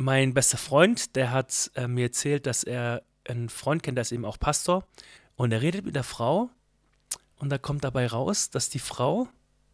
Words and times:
mein 0.00 0.34
bester 0.34 0.58
Freund, 0.58 1.14
der 1.16 1.30
hat 1.30 1.70
äh, 1.74 1.86
mir 1.86 2.06
erzählt, 2.06 2.46
dass 2.46 2.64
er 2.64 3.02
einen 3.28 3.48
Freund 3.48 3.82
kennt, 3.82 3.96
der 3.96 4.02
ist 4.02 4.12
eben 4.12 4.24
auch 4.24 4.38
Pastor. 4.38 4.84
Und 5.36 5.52
er 5.52 5.62
redet 5.62 5.84
mit 5.84 5.94
der 5.94 6.04
Frau 6.04 6.50
und 7.36 7.50
da 7.50 7.58
kommt 7.58 7.84
dabei 7.84 8.06
raus, 8.06 8.50
dass 8.50 8.68
die 8.68 8.78
Frau 8.78 9.28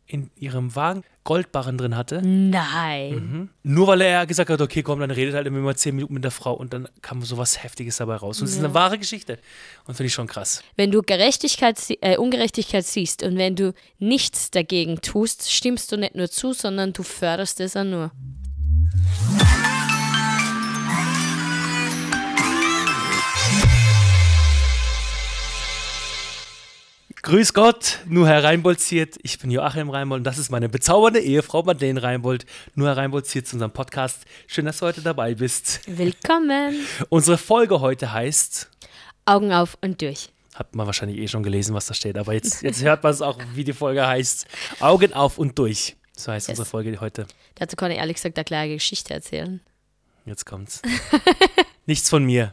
in 0.08 0.30
ihrem 0.36 0.76
Wagen 0.76 1.02
Goldbarren 1.24 1.76
drin 1.76 1.96
hatte. 1.96 2.22
Nein. 2.22 3.14
Mhm. 3.14 3.48
Nur 3.64 3.88
weil 3.88 4.00
er 4.02 4.24
gesagt 4.24 4.50
hat, 4.50 4.60
okay, 4.60 4.84
komm, 4.84 5.00
dann 5.00 5.10
redet 5.10 5.34
halt 5.34 5.48
immer 5.48 5.58
mal 5.58 5.74
zehn 5.74 5.96
Minuten 5.96 6.14
mit 6.14 6.22
der 6.22 6.30
Frau 6.30 6.54
und 6.54 6.72
dann 6.72 6.88
kam 7.02 7.22
so 7.22 7.36
was 7.38 7.64
Heftiges 7.64 7.96
dabei 7.96 8.14
raus. 8.14 8.40
Und 8.40 8.46
es 8.46 8.52
ist 8.52 8.60
eine 8.60 8.72
wahre 8.72 8.98
Geschichte. 8.98 9.38
Und 9.86 9.96
finde 9.96 10.06
ich 10.06 10.14
schon 10.14 10.28
krass. 10.28 10.62
Wenn 10.76 10.92
du 10.92 11.02
Gerechtigkeit, 11.02 11.78
äh, 12.00 12.16
Ungerechtigkeit 12.16 12.86
siehst 12.86 13.24
und 13.24 13.36
wenn 13.36 13.56
du 13.56 13.74
nichts 13.98 14.52
dagegen 14.52 15.00
tust, 15.00 15.50
stimmst 15.50 15.90
du 15.90 15.96
nicht 15.96 16.14
nur 16.14 16.30
zu, 16.30 16.52
sondern 16.52 16.92
du 16.92 17.02
förderst 17.02 17.58
es 17.58 17.76
auch 17.76 17.82
nur. 17.82 18.12
Grüß 27.26 27.54
Gott, 27.54 27.98
nur 28.06 28.28
Herr 28.28 28.44
Reinbold 28.44 28.78
ziert. 28.78 29.16
Ich 29.20 29.40
bin 29.40 29.50
Joachim 29.50 29.90
Reinbold 29.90 30.20
und 30.20 30.24
das 30.24 30.38
ist 30.38 30.48
meine 30.48 30.68
bezaubernde 30.68 31.18
Ehefrau 31.18 31.64
Madeleine 31.64 32.00
Reinbold. 32.00 32.46
Nur 32.76 32.86
Herr 32.86 32.96
Reinbold 32.98 33.26
ziert 33.26 33.48
zu 33.48 33.56
unserem 33.56 33.72
Podcast. 33.72 34.24
Schön, 34.46 34.64
dass 34.64 34.78
du 34.78 34.86
heute 34.86 35.02
dabei 35.02 35.34
bist. 35.34 35.80
Willkommen. 35.88 36.86
Unsere 37.08 37.36
Folge 37.36 37.80
heute 37.80 38.12
heißt, 38.12 38.70
Augen 39.24 39.52
auf 39.52 39.76
und 39.80 40.00
durch. 40.02 40.28
hat 40.54 40.76
man 40.76 40.86
wahrscheinlich 40.86 41.18
eh 41.18 41.26
schon 41.26 41.42
gelesen, 41.42 41.74
was 41.74 41.86
da 41.86 41.94
steht, 41.94 42.16
aber 42.16 42.32
jetzt, 42.32 42.62
jetzt 42.62 42.84
hört 42.84 43.02
man 43.02 43.12
es 43.12 43.20
auch, 43.22 43.40
wie 43.54 43.64
die 43.64 43.72
Folge 43.72 44.06
heißt. 44.06 44.46
Augen 44.78 45.12
auf 45.12 45.36
und 45.38 45.58
durch. 45.58 45.96
So 46.16 46.30
heißt 46.30 46.46
Yes. 46.46 46.58
unsere 46.60 46.68
Folge 46.70 47.00
heute. 47.00 47.26
Dazu 47.56 47.74
kann 47.74 47.90
ich 47.90 47.98
ehrlich 47.98 48.14
gesagt 48.14 48.38
eine 48.38 48.44
kleine 48.44 48.72
Geschichte 48.74 49.12
erzählen. 49.14 49.60
Jetzt 50.26 50.46
kommt's. 50.46 50.80
Nichts 51.86 52.08
von 52.08 52.24
mir, 52.24 52.52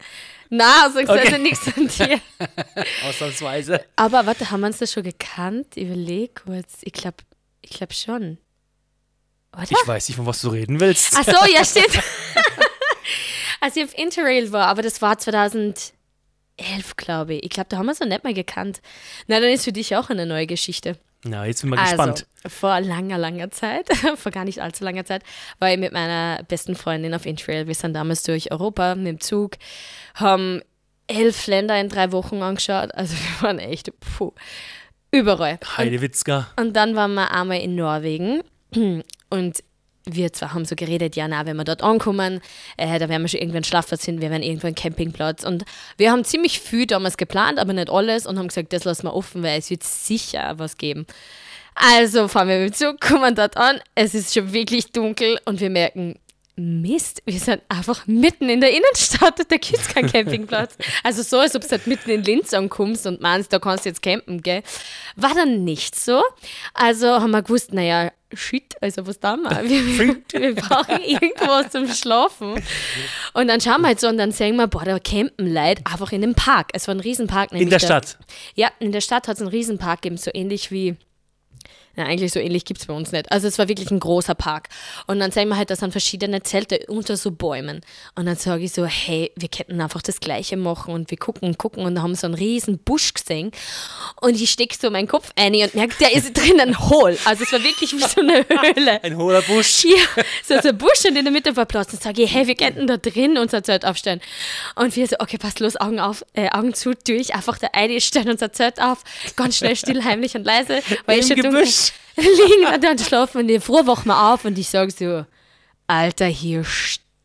Na, 0.56 0.88
sagst 0.92 1.10
du 1.10 1.14
Okay. 1.14 1.26
also 1.34 1.38
nichts 1.38 1.68
von 1.68 1.88
dir. 1.88 2.22
ausnahmsweise. 3.08 3.84
Aber 3.96 4.28
warte, 4.28 4.52
haben 4.52 4.60
wir 4.60 4.68
uns 4.68 4.78
das 4.78 4.92
schon 4.92 5.02
gekannt? 5.02 5.76
Überleg 5.76 6.44
kurz. 6.46 6.78
Ich 6.82 6.94
glaube 6.94 7.18
ich 7.62 7.72
glaub 7.72 7.92
schon. 7.92 8.38
Oder? 9.56 9.64
Ich 9.72 9.88
weiß 9.88 10.10
nicht, 10.10 10.18
von 10.18 10.28
was 10.28 10.42
du 10.42 10.50
reden 10.50 10.80
willst. 10.80 11.16
Ach 11.18 11.24
so, 11.24 11.52
ja, 11.52 11.66
stimmt. 11.66 11.98
Als 13.62 13.76
ich 13.78 13.84
auf 13.84 13.98
Interrail 13.98 14.52
war, 14.52 14.68
aber 14.68 14.84
das 14.84 15.02
war 15.02 15.18
2011, 15.18 15.94
glaube 16.98 17.34
ich. 17.36 17.44
Ich 17.46 17.50
glaube, 17.50 17.70
da 17.70 17.78
haben 17.78 17.88
wir 17.88 17.94
es 17.94 18.00
noch 18.00 18.08
nicht 18.08 18.24
mal 18.24 18.34
gekannt. 18.36 18.82
Na, 19.26 19.40
dann 19.40 19.50
ist 19.50 19.64
für 19.64 19.72
dich 19.72 19.96
auch 19.96 20.10
eine 20.12 20.28
neue 20.28 20.46
Geschichte. 20.46 20.98
Na, 21.24 21.46
jetzt 21.46 21.62
bin 21.62 21.72
ich 21.72 21.78
mal 21.78 21.84
gespannt. 21.84 22.28
Also, 22.44 22.56
vor 22.56 22.80
langer, 22.82 23.18
langer 23.18 23.52
Zeit, 23.52 23.88
vor 24.16 24.32
gar 24.32 24.44
nicht 24.44 24.62
allzu 24.62 24.84
langer 24.84 25.06
Zeit, 25.06 25.24
war 25.60 25.72
ich 25.72 25.80
mit 25.80 25.94
meiner 25.94 26.44
besten 26.44 26.76
Freundin 26.76 27.14
auf 27.14 27.26
Interrail. 27.26 27.68
Wir 27.68 27.76
sind 27.76 27.94
damals 27.94 28.24
durch 28.24 28.52
Europa 28.52 28.96
mit 28.96 29.08
dem 29.08 29.20
Zug, 29.22 29.54
haben 30.16 30.62
elf 31.08 31.48
Länder 31.48 31.80
in 31.80 31.90
drei 31.90 32.12
Wochen 32.12 32.42
angeschaut. 32.42 32.94
Also 32.94 33.16
wir 33.40 33.48
waren 33.48 33.60
echt, 33.60 33.92
puh, 34.00 34.34
überall. 35.12 35.60
Heidewitzka. 35.78 36.48
Und 36.58 36.76
dann 36.76 36.96
waren 36.96 37.14
wir 37.14 37.32
einmal 37.32 37.60
in 37.60 37.76
Norwegen 37.76 38.42
und 39.30 39.64
wir 40.06 40.34
zwar 40.34 40.54
haben 40.54 40.66
so 40.66 40.76
geredet, 40.76 41.16
ja, 41.16 41.28
na, 41.28 41.46
wenn 41.46 41.56
wir 41.56 41.64
dort 41.64 41.82
ankommen, 41.82 42.42
äh, 42.78 43.00
da 43.00 43.10
werden 43.10 43.22
wir 43.22 43.30
schon 43.30 43.40
irgendwo 43.40 43.58
einen 43.58 43.64
Schlafplatz 43.64 44.06
finden, 44.06 44.22
wir 44.22 44.30
werden 44.30 44.44
irgendwo 44.44 44.68
einen 44.68 44.76
Campingplatz. 44.76 45.44
Und 45.44 45.64
wir 45.98 46.12
haben 46.12 46.24
ziemlich 46.24 46.60
viel 46.60 46.86
damals 46.86 47.18
geplant, 47.18 47.60
aber 47.60 47.74
nicht 47.74 47.90
alles 47.90 48.26
und 48.26 48.38
haben 48.38 48.48
gesagt, 48.48 48.74
das 48.74 48.84
lassen 48.84 49.08
wir 49.08 49.14
offen, 49.14 49.44
weil 49.44 49.60
es 49.60 49.70
wird 49.70 49.84
sicher 49.84 50.54
was 50.58 50.78
geben. 50.78 51.06
Also 51.76 52.28
fahren 52.28 52.50
wir 52.50 52.60
mit 52.60 52.74
dem 52.74 52.74
Zug, 52.74 53.02
kommen 53.02 53.34
dort 53.36 53.58
an, 53.58 53.80
es 53.96 54.14
ist 54.14 54.34
schon 54.34 54.54
wirklich 54.54 54.92
dunkel 54.92 55.40
und 55.46 55.60
wir 55.60 55.70
merken, 55.70 56.20
Mist, 56.56 57.24
wir 57.26 57.40
sind 57.40 57.64
einfach 57.68 58.06
mitten 58.06 58.48
in 58.48 58.62
der 58.62 58.70
Innenstadt, 58.70 59.40
da 59.40 59.58
gibt 59.58 59.74
es 59.80 59.88
keinen 59.88 60.12
Campingplatz. 60.12 60.78
Also 61.04 61.24
so, 61.24 61.40
als 61.40 61.56
ob 61.56 61.64
du 61.64 61.70
halt 61.72 61.88
mitten 61.88 62.12
in 62.12 62.24
Linz 62.24 62.54
ankommst 62.54 63.08
und 63.08 63.22
meinst, 63.22 63.52
da 63.52 63.58
kannst 63.58 63.86
du 63.86 63.90
jetzt 63.90 64.04
campen, 64.04 64.44
gell? 64.44 64.62
War 65.16 65.34
dann 65.34 65.64
nicht 65.64 65.96
so. 65.96 66.22
Also 66.76 67.08
haben 67.08 67.32
wir 67.32 67.42
gewusst, 67.42 67.74
naja, 67.74 68.12
shit, 68.36 68.76
also 68.82 69.06
was 69.08 69.20
da 69.20 69.36
mal? 69.36 69.64
Wir, 69.70 70.18
wir, 70.32 70.56
brauchen 70.56 71.02
irgendwas 71.02 71.72
zum 71.72 71.88
Schlafen. 71.88 72.62
Und 73.34 73.48
dann 73.48 73.62
schauen 73.62 73.82
wir 73.82 73.88
halt 73.88 74.00
so 74.00 74.08
und 74.08 74.18
dann 74.18 74.32
sehen 74.32 74.56
wir, 74.56 74.68
boah, 74.68 74.84
da 74.84 75.00
campen 75.00 75.54
Leute 75.54 75.82
einfach 75.86 76.12
in 76.12 76.22
dem 76.22 76.36
Park. 76.36 76.70
Es 76.74 76.88
war 76.88 76.96
ein 76.96 77.00
Riesenpark. 77.00 77.52
In 77.52 77.70
der 77.70 77.80
Stadt. 77.80 78.18
Ja, 78.56 78.70
in 78.80 78.92
der 78.92 79.02
Stadt 79.02 79.28
hat 79.28 79.36
es 79.36 79.42
einen 79.42 79.50
Riesenpark 79.50 80.02
gegeben, 80.02 80.18
so 80.18 80.32
ähnlich 80.34 80.72
wie. 80.72 80.96
Na, 81.96 82.06
eigentlich 82.06 82.32
so 82.32 82.40
ähnlich 82.40 82.66
gibt 82.66 82.80
es 82.80 82.88
bei 82.88 82.94
uns 82.94 83.12
nicht. 83.12 83.32
Also 83.32 83.48
es 83.48 83.60
war 83.60 83.68
wirklich 83.68 83.92
ein 83.92 84.00
großer 84.00 84.34
Park. 84.34 84.70
Und 85.06 85.20
dann 85.20 85.32
sehen 85.32 85.50
wir 85.50 85.58
halt, 85.58 85.70
da 85.70 85.76
sind 85.76 85.92
verschiedene 85.92 86.42
Zelte 86.42 86.80
unter 86.88 87.18
so 87.18 87.32
Bäumen. 87.32 87.82
Und 88.16 88.26
dann 88.26 88.36
sage 88.36 88.64
ich 88.64 88.74
so, 88.74 88.86
hey, 88.86 89.32
wir 89.36 89.48
könnten 89.48 89.80
einfach 89.80 90.02
das 90.02 90.20
Gleiche 90.20 90.58
machen 90.58 90.94
und 90.94 91.12
wir 91.12 91.18
gucken 91.18 91.48
und 91.48 91.58
gucken 91.58 91.86
und 91.86 92.02
haben 92.02 92.16
so 92.16 92.26
einen 92.26 92.34
riesen 92.34 92.80
Busch 92.80 93.14
gesehen. 93.14 93.52
Und 94.22 94.42
ich 94.42 94.50
stecke 94.50 94.76
so 94.80 94.90
meinen 94.90 95.08
Kopf 95.08 95.32
ein 95.36 95.54
und 95.54 95.76
merke, 95.76 95.96
der 96.00 96.14
ist 96.14 96.34
drinnen 96.38 96.80
hohl. 96.90 97.18
Also 97.26 97.44
es 97.44 97.52
war 97.52 97.64
wirklich 97.64 97.94
wie 97.94 98.00
so 98.00 98.22
eine 98.22 98.46
Höhle. 98.48 99.04
Ein 99.04 99.18
hoher 99.18 99.42
Busch. 99.44 99.84
Ja, 99.84 100.24
so 100.44 100.60
so 100.62 100.70
ein 100.70 100.78
Busch 100.78 101.06
und 101.08 101.16
in 101.16 101.26
der 101.26 101.32
Mitte 101.32 101.56
war 101.56 101.66
Platz. 101.66 101.94
Und 101.94 102.02
sage 102.02 102.24
ich, 102.24 102.34
hey, 102.34 102.48
wir 102.48 102.56
könnten 102.56 102.88
da 102.88 102.98
drin 102.98 103.38
unser 103.38 103.64
Zelt 103.64 103.86
aufstellen. 103.86 104.22
Und 104.76 104.96
wir 104.96 105.08
so, 105.08 105.18
okay, 105.20 105.38
passt 105.38 105.60
los, 105.60 105.76
Augen 105.76 106.00
auf, 106.00 106.26
äh, 106.34 106.50
Augen 106.50 106.74
zu, 106.74 106.94
durch, 106.96 107.36
einfach 107.36 107.58
der 107.58 107.76
eine 107.76 108.00
stellen 108.02 108.30
unser 108.30 108.52
Zelt 108.52 108.82
auf, 108.82 109.04
ganz 109.36 109.58
schnell, 109.58 109.76
still, 109.76 110.04
heimlich 110.04 110.36
und 110.36 110.44
leise, 110.44 110.82
weil 111.06 111.20
Im 111.20 111.22
ich 111.22 111.28
schon 111.28 111.36
Gebüsch. 111.36 111.83
liegen 112.22 112.74
und 112.74 112.84
dann 112.84 112.98
schlafen 113.00 113.48
die 113.48 113.60
Früh 113.60 113.86
wachen 113.86 114.08
wir 114.08 114.34
auf 114.34 114.46
und 114.46 114.58
ich 114.58 114.70
sage 114.70 114.92
so, 114.92 115.26
Alter, 115.88 116.26
hier 116.26 116.64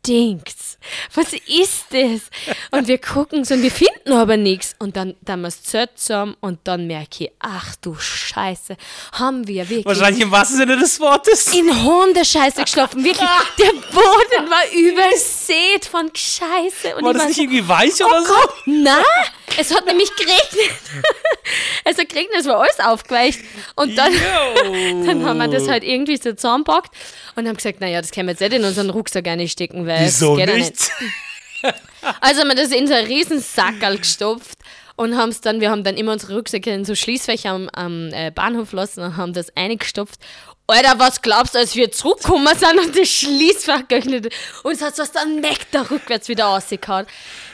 stinkt's. 0.09 0.77
Was 1.13 1.33
ist 1.33 1.85
das? 1.91 2.29
Und 2.71 2.87
wir 2.87 2.97
gucken 2.97 3.43
so 3.43 3.53
und 3.53 3.61
wir 3.61 3.71
finden 3.71 4.13
aber 4.13 4.37
nichts. 4.37 4.75
Und 4.79 4.95
dann, 4.95 5.15
dann 5.21 5.41
wir 5.41 5.49
zusammen 5.51 6.35
und 6.39 6.59
dann 6.63 6.87
merke 6.87 7.25
ich, 7.25 7.31
ach 7.39 7.75
du 7.81 7.95
Scheiße, 7.95 8.75
haben 9.13 9.47
wir 9.47 9.69
wirklich 9.69 9.85
Wahrscheinlich 9.85 10.23
im 10.23 10.31
wahrsten 10.31 10.57
Sinne 10.57 10.77
des 10.77 10.99
Wortes. 10.99 11.53
in 11.53 11.83
Hundescheiße 11.83 12.63
geschlafen. 12.63 13.03
Wirklich, 13.03 13.29
der 13.57 13.71
Boden 13.91 14.49
war 14.49 14.63
übersät 14.71 15.85
von 15.85 16.09
Scheiße. 16.13 16.95
Und 16.95 17.03
War 17.03 17.13
das 17.13 17.27
nicht 17.27 17.35
so, 17.35 17.41
irgendwie 17.43 17.67
weich 17.67 17.93
oh 18.01 18.05
oder 18.05 18.23
so? 18.23 18.33
Gott, 18.33 18.53
na, 18.65 19.01
es 19.57 19.75
hat 19.75 19.85
nämlich 19.85 20.09
geregnet. 20.15 20.79
es 21.83 21.97
hat 21.97 22.09
geregnet, 22.09 22.37
es 22.39 22.47
war 22.47 22.61
alles 22.61 22.79
aufgeweicht. 22.79 23.41
Und 23.75 23.97
dann, 23.97 24.13
dann 25.05 25.25
haben 25.25 25.37
wir 25.37 25.47
das 25.47 25.67
halt 25.67 25.83
irgendwie 25.83 26.17
so 26.17 26.33
zusammengepackt 26.33 26.95
und 27.35 27.47
haben 27.47 27.57
gesagt, 27.57 27.81
naja, 27.81 28.01
das 28.01 28.11
können 28.11 28.27
wir 28.27 28.31
jetzt 28.31 28.41
nicht 28.41 28.53
in 28.53 28.63
unseren 28.63 28.89
Rucksack 28.89 29.27
einstecken, 29.27 29.85
weil 29.85 29.98
Wieso 29.99 30.35
geht 30.35 30.53
nicht? 30.53 30.91
also 32.21 32.41
haben 32.41 32.47
wir 32.49 32.55
das 32.55 32.71
in 32.71 32.87
so 32.87 32.93
einen 32.93 33.07
riesen 33.07 33.39
Sackerl 33.39 33.97
gestopft 33.97 34.57
und 34.95 35.15
haben 35.15 35.29
es 35.29 35.39
dann, 35.39 35.61
wir 35.61 35.71
haben 35.71 35.83
dann 35.83 35.95
immer 35.95 36.11
unsere 36.11 36.35
Rucksäcke 36.35 36.71
in 36.71 36.83
so 36.83 36.93
Schließfächer 36.93 37.51
am, 37.51 37.69
am 37.69 38.09
äh, 38.11 38.31
Bahnhof 38.31 38.73
lassen 38.73 39.01
und 39.01 39.15
haben 39.15 39.31
das 39.31 39.55
eingestopft. 39.55 40.19
Alter, 40.69 40.99
was 40.99 41.21
glaubst 41.21 41.55
du, 41.55 41.59
als 41.59 41.75
wir 41.75 41.91
zurückgekommen 41.91 42.55
sind 42.55 42.79
und 42.79 42.97
das 42.97 43.09
Schließfach 43.09 43.87
geöffnet 43.87 44.33
und 44.63 44.81
hat 44.81 44.95
so 44.95 45.03
dann 45.11 45.39
Nektar 45.39 45.89
rückwärts 45.89 46.29
wieder 46.29 46.45
rausgehauen. 46.45 47.07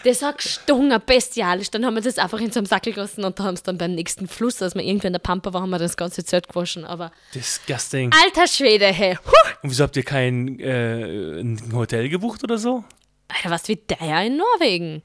Das 0.04 0.22
hat 0.22 0.38
gestunken, 0.38 1.02
bestialisch. 1.06 1.72
Dann 1.72 1.86
haben 1.86 1.96
wir 1.96 2.02
das 2.02 2.18
einfach 2.18 2.40
in 2.40 2.52
so 2.52 2.60
einem 2.60 2.68
Sackel 2.68 2.94
gelassen 2.94 3.24
und 3.24 3.40
da 3.40 3.46
haben 3.46 3.56
es 3.56 3.64
dann 3.64 3.78
beim 3.78 3.96
nächsten 3.96 4.28
Fluss, 4.28 4.62
als 4.62 4.76
wir 4.76 4.84
irgendwann 4.84 5.08
in 5.08 5.14
der 5.14 5.20
Pampa 5.20 5.54
waren, 5.54 5.64
haben 5.64 5.70
wir 5.70 5.80
das 5.80 5.98
ganze 5.98 6.24
Zelt 6.24 6.48
gewaschen. 6.48 6.86
Aber 6.86 7.12
Disgusting. 7.34 8.12
alter 8.24 8.48
Schwede, 8.48 8.86
hey. 8.88 9.18
Huh. 9.26 9.50
Und 9.64 9.72
wieso 9.72 9.84
habt 9.84 9.96
ihr 9.98 10.04
kein 10.04 10.60
äh, 10.60 11.58
Hotel 11.74 12.10
gebucht 12.10 12.44
oder 12.44 12.58
so? 12.58 12.84
Alter, 13.30 13.50
was 13.50 13.68
wie 13.68 13.78
der 13.78 14.22
in 14.24 14.38
Norwegen. 14.38 15.02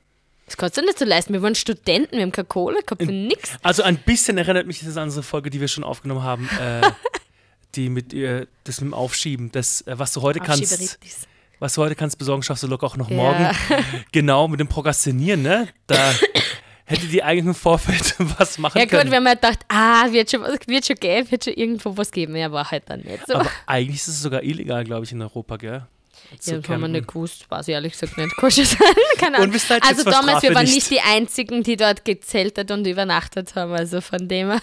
Das 0.47 0.57
kannst 0.57 0.77
du 0.77 0.83
nicht 0.83 0.99
so 0.99 1.05
leisten. 1.05 1.33
Wir 1.33 1.43
waren 1.43 1.55
Studenten, 1.55 2.17
wir 2.17 2.23
haben 2.23 2.33
keine 2.33 2.47
Kohle 2.47 2.83
gehabt 2.83 3.03
für 3.03 3.13
nix. 3.13 3.51
Also 3.63 3.85
ein 3.85 3.99
bisschen 3.99 4.37
erinnert 4.37 4.67
mich 4.67 4.81
das 4.81 4.97
an 4.97 5.05
unsere 5.05 5.23
Folge, 5.23 5.49
die 5.49 5.61
wir 5.61 5.69
schon 5.69 5.85
aufgenommen 5.85 6.25
haben. 6.25 6.51
Äh, 6.61 6.91
die 7.75 7.89
mit 7.89 8.13
ihr, 8.13 8.47
das 8.65 8.81
mit 8.81 8.91
dem 8.91 8.95
Aufschieben. 8.95 9.51
Das, 9.53 9.83
äh, 9.83 9.99
was 9.99 10.13
du 10.13 10.23
heute 10.23 10.41
kannst, 10.41 10.99
was 11.59 11.75
du 11.75 11.83
heute 11.83 11.95
kannst 11.95 12.19
besorgen, 12.19 12.43
schaffst 12.43 12.63
du 12.63 12.67
locker 12.67 12.87
auch 12.87 12.97
noch 12.97 13.11
Ja. 13.11 13.17
morgen. 13.17 13.51
Genau, 14.13 14.49
mit 14.49 14.61
dem 14.61 14.69
Prokrastinieren, 14.69 15.43
ne? 15.43 15.69
Da 15.87 16.13
hätte 16.85 17.07
die 17.07 17.23
eigentlich 17.23 17.47
im 17.47 17.55
Vorfeld 17.55 18.15
was 18.39 18.59
machen 18.59 18.79
Ja 18.79 18.85
gut, 18.85 18.93
können. 18.93 19.11
wir 19.11 19.17
haben 19.19 19.27
ja 19.27 19.35
gedacht, 19.35 19.61
ah, 19.69 20.11
wird 20.11 20.31
schon, 20.31 20.43
wird 20.43 20.87
schon 20.87 20.97
geben, 20.97 21.31
wird 21.31 21.45
schon 21.45 21.55
irgendwo 21.55 21.97
was 21.97 22.11
geben. 22.11 22.35
Ja, 22.37 22.51
war 22.51 22.71
halt 22.71 22.85
dann 22.89 23.01
nicht 23.01 23.27
so. 23.27 23.35
Aber 23.35 23.51
eigentlich 23.67 23.97
ist 24.01 24.09
es 24.09 24.21
sogar 24.23 24.43
illegal, 24.43 24.85
glaube 24.85 25.05
ich, 25.05 25.13
in 25.13 25.23
Europa, 25.23 25.57
gell? 25.57 25.87
Ja, 26.45 26.55
haben 26.69 26.81
wir 26.83 26.89
nicht 26.89 27.09
gewusst, 27.09 27.51
weiß 27.51 27.67
ich 27.69 27.75
ehrlich 27.75 27.93
gesagt 27.99 28.17
nicht. 28.19 28.37
Keine 29.19 29.39
Ahnung. 29.39 29.53
Jetzt, 29.53 29.71
also 29.71 30.05
damals, 30.05 30.43
wir 30.43 30.55
waren 30.55 30.65
nicht. 30.65 30.75
nicht 30.75 30.91
die 30.91 31.01
Einzigen, 31.01 31.63
die 31.63 31.77
dort 31.77 32.05
gezeltet 32.05 32.71
und 32.71 32.87
übernachtet 32.87 33.55
haben, 33.55 33.73
also 33.73 34.01
von 34.01 34.29
dem 34.29 34.51
her. 34.51 34.61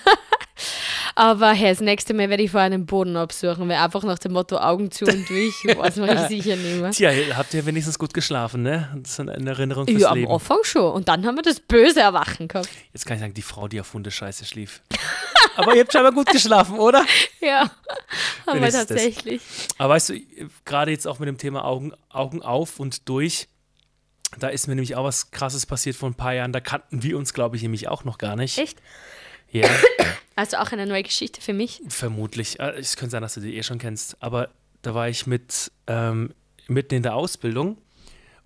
Aber 1.15 1.51
hey, 1.51 1.69
das 1.69 1.81
nächste 1.81 2.13
Mal 2.13 2.30
werde 2.30 2.44
ich 2.44 2.51
vor 2.51 2.62
einem 2.62 2.86
Boden 2.86 3.15
absuchen, 3.15 3.68
weil 3.69 3.77
einfach 3.77 4.04
nach 4.04 4.19
dem 4.19 4.33
Motto 4.33 4.57
Augen 4.57 4.92
zu 4.92 5.06
und 5.06 5.30
durch, 5.30 5.54
was 5.77 5.95
mache 5.98 6.13
ich 6.13 6.44
sicher 6.44 6.56
nicht 6.56 6.81
mehr. 6.81 6.92
Tja, 6.92 7.12
habt 7.36 7.54
ihr 7.54 7.65
wenigstens 7.65 7.98
gut 7.98 8.13
geschlafen, 8.13 8.63
ne? 8.63 8.89
Das 9.01 9.12
ist 9.12 9.19
eine 9.19 9.50
Erinnerung 9.50 9.88
fürs 9.88 10.01
Ja, 10.01 10.09
am 10.09 10.18
Leben. 10.18 10.31
Anfang 10.31 10.59
schon. 10.63 10.92
Und 10.94 11.07
dann 11.07 11.25
haben 11.25 11.36
wir 11.36 11.44
das 11.44 11.59
böse 11.59 12.01
Erwachen 12.01 12.48
gehabt. 12.48 12.69
Jetzt 12.94 13.06
kann 13.06 13.15
ich 13.15 13.21
sagen, 13.21 13.33
die 13.33 13.42
Frau, 13.42 13.68
die 13.68 13.80
auf 13.81 13.94
Hundescheiße 13.94 14.45
schlief. 14.45 14.81
Aber 15.56 15.74
ihr 15.74 15.81
habt 15.81 15.92
scheinbar 15.92 16.12
gut 16.12 16.27
geschlafen, 16.27 16.77
oder? 16.77 17.04
Ja, 17.42 17.71
aber 18.45 18.57
Wenigstens 18.57 18.86
das. 18.86 18.98
tatsächlich. 18.98 19.42
Aber 19.80 19.95
weißt 19.95 20.09
du, 20.09 20.19
gerade 20.65 20.92
jetzt 20.92 21.07
auch 21.07 21.18
mit 21.18 21.27
dem 21.27 21.39
Thema 21.39 21.65
Augen, 21.65 21.94
Augen 22.09 22.44
auf 22.44 22.80
und 22.80 23.09
durch, 23.09 23.48
da 24.38 24.50
ist 24.50 24.68
mir 24.68 24.75
nämlich 24.75 24.95
auch 24.95 25.04
was 25.04 25.31
Krasses 25.31 25.65
passiert 25.65 25.95
vor 25.95 26.09
ein 26.09 26.13
paar 26.13 26.33
Jahren. 26.33 26.54
Da 26.54 26.59
kannten 26.59 27.01
wir 27.01 27.18
uns, 27.18 27.33
glaube 27.33 27.56
ich, 27.56 27.63
nämlich 27.63 27.88
auch 27.88 28.04
noch 28.04 28.19
gar 28.19 28.36
nicht. 28.36 28.59
Echt? 28.59 28.77
Ja, 29.51 29.68
Also 30.38 30.57
auch 30.57 30.72
eine 30.72 30.86
neue 30.86 31.04
Geschichte 31.04 31.42
für 31.42 31.51
mich. 31.54 31.81
vermutlich. 31.89 32.60
Äh, 32.60 32.78
Es 32.78 32.95
könnte 32.95 33.12
sein, 33.12 33.24
dass 33.24 33.34
du 33.34 33.42
die 33.42 33.57
eh 33.57 33.63
schon 33.63 33.80
kennst. 33.80 34.22
Aber 34.22 34.50
da 34.84 34.94
war 34.94 35.10
ich 35.10 35.25
mit 35.25 35.72
ähm, 35.88 36.34
mitten 36.68 36.94
in 36.94 37.04
der 37.04 37.16
Ausbildung. 37.16 37.78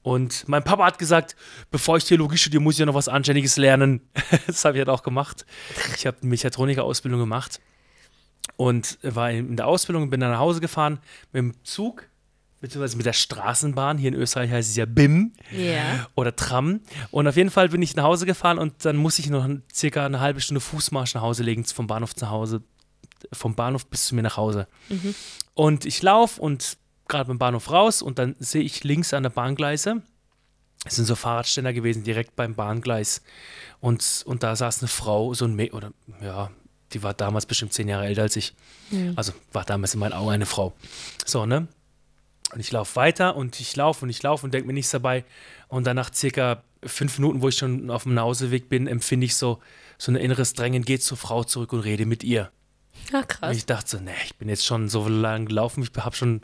Und 0.02 0.48
mein 0.48 0.64
Papa 0.64 0.86
hat 0.86 0.98
gesagt, 0.98 1.36
bevor 1.70 1.98
ich 1.98 2.06
Theologie 2.06 2.38
studiere, 2.38 2.64
muss 2.64 2.76
ich 2.76 2.80
ja 2.80 2.86
noch 2.86 2.96
was 2.96 3.08
Anständiges 3.10 3.58
lernen. 3.58 4.02
das 4.48 4.64
habe 4.66 4.78
ich 4.78 4.80
halt 4.80 4.90
auch 4.90 5.04
gemacht. 5.04 5.46
Ich 5.96 6.08
habe 6.08 6.18
eine 6.22 6.30
Mechatroniker-Ausbildung 6.30 7.20
gemacht 7.20 7.60
und 8.56 8.98
war 9.04 9.30
in 9.30 9.58
der 9.58 9.68
Ausbildung, 9.68 10.10
bin 10.10 10.22
dann 10.22 10.32
nach 10.32 10.40
Hause 10.40 10.62
gefahren 10.62 11.00
mit 11.34 11.42
dem 11.42 11.64
Zug, 11.64 12.08
beziehungsweise 12.62 12.96
mit 12.98 13.06
der 13.06 13.14
Straßenbahn. 13.14 13.98
Hier 13.98 14.10
in 14.10 14.14
Österreich 14.14 14.50
heißt 14.52 14.70
es 14.70 14.76
ja 14.76 14.86
BIM 14.86 15.34
Ja. 15.52 16.08
oder 16.16 16.36
Tram. 16.36 16.82
Und 17.12 17.28
auf 17.28 17.36
jeden 17.36 17.50
Fall 17.50 17.70
bin 17.70 17.82
ich 17.82 17.96
nach 17.96 18.04
Hause 18.06 18.26
gefahren 18.26 18.58
und 18.60 18.86
dann 18.86 18.96
muss 18.96 19.20
ich 19.20 19.30
noch 19.30 19.48
circa 19.74 20.06
eine 20.06 20.20
halbe 20.20 20.40
Stunde 20.42 20.62
Fußmarsch 20.62 21.14
nach 21.16 21.22
Hause 21.22 21.44
legen, 21.44 21.66
vom 21.66 21.88
Bahnhof 21.88 22.16
zu 22.16 22.30
Hause, 22.30 22.62
vom 23.34 23.56
Bahnhof 23.56 23.86
bis 23.88 24.06
zu 24.06 24.16
mir 24.16 24.22
nach 24.22 24.38
Hause. 24.38 24.68
Und 25.56 25.86
ich 25.86 26.02
laufe 26.02 26.42
und 26.42 26.78
gerade 27.08 27.28
beim 27.28 27.40
Bahnhof 27.40 27.70
raus 27.72 28.02
und 28.02 28.20
dann 28.20 28.36
sehe 28.40 28.62
ich 28.64 28.84
links 28.84 29.14
an 29.14 29.24
der 29.24 29.32
Bahngleise, 29.32 30.02
es 30.86 30.96
sind 30.96 31.06
so 31.06 31.14
Fahrradständer 31.16 31.74
gewesen, 31.74 32.04
direkt 32.04 32.36
beim 32.36 32.56
Bahngleis. 32.56 33.22
Und, 33.82 34.24
und 34.26 34.42
da 34.42 34.56
saß 34.56 34.80
eine 34.80 34.88
Frau, 34.88 35.34
so 35.36 35.46
ein 35.46 35.54
Mädchen, 35.56 35.78
oder 35.78 35.92
ja, 36.24 36.50
die 36.94 37.04
war 37.04 37.14
damals 37.14 37.46
bestimmt 37.46 37.72
zehn 37.74 37.88
Jahre 37.88 38.06
älter 38.08 38.24
als 38.24 38.36
ich. 38.36 38.54
Also 39.16 39.34
war 39.54 39.64
damals 39.64 39.94
in 39.94 40.00
meinen 40.00 40.14
Augen 40.14 40.32
eine 40.32 40.46
Frau. 40.48 40.74
So, 41.26 41.46
ne? 41.46 41.68
Und 42.54 42.60
ich 42.60 42.72
laufe 42.72 42.96
weiter 42.96 43.36
und 43.36 43.60
ich 43.60 43.76
laufe 43.76 44.04
und 44.06 44.10
ich 44.10 44.22
laufe 44.24 44.46
und 44.46 44.54
denke 44.54 44.68
mir 44.68 44.74
nichts 44.74 44.92
dabei. 44.92 45.24
Und 45.68 45.88
dann 45.88 45.96
nach 45.96 46.14
circa 46.14 46.64
fünf 46.84 47.18
Minuten, 47.18 47.42
wo 47.42 47.48
ich 47.48 47.58
schon 47.58 47.90
auf 47.90 48.04
dem 48.04 48.14
Nachhauseweg 48.14 48.68
bin, 48.70 48.88
empfinde 48.88 49.26
ich 49.26 49.36
so, 49.36 49.60
so 49.98 50.12
ein 50.12 50.16
inneres 50.16 50.54
Drängen, 50.54 50.84
geh 50.84 51.00
zur 51.00 51.18
Frau 51.18 51.44
zurück 51.44 51.74
und 51.74 51.80
rede 51.82 52.06
mit 52.06 52.24
ihr. 52.24 52.52
Ja, 53.12 53.20
Und 53.20 53.28
krass. 53.30 53.58
ich 53.58 53.66
dachte 53.66 53.90
so, 53.90 54.00
nee, 54.00 54.12
ich 54.26 54.36
bin 54.36 54.50
jetzt 54.50 54.66
schon 54.66 54.90
so 54.90 55.08
lange 55.08 55.46
gelaufen, 55.46 55.84
ich 55.84 56.04
habe 56.04 56.16
schon 56.16 56.42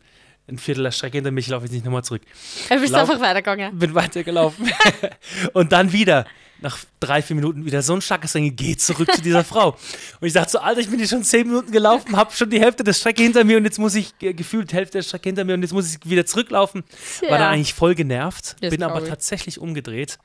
ein 0.49 0.57
Viertel 0.57 0.83
der 0.83 0.91
Strecke 0.91 1.17
hinter 1.17 1.31
mir, 1.31 1.39
ich 1.41 1.47
laufe 1.47 1.65
jetzt 1.65 1.73
nicht 1.73 1.83
nochmal 1.85 2.03
zurück. 2.03 2.21
Du 2.69 2.79
bist 2.79 2.93
Lauf- 2.93 3.09
einfach 3.09 3.19
weitergegangen. 3.19 3.77
Bin 3.77 3.93
weitergelaufen. 3.95 4.69
und 5.53 5.71
dann 5.73 5.91
wieder, 5.91 6.25
nach 6.61 6.77
drei, 6.99 7.21
vier 7.21 7.35
Minuten, 7.35 7.65
wieder 7.65 7.81
so 7.81 7.93
ein 7.93 8.01
starkes 8.01 8.31
Drängen, 8.31 8.55
geh 8.55 8.75
zurück 8.77 9.11
zu 9.13 9.21
dieser 9.21 9.43
Frau. 9.43 9.77
Und 10.19 10.27
ich 10.27 10.33
dachte 10.33 10.51
so, 10.51 10.59
Alter, 10.59 10.79
ich 10.79 10.89
bin 10.89 10.99
hier 10.99 11.07
schon 11.07 11.23
zehn 11.23 11.47
Minuten 11.47 11.71
gelaufen, 11.71 12.15
habe 12.15 12.33
schon 12.33 12.49
die 12.49 12.59
Hälfte 12.59 12.83
der 12.83 12.93
Strecke 12.93 13.23
hinter 13.23 13.43
mir 13.43 13.57
und 13.57 13.65
jetzt 13.65 13.77
muss 13.77 13.93
ich, 13.95 14.13
äh, 14.21 14.33
gefühlt 14.33 14.71
Hälfte 14.73 14.99
der 14.99 15.03
Strecke 15.03 15.29
hinter 15.29 15.43
mir 15.43 15.53
und 15.53 15.61
jetzt 15.61 15.73
muss 15.73 15.93
ich 15.93 15.99
wieder 16.09 16.25
zurücklaufen. 16.25 16.83
War 17.21 17.29
Ja. 17.29 17.37
dann 17.39 17.53
eigentlich 17.53 17.73
voll 17.73 17.93
genervt, 17.93 18.55
Das 18.61 18.69
bin 18.71 18.81
aber 18.83 19.03
ich. 19.03 19.09
tatsächlich 19.09 19.59
umgedreht. 19.59 20.17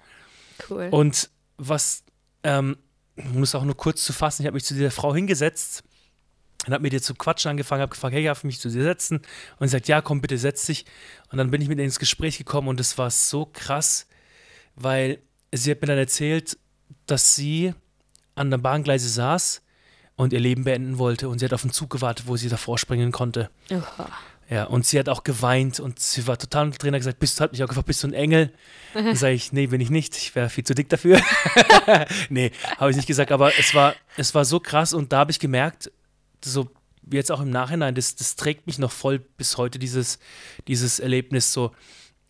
Cool. 0.71 0.89
Und 0.91 1.31
was, 1.59 2.05
ähm, 2.45 2.77
um 3.17 3.43
es 3.43 3.55
auch 3.55 3.65
nur 3.65 3.77
kurz 3.77 4.05
zu 4.05 4.13
fassen, 4.13 4.43
ich 4.43 4.47
habe 4.47 4.55
mich 4.55 4.65
zu 4.65 4.75
dieser 4.75 4.91
Frau 4.93 5.15
hingesetzt 5.15 5.83
und 6.67 6.73
habe 6.73 6.83
mit 6.83 6.93
ihr 6.93 7.03
zu 7.03 7.15
quatschen 7.15 7.51
angefangen, 7.51 7.83
habe 7.83 7.91
gefragt, 7.91 8.15
hey, 8.15 8.25
darf 8.25 8.39
ich 8.39 8.45
mich 8.45 8.61
zu 8.61 8.69
dir 8.69 8.83
setzen? 8.83 9.21
Und 9.59 9.69
sie 9.69 9.73
sagt, 9.73 9.89
ja, 9.89 10.01
komm, 10.01 10.21
bitte 10.21 10.39
setz 10.39 10.67
dich. 10.67 10.85
Und 11.31 11.39
dann 11.39 11.51
bin 11.51 11.61
ich 11.61 11.69
mit 11.69 11.79
ihr 11.79 11.85
ins 11.85 11.99
Gespräch 11.99 12.39
gekommen 12.39 12.69
und 12.69 12.79
es 12.79 12.99
war 12.99 13.11
so 13.11 13.47
krass, 13.47 14.07
weil 14.77 15.19
sie 15.53 15.71
hat 15.71 15.81
mir 15.81 15.89
dann 15.89 15.99
erzählt, 15.99 16.57
dass 17.07 17.35
sie 17.35 17.75
an 18.35 18.51
der 18.51 18.59
Bahngleise 18.59 19.09
saß 19.09 19.63
und 20.17 20.33
ihr 20.33 20.41
Leben 20.41 20.65
beenden 20.65 20.99
wollte 20.99 21.29
und 21.29 21.39
sie 21.39 21.45
hat 21.45 21.53
auf 21.53 21.63
den 21.63 21.73
Zug 21.73 21.91
gewartet, 21.91 22.27
wo 22.27 22.37
sie 22.37 22.49
davor 22.49 22.79
springen 22.79 23.13
konnte. 23.13 23.51
Oha. 23.71 24.09
Ja, 24.51 24.65
und 24.65 24.85
sie 24.85 24.99
hat 24.99 25.09
auch 25.09 25.25
geweint 25.25 25.81
und 25.81 25.99
sie 25.99 26.27
war 26.27 26.37
total 26.37 26.67
unter 26.67 26.79
Trainer 26.79 26.99
gesagt, 26.99 27.19
bist, 27.19 27.41
hat 27.41 27.53
mich 27.53 27.63
auch 27.63 27.69
gefragt, 27.69 27.87
bist 27.87 28.03
du 28.03 28.09
ein 28.09 28.13
Engel? 28.13 28.53
Dann 28.95 29.17
sage 29.17 29.33
ich, 29.33 29.53
nee, 29.53 29.67
bin 29.67 29.81
ich 29.81 29.89
nicht, 29.89 30.15
ich 30.17 30.35
wäre 30.35 30.51
viel 30.51 30.65
zu 30.65 30.75
dick 30.75 30.91
dafür. 30.91 31.21
nee, 32.29 32.53
habe 32.77 32.91
ich 32.91 32.97
nicht 32.97 33.09
gesagt, 33.09 33.33
aber 33.33 33.59
es 33.59 33.75
war, 33.75 33.95
es 34.17 34.35
war 34.35 34.45
so 34.45 34.61
krass 34.61 34.93
und 34.93 35.13
da 35.13 35.21
habe 35.21 35.31
ich 35.31 35.39
gemerkt, 35.39 35.91
so 36.45 36.71
jetzt 37.11 37.33
auch 37.33 37.41
im 37.41 37.51
Nachhinein, 37.51 37.95
das, 37.95 38.15
das 38.15 38.37
trägt 38.37 38.67
mich 38.67 38.79
noch 38.79 38.93
voll 38.93 39.19
bis 39.19 39.57
heute, 39.59 39.79
dieses, 39.79 40.19
dieses 40.69 41.01
Erlebnis 41.01 41.53
so. 41.53 41.73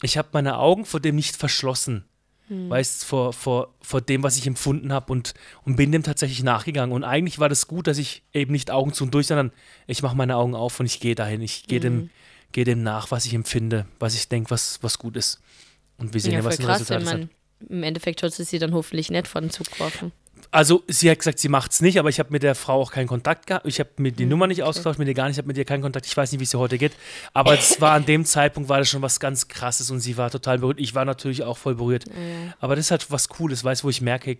Ich 0.02 0.16
habe 0.16 0.28
meine 0.32 0.58
Augen 0.58 0.84
vor 0.84 1.00
dem 1.00 1.14
nicht 1.16 1.36
verschlossen, 1.36 2.04
weißt, 2.48 3.04
vor, 3.04 3.32
vor, 3.32 3.72
vor 3.80 4.00
dem, 4.00 4.22
was 4.22 4.36
ich 4.36 4.46
empfunden 4.46 4.92
habe 4.92 5.12
und, 5.12 5.32
und 5.64 5.76
bin 5.76 5.92
dem 5.92 6.02
tatsächlich 6.02 6.42
nachgegangen. 6.42 6.94
Und 6.94 7.04
eigentlich 7.04 7.38
war 7.38 7.48
das 7.48 7.66
gut, 7.66 7.86
dass 7.86 7.98
ich 7.98 8.22
eben 8.34 8.52
nicht 8.52 8.70
Augen 8.70 8.92
zu 8.92 9.04
und 9.04 9.14
durch, 9.14 9.28
sondern 9.28 9.52
ich 9.86 10.02
mache 10.02 10.16
meine 10.16 10.36
Augen 10.36 10.54
auf 10.54 10.78
und 10.80 10.86
ich 10.86 11.00
gehe 11.00 11.14
dahin. 11.14 11.40
Ich 11.40 11.66
gehe 11.66 11.80
dem, 11.80 12.10
gehe 12.50 12.64
dem 12.64 12.82
nach, 12.82 13.10
was 13.10 13.24
ich 13.24 13.32
empfinde, 13.34 13.86
was 13.98 14.14
ich 14.14 14.28
denke, 14.28 14.50
was, 14.50 14.82
was 14.82 14.98
gut 14.98 15.16
ist. 15.16 15.40
Und 15.96 16.12
wir 16.14 16.20
sehen 16.20 16.32
ja, 16.32 16.40
Ja, 16.40 16.44
was 16.44 16.58
ein 16.58 16.66
krass, 16.66 16.80
Resultat 16.80 17.02
ist. 17.02 17.06
man 17.12 17.30
im 17.68 17.82
Endeffekt 17.84 18.22
hat 18.22 18.32
sie 18.34 18.44
sie 18.44 18.58
dann 18.58 18.74
hoffentlich 18.74 19.10
nicht 19.10 19.28
vor 19.28 19.40
den 19.40 19.50
Zug 19.50 19.70
geworfen. 19.70 20.12
Also 20.52 20.84
sie 20.86 21.10
hat 21.10 21.18
gesagt, 21.18 21.38
sie 21.38 21.48
macht 21.48 21.72
es 21.72 21.80
nicht, 21.80 21.98
aber 21.98 22.10
ich 22.10 22.18
habe 22.20 22.30
mit 22.30 22.42
der 22.42 22.54
Frau 22.54 22.80
auch 22.80 22.92
keinen 22.92 23.08
Kontakt 23.08 23.46
gehabt. 23.46 23.66
Ich 23.66 23.80
habe 23.80 23.88
mir 23.96 24.10
Hm, 24.10 24.16
die 24.16 24.26
Nummer 24.26 24.46
nicht 24.46 24.62
ausgetauscht, 24.62 24.98
mit 24.98 25.08
ihr 25.08 25.14
gar 25.14 25.24
nicht, 25.26 25.32
ich 25.34 25.38
habe 25.38 25.48
mit 25.48 25.56
ihr 25.56 25.64
keinen 25.64 25.80
Kontakt. 25.82 26.04
Ich 26.06 26.14
weiß 26.16 26.30
nicht, 26.30 26.40
wie 26.40 26.44
es 26.44 26.54
ihr 26.54 26.58
heute 26.60 26.76
geht. 26.78 26.92
Aber 27.32 27.54
es 27.54 27.80
war 27.80 27.92
an 27.92 28.04
dem 28.04 28.24
Zeitpunkt 28.26 28.68
war 28.68 28.78
das 28.78 28.90
schon 28.90 29.00
was 29.02 29.18
ganz 29.18 29.48
krasses 29.48 29.90
und 29.90 30.00
sie 30.00 30.16
war 30.18 30.30
total 30.30 30.58
berührt. 30.58 30.78
Ich 30.78 30.94
war 30.94 31.04
natürlich 31.06 31.42
auch 31.42 31.56
voll 31.56 31.74
berührt. 31.74 32.04
Aber 32.60 32.76
das 32.76 32.86
ist 32.86 32.90
halt 32.90 33.10
was 33.10 33.28
Cooles, 33.28 33.64
weißt 33.64 33.82
du, 33.82 33.86
wo 33.86 33.90
ich 33.90 34.02
merke, 34.02 34.38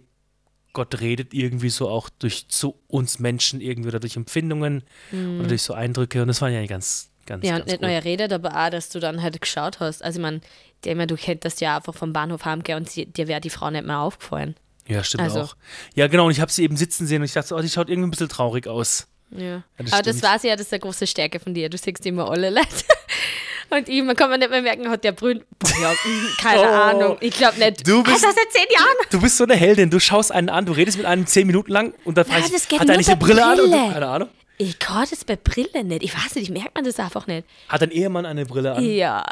Gott 0.75 1.01
redet 1.01 1.35
irgendwie 1.35 1.69
so 1.71 1.89
auch 1.89 2.09
durch 2.11 2.49
zu 2.49 2.79
uns 2.89 3.19
Menschen 3.19 3.61
irgendwie 3.61 3.89
oder 3.89 4.01
durch 4.01 4.17
Empfindungen 4.17 4.83
oder 5.13 5.49
durch 5.49 5.63
so 5.63 5.73
Eindrücke. 5.75 6.21
Und 6.23 6.29
das 6.29 6.41
war 6.43 6.49
ja 6.51 6.65
ganz, 6.67 7.11
ganz, 7.27 7.43
Hm. 7.43 7.49
Ja, 7.49 7.53
ganz 7.59 7.63
und 7.65 7.67
nicht 7.73 7.83
cool. 7.83 7.91
nur 7.95 8.05
redet, 8.05 8.33
aber 8.33 8.51
auch, 8.67 8.71
dass 8.71 8.89
du 8.91 9.01
dann 9.01 9.23
halt 9.23 9.41
geschaut 9.41 9.81
hast. 9.81 10.03
Also, 10.05 10.19
ich 10.19 10.23
meine, 10.23 10.41
der 10.85 10.93
immer, 10.93 11.07
du 11.07 11.17
könntest 11.17 11.61
ja 11.63 11.77
einfach 11.77 11.95
vom 11.95 12.13
Bahnhof 12.13 12.45
heimgehen 12.45 12.79
und 12.79 12.91
sie, 12.91 13.07
dir 13.07 13.29
wäre 13.29 13.41
die 13.41 13.51
Frau 13.51 13.71
nicht 13.71 13.87
mehr 13.87 13.99
aufgefallen. 14.01 14.57
Ja, 14.93 15.05
stimmt 15.05 15.23
also- 15.25 15.41
auch. 15.41 15.57
Ja, 15.95 16.07
genau. 16.09 16.27
Und 16.27 16.33
ich 16.33 16.41
habe 16.41 16.51
sie 16.53 16.63
eben 16.65 16.77
sitzen 16.77 17.07
sehen 17.07 17.23
und 17.23 17.27
ich 17.27 17.33
dachte, 17.33 17.49
so, 17.49 17.57
oh, 17.57 17.61
die 17.61 17.69
schaut 17.69 17.89
irgendwie 17.89 18.09
ein 18.09 18.11
bisschen 18.11 18.29
traurig 18.29 18.67
aus. 18.69 19.07
Ja. 19.31 19.63
das 19.79 19.93
aber 19.93 20.03
das 20.03 20.17
stimmt. 20.19 20.23
war 20.33 20.45
ja, 20.45 20.57
das 20.57 20.67
ist 20.67 20.73
eine 20.73 20.81
große 20.81 21.07
Stärke 21.07 21.41
von 21.41 21.55
dir. 21.55 21.71
Du 21.71 21.79
siehst 21.79 22.05
immer 22.05 22.31
alle 22.31 22.51
Leute. 22.51 22.67
Und 23.71 23.89
ich, 23.89 24.03
man 24.03 24.15
kann 24.15 24.29
man 24.29 24.39
nicht 24.39 24.51
mehr 24.51 24.61
merken, 24.61 24.91
hat 24.91 25.03
der 25.03 25.13
Brünn. 25.13 25.43
Ja, 25.81 25.95
keine 26.43 26.61
Oh. 26.61 26.65
Ahnung. 26.65 27.17
Ich 27.21 27.35
glaube 27.35 27.59
nicht. 27.59 27.89
Du 27.89 28.03
bist- 28.03 28.23
Alter, 28.23 28.37
seit 28.37 28.53
zehn 28.53 28.67
Jahren. 28.71 28.95
Du 29.11 29.21
bist 29.23 29.39
so 29.39 29.45
eine 29.45 29.55
Heldin. 29.57 29.89
Du 29.89 29.99
schaust 29.99 30.31
einen 30.31 30.51
an, 30.51 30.67
du 30.67 30.73
redest 30.73 30.99
mit 30.99 31.07
einem 31.07 31.27
zehn 31.27 31.47
Minuten 31.47 31.73
lang 31.73 31.95
und 32.05 32.19
dann 32.19 32.27
fragst 32.27 32.53
das 32.53 32.65
du, 32.65 32.69
geht 32.69 32.81
hat 32.81 32.89
er 32.91 32.99
nicht 32.99 33.09
eine 33.09 33.17
bei 33.17 33.27
Brille, 33.27 33.45
an? 33.45 33.61
Und 33.61 33.71
du, 33.71 33.77
Brille. 33.79 33.93
keine 33.95 34.07
Ahnung. 34.09 34.29
Ich 34.63 34.79
kann 34.79 35.07
das 35.11 35.25
bei 35.25 35.37
Brille 35.37 35.83
nicht. 35.85 36.03
Ich 36.03 36.15
weiß 36.15 36.35
nicht, 36.37 36.45
ich 36.45 36.51
merkt 36.51 36.75
man 36.75 36.85
das 36.85 36.99
einfach 37.01 37.27
nicht. 37.27 37.47
Hat 37.69 37.83
dein 37.83 37.91
Ehemann 37.91 38.27
eine 38.27 38.47
Brille 38.47 38.73
an? 38.75 38.85
Ja. 38.85 39.25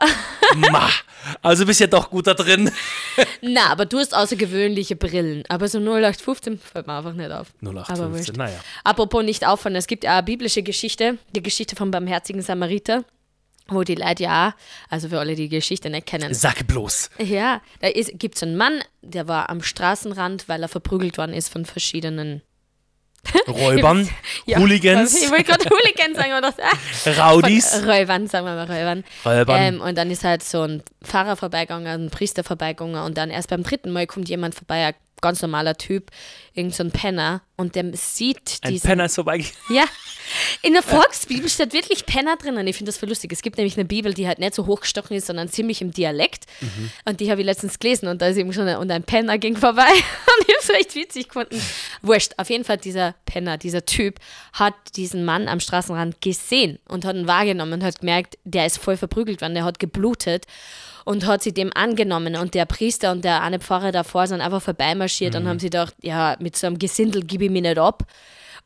Ma. 0.57 0.89
Also 1.43 1.67
bist 1.67 1.81
ja 1.81 1.87
doch 1.87 2.11
gut 2.11 2.27
da 2.27 2.35
drin. 2.35 2.71
Na, 3.43 3.67
aber 3.71 3.87
du 3.87 3.99
hast 3.99 4.15
außergewöhnliche 4.15 4.97
Brillen. 4.97 5.45
Aber 5.49 5.69
so 5.69 5.79
0815 5.79 6.59
fällt 6.59 6.87
mir 6.87 6.95
einfach 6.97 7.13
nicht 7.13 7.31
auf. 7.31 7.49
Aber 7.63 7.71
0815, 7.81 8.13
wurscht. 8.13 8.37
naja. 8.37 8.59
Apropos 8.85 9.23
nicht 9.25 9.47
auffallen, 9.47 9.77
es 9.77 9.87
gibt 9.87 10.05
ja 10.05 10.15
eine 10.15 10.23
biblische 10.25 10.63
Geschichte, 10.63 11.19
die 11.35 11.43
Geschichte 11.43 11.77
vom 11.77 11.91
barmherzigen 11.91 12.43
Samariter, 12.43 13.05
wo 13.69 13.83
die 13.85 13.95
Leute 13.95 14.25
ja, 14.25 14.55
also 14.89 15.11
für 15.11 15.21
alle, 15.21 15.37
die 15.37 15.49
die 15.49 15.57
Geschichte 15.57 15.91
nicht 15.91 16.07
kennen, 16.07 16.35
Sag 16.35 16.67
bloß. 16.67 17.11
ja, 17.19 17.61
da 17.81 17.91
gibt 17.93 18.35
es 18.37 18.43
einen 18.43 18.57
Mann, 18.57 18.81
der 19.03 19.29
war 19.29 19.49
am 19.51 19.63
Straßenrand, 19.63 20.49
weil 20.49 20.63
er 20.63 20.69
verprügelt 20.69 21.19
worden 21.19 21.35
ist 21.35 21.51
von 21.51 21.65
verschiedenen 21.65 22.43
Räubern, 23.47 24.09
ja, 24.47 24.59
Hooligans, 24.59 25.23
Ich 25.23 25.31
wollte 25.31 25.45
gerade 25.45 25.69
Hooligans 25.69 26.17
sagen, 26.17 26.33
aber 26.33 26.53
das, 26.53 27.19
Raudis, 27.19 27.83
Räubern, 27.87 28.27
sagen 28.27 28.47
wir 28.47 28.55
mal 28.55 28.65
Räubern. 28.65 29.05
Räubern. 29.25 29.61
Ähm, 29.61 29.81
und 29.81 29.97
dann 29.97 30.11
ist 30.11 30.25
halt 30.25 30.43
so 30.43 30.63
ein 30.63 30.83
Pfarrer 31.05 31.37
vorbeigegangen, 31.37 32.07
ein 32.07 32.11
Priester 32.11 32.45
vorbeigegangen 32.45 33.03
und 33.03 33.17
dann 33.19 33.31
erst 33.31 33.51
beim 33.51 33.63
dritten 33.63 33.93
Mal 33.93 34.07
kommt 34.07 34.29
jemand 34.29 34.55
vorbei, 34.55 34.87
ein 34.87 34.95
ganz 35.21 35.43
normaler 35.43 35.77
Typ, 35.77 36.11
irgend 36.55 36.75
so 36.75 36.83
ein 36.83 36.91
Penner 36.91 37.43
und 37.57 37.75
der 37.75 37.85
sieht 37.95 38.59
ein 38.63 38.73
diesen 38.73 38.89
Penner 38.89 39.05
ist 39.05 39.15
vorbei. 39.17 39.45
Ja. 39.71 39.85
In 40.63 40.75
der 40.75 40.83
Volksbibel 40.83 41.49
steht 41.49 41.73
wirklich 41.73 42.07
Penner 42.07 42.37
drinnen. 42.37 42.65
Ich 42.69 42.77
finde 42.77 42.91
das 42.91 42.99
voll 42.99 43.09
lustig. 43.09 43.33
Es 43.33 43.43
gibt 43.43 43.57
nämlich 43.57 43.77
eine 43.77 43.85
Bibel, 43.85 44.15
die 44.15 44.29
halt 44.29 44.39
nicht 44.39 44.55
so 44.55 44.67
hochgestochen 44.67 45.17
ist, 45.17 45.27
sondern 45.27 45.49
ziemlich 45.49 45.83
im 45.83 45.91
Dialekt. 45.91 46.47
Und 47.05 47.19
die 47.19 47.33
habe 47.33 47.41
ich 47.41 47.47
letztens 47.47 47.81
gelesen 47.81 48.07
und 48.07 48.23
da 48.23 48.29
ist 48.29 48.37
eben 48.37 48.53
schon 48.53 48.69
ein, 48.69 48.77
und 48.77 48.91
ein 48.93 49.03
Penner 49.03 49.39
ging 49.39 49.57
vorbei. 49.57 49.91
Und 49.91 50.49
ich 50.49 50.55
habe 50.55 50.63
es 50.63 50.69
echt 50.71 50.95
witzig 50.95 51.29
gefunden. 51.29 51.61
Wurscht. 52.03 52.33
Auf 52.37 52.51
jeden 52.51 52.65
Fall 52.65 52.79
dieser 52.79 53.15
Penner, 53.27 53.59
dieser 53.59 53.85
Typ, 53.85 54.19
hat 54.53 54.75
diesen 54.97 55.25
Mann 55.25 55.49
am 55.49 55.61
Straßenrand 55.61 56.21
gesehen 56.21 56.79
und 56.89 57.05
hat 57.05 57.17
ihn 57.17 57.27
wahrgenommen 57.27 57.75
und 57.75 57.85
hat 57.85 58.01
gemerkt, 58.01 58.39
der 58.45 58.67
ist 58.67 58.79
voll 58.79 58.97
verprügelt 58.97 59.43
worden, 59.43 59.55
der 59.55 59.65
hat 59.65 59.79
geblutet 59.79 60.47
und 61.05 61.27
hat 61.27 61.43
sich 61.43 61.55
dem 61.55 61.71
angenommen. 61.75 62.37
Und 62.37 62.55
der 62.55 62.67
Priester 62.67 63.13
und 63.13 63.25
der 63.25 63.43
eine 63.43 63.61
Pfarrer 63.61 63.93
davor 63.93 64.27
sind 64.27 64.41
einfach 64.41 64.63
vorbeimarschiert 64.63 65.35
und 65.35 65.49
haben 65.49 65.59
sie 65.59 65.67
gedacht, 65.67 65.95
ja, 66.03 66.37
mit 66.41 66.57
so 66.57 66.67
einem 66.67 66.79
Gesindel 66.79 67.25
gebe 67.25 67.45
ich 67.45 67.51
mich 67.51 67.63
nicht 67.63 67.79
ab. 67.79 68.07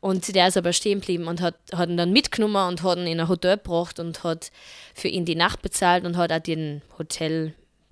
Und 0.00 0.34
der 0.34 0.48
ist 0.48 0.58
aber 0.58 0.74
stehen 0.74 1.00
geblieben 1.00 1.28
und 1.28 1.40
hat, 1.40 1.54
hat 1.72 1.88
ihn 1.88 1.96
dann 1.96 2.12
mitgenommen 2.12 2.68
und 2.68 2.82
hat 2.82 2.98
ihn 2.98 3.06
in 3.06 3.20
ein 3.20 3.28
Hotel 3.28 3.56
gebracht 3.56 3.98
und 3.98 4.22
hat 4.22 4.50
für 4.94 5.08
ihn 5.08 5.24
die 5.24 5.34
Nacht 5.34 5.62
bezahlt 5.62 6.04
und 6.04 6.18
hat 6.18 6.30
auch 6.30 6.40
den 6.40 6.82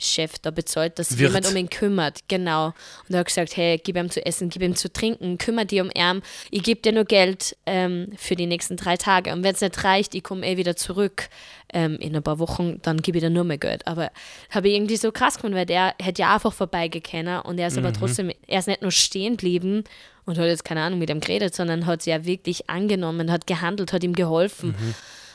Hotelchef 0.02 0.38
da 0.40 0.50
bezahlt, 0.50 0.98
dass 0.98 1.10
sich 1.10 1.20
jemand 1.20 1.48
um 1.48 1.56
ihn 1.56 1.70
kümmert. 1.70 2.20
Genau. 2.28 2.66
Und 2.66 3.14
er 3.14 3.20
hat 3.20 3.26
gesagt, 3.26 3.56
hey, 3.56 3.80
gib 3.82 3.96
ihm 3.96 4.10
zu 4.10 4.24
essen, 4.24 4.48
gib 4.48 4.62
ihm 4.62 4.74
zu 4.74 4.92
trinken, 4.92 5.38
kümmere 5.38 5.66
dich 5.66 5.80
um 5.80 5.90
ihn. 5.94 6.22
Ich 6.50 6.62
gebe 6.62 6.80
dir 6.80 6.92
nur 6.92 7.04
Geld 7.04 7.56
ähm, 7.66 8.08
für 8.16 8.36
die 8.36 8.46
nächsten 8.46 8.76
drei 8.76 8.96
Tage. 8.96 9.32
Und 9.32 9.44
wenn 9.44 9.54
es 9.54 9.60
nicht 9.60 9.82
reicht, 9.84 10.14
ich 10.14 10.22
komme 10.22 10.46
eh 10.46 10.56
wieder 10.56 10.76
zurück 10.76 11.28
ähm, 11.72 11.96
in 11.96 12.14
ein 12.14 12.22
paar 12.22 12.38
Wochen, 12.38 12.80
dann 12.82 12.98
gebe 12.98 13.18
ich 13.18 13.24
dir 13.24 13.30
nur 13.30 13.44
mehr 13.44 13.58
Geld. 13.58 13.86
Aber 13.86 14.10
habe 14.50 14.68
ich 14.68 14.74
irgendwie 14.74 14.96
so 14.96 15.12
krass 15.12 15.36
gefunden, 15.36 15.56
weil 15.56 15.66
der 15.66 15.94
hätte 16.00 16.22
ja 16.22 16.34
einfach 16.34 16.52
vorbeigekennen 16.52 17.40
und 17.40 17.58
er 17.58 17.68
ist 17.68 17.78
aber 17.78 17.92
trotzdem, 17.92 18.32
er 18.46 18.58
ist 18.58 18.68
nicht 18.68 18.82
nur 18.82 18.90
stehen 18.90 19.36
geblieben 19.36 19.84
und 20.24 20.38
hat 20.38 20.46
jetzt 20.46 20.64
keine 20.64 20.82
Ahnung 20.82 20.98
mit 20.98 21.10
ihm 21.10 21.20
geredet, 21.20 21.54
sondern 21.54 21.86
hat 21.86 22.02
sie 22.02 22.10
ja 22.10 22.24
wirklich 22.24 22.68
angenommen, 22.68 23.30
hat 23.30 23.46
gehandelt, 23.46 23.92
hat 23.92 24.04
ihm 24.04 24.14
geholfen 24.14 24.74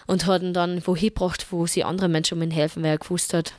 und 0.06 0.26
hat 0.26 0.42
ihn 0.42 0.54
dann 0.54 0.86
wohin 0.86 1.10
gebracht, 1.10 1.48
wo 1.52 1.66
sie 1.66 1.84
andere 1.84 2.08
Menschen 2.08 2.38
um 2.38 2.44
ihn 2.44 2.52
helfen, 2.52 2.84
weil 2.84 2.92
er 2.92 2.98
gewusst 2.98 3.34
hat, 3.34 3.54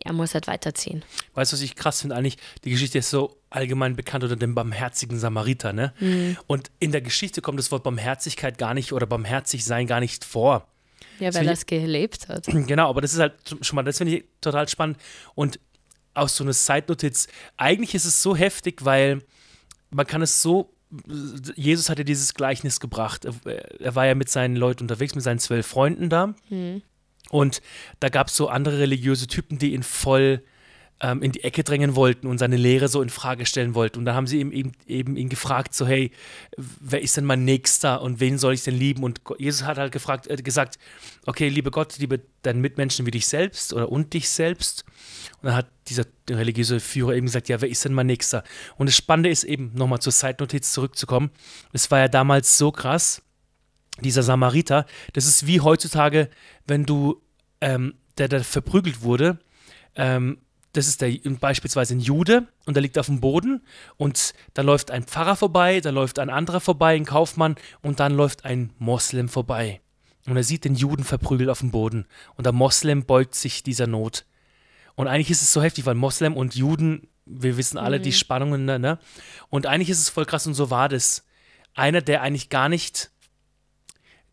er 0.00 0.12
muss 0.12 0.34
halt 0.34 0.46
weiterziehen. 0.46 1.04
Weißt 1.34 1.52
du, 1.52 1.56
was 1.56 1.62
ich 1.62 1.76
krass 1.76 2.00
finde 2.00 2.16
eigentlich? 2.16 2.36
Die 2.64 2.70
Geschichte 2.70 2.98
ist 2.98 3.10
so 3.10 3.36
allgemein 3.50 3.96
bekannt 3.96 4.24
unter 4.24 4.36
dem 4.36 4.54
barmherzigen 4.54 5.18
Samariter, 5.18 5.72
ne? 5.72 5.92
Und 6.46 6.70
in 6.78 6.92
der 6.92 7.00
Geschichte 7.02 7.42
kommt 7.42 7.58
das 7.58 7.70
Wort 7.70 7.82
Barmherzigkeit 7.82 8.58
gar 8.58 8.74
nicht 8.74 8.92
oder 8.92 9.06
barmherzig 9.06 9.64
sein 9.64 9.86
gar 9.86 10.00
nicht 10.00 10.24
vor. 10.24 10.66
Ja, 11.18 11.32
weil 11.34 11.46
er 11.46 11.52
es 11.52 11.66
gelebt 11.66 12.28
hat. 12.28 12.46
Genau, 12.66 12.88
aber 12.88 13.00
das 13.00 13.12
ist 13.12 13.20
halt 13.20 13.34
schon 13.60 13.76
mal, 13.76 13.82
das 13.82 13.98
finde 13.98 14.16
ich 14.16 14.24
total 14.40 14.68
spannend. 14.68 14.98
Und 15.34 15.60
aus 16.14 16.36
so 16.36 16.44
einer 16.44 16.52
Zeitnotiz, 16.52 17.28
eigentlich 17.56 17.94
ist 17.94 18.04
es 18.04 18.22
so 18.22 18.36
heftig, 18.36 18.84
weil 18.84 19.22
man 19.90 20.06
kann 20.06 20.22
es 20.22 20.42
so, 20.42 20.74
Jesus 21.56 21.88
hat 21.88 21.98
ja 21.98 22.04
dieses 22.04 22.34
Gleichnis 22.34 22.80
gebracht. 22.80 23.24
Er, 23.24 23.80
er 23.80 23.94
war 23.94 24.06
ja 24.06 24.14
mit 24.14 24.28
seinen 24.28 24.56
Leuten 24.56 24.84
unterwegs, 24.84 25.14
mit 25.14 25.24
seinen 25.24 25.38
zwölf 25.38 25.66
Freunden 25.66 26.08
da. 26.08 26.34
Und 27.30 27.62
da 28.00 28.08
gab 28.08 28.28
es 28.28 28.36
so 28.36 28.48
andere 28.48 28.78
religiöse 28.78 29.26
Typen, 29.26 29.58
die 29.58 29.72
ihn 29.72 29.82
voll 29.82 30.42
ähm, 31.02 31.22
in 31.22 31.32
die 31.32 31.44
Ecke 31.44 31.64
drängen 31.64 31.96
wollten 31.96 32.26
und 32.26 32.38
seine 32.38 32.56
Lehre 32.56 32.88
so 32.88 33.02
in 33.02 33.10
Frage 33.10 33.44
stellen 33.44 33.74
wollten. 33.74 33.98
Und 33.98 34.04
da 34.04 34.14
haben 34.14 34.26
sie 34.26 34.40
ihm 34.40 34.52
eben, 34.52 34.72
eben 34.86 35.16
ihn 35.16 35.28
gefragt, 35.28 35.74
so 35.74 35.86
hey, 35.86 36.12
wer 36.56 37.02
ist 37.02 37.16
denn 37.16 37.24
mein 37.24 37.44
Nächster 37.44 38.00
und 38.02 38.20
wen 38.20 38.38
soll 38.38 38.54
ich 38.54 38.62
denn 38.62 38.78
lieben? 38.78 39.02
Und 39.02 39.20
Jesus 39.38 39.64
hat 39.64 39.78
halt 39.78 39.92
gefragt, 39.92 40.28
äh, 40.28 40.36
gesagt, 40.36 40.78
okay, 41.26 41.48
liebe 41.48 41.70
Gott, 41.70 41.98
liebe 41.98 42.20
deinen 42.42 42.60
Mitmenschen 42.60 43.04
wie 43.04 43.10
dich 43.10 43.26
selbst 43.26 43.72
oder 43.72 43.90
und 43.90 44.14
dich 44.14 44.28
selbst. 44.28 44.84
Und 45.40 45.48
dann 45.48 45.56
hat 45.56 45.66
dieser 45.88 46.04
religiöse 46.30 46.78
Führer 46.78 47.14
eben 47.14 47.26
gesagt, 47.26 47.48
ja, 47.48 47.60
wer 47.60 47.68
ist 47.68 47.84
denn 47.84 47.92
mein 47.92 48.06
Nächster? 48.06 48.44
Und 48.76 48.86
das 48.86 48.96
Spannende 48.96 49.28
ist 49.28 49.42
eben, 49.42 49.72
nochmal 49.74 49.98
zur 49.98 50.12
Zeitnotiz 50.12 50.72
zurückzukommen, 50.72 51.30
es 51.72 51.90
war 51.90 51.98
ja 51.98 52.08
damals 52.08 52.58
so 52.58 52.70
krass, 52.70 53.21
dieser 54.02 54.22
Samariter, 54.22 54.86
das 55.12 55.26
ist 55.26 55.46
wie 55.46 55.60
heutzutage, 55.60 56.28
wenn 56.66 56.84
du, 56.84 57.20
ähm, 57.60 57.94
der 58.18 58.28
da 58.28 58.42
verprügelt 58.42 59.02
wurde, 59.02 59.38
ähm, 59.94 60.38
das 60.72 60.88
ist 60.88 61.02
der 61.02 61.12
beispielsweise 61.38 61.94
ein 61.94 62.00
Jude 62.00 62.48
und 62.64 62.74
der 62.74 62.82
liegt 62.82 62.98
auf 62.98 63.06
dem 63.06 63.20
Boden 63.20 63.62
und 63.98 64.32
da 64.54 64.62
läuft 64.62 64.90
ein 64.90 65.04
Pfarrer 65.04 65.36
vorbei, 65.36 65.80
da 65.80 65.90
läuft 65.90 66.18
ein 66.18 66.30
anderer 66.30 66.60
vorbei, 66.60 66.94
ein 66.94 67.04
Kaufmann 67.04 67.56
und 67.82 68.00
dann 68.00 68.14
läuft 68.14 68.44
ein 68.44 68.70
Moslem 68.78 69.28
vorbei. 69.28 69.80
Und 70.26 70.36
er 70.36 70.44
sieht 70.44 70.64
den 70.64 70.74
Juden 70.74 71.04
verprügelt 71.04 71.50
auf 71.50 71.58
dem 71.58 71.72
Boden 71.72 72.06
und 72.36 72.44
der 72.44 72.52
Moslem 72.52 73.04
beugt 73.04 73.34
sich 73.34 73.62
dieser 73.62 73.86
Not. 73.86 74.24
Und 74.94 75.08
eigentlich 75.08 75.30
ist 75.30 75.42
es 75.42 75.52
so 75.52 75.62
heftig, 75.62 75.84
weil 75.84 75.94
Moslem 75.94 76.36
und 76.36 76.54
Juden, 76.54 77.08
wir 77.26 77.56
wissen 77.56 77.78
alle 77.78 78.00
die 78.00 78.12
Spannungen, 78.12 78.64
ne, 78.64 78.78
ne? 78.78 78.98
Und 79.48 79.66
eigentlich 79.66 79.90
ist 79.90 80.00
es 80.00 80.08
voll 80.08 80.26
krass 80.26 80.46
und 80.46 80.54
so 80.54 80.70
war 80.70 80.88
das. 80.88 81.24
Einer, 81.74 82.02
der 82.02 82.20
eigentlich 82.20 82.50
gar 82.50 82.68
nicht, 82.68 83.10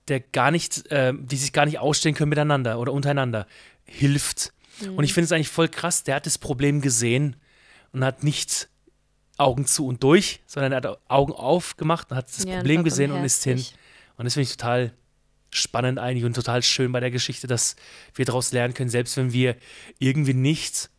der 0.10 0.20
gar 0.20 0.52
nicht, 0.52 0.92
äh, 0.92 1.14
die 1.18 1.38
sich 1.38 1.54
gar 1.54 1.66
nicht 1.66 1.80
ausstehen 1.80 2.16
können 2.16 2.30
miteinander 2.30 2.80
oder 2.80 2.94
untereinander, 2.94 3.48
hilft. 3.86 4.54
Und 4.96 5.04
ich 5.04 5.14
finde 5.14 5.26
es 5.26 5.32
eigentlich 5.32 5.50
voll 5.50 5.68
krass, 5.68 6.04
der 6.04 6.16
hat 6.16 6.26
das 6.26 6.38
Problem 6.38 6.80
gesehen 6.82 7.36
und 7.92 8.04
hat 8.04 8.24
nicht 8.24 8.70
Augen 9.38 9.66
zu 9.66 9.88
und 9.88 10.04
durch, 10.04 10.42
sondern 10.46 10.72
er 10.72 10.78
hat 10.78 11.00
Augen 11.08 11.34
aufgemacht 11.34 12.12
und 12.12 12.18
hat 12.18 12.30
das 12.30 12.46
Ja, 12.46 12.58
Problem 12.58 12.84
gesehen 12.84 13.12
und 13.12 13.24
ist 13.24 13.44
hin. 13.44 13.64
Und 14.18 14.26
das 14.26 14.34
finde 14.34 14.50
ich 14.50 14.58
total 14.58 14.94
spannend 15.52 15.98
eigentlich 15.98 16.26
und 16.26 16.34
total 16.34 16.62
schön 16.62 16.92
bei 16.92 17.00
der 17.00 17.12
Geschichte, 17.12 17.48
dass 17.48 17.76
wir 18.14 18.26
daraus 18.26 18.52
lernen 18.52 18.74
können, 18.74 18.90
selbst 18.90 19.18
wenn 19.18 19.34
wir 19.34 19.56
irgendwie 19.98 20.34
nicht 20.34 20.90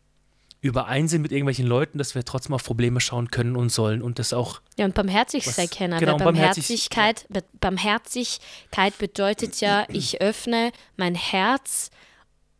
überein 0.62 1.08
sind 1.08 1.22
mit 1.22 1.32
irgendwelchen 1.32 1.66
Leuten, 1.66 1.96
dass 1.98 2.14
wir 2.14 2.24
trotzdem 2.24 2.54
auf 2.54 2.62
Probleme 2.64 3.00
schauen 3.00 3.30
können 3.30 3.56
und 3.56 3.70
sollen 3.70 4.02
und 4.02 4.18
das 4.18 4.32
auch 4.32 4.60
Ja, 4.78 4.84
und 4.84 4.94
barmherzig 4.94 5.46
Was- 5.46 5.56
sei 5.56 5.66
kennen. 5.66 5.98
genau, 5.98 6.18
Barmherzigkeit, 6.18 7.26
Barmherzigkeit 7.60 8.96
bedeutet 8.98 9.60
ja, 9.60 9.84
ich 9.92 10.20
öffne 10.20 10.72
mein 10.96 11.14
Herz 11.14 11.90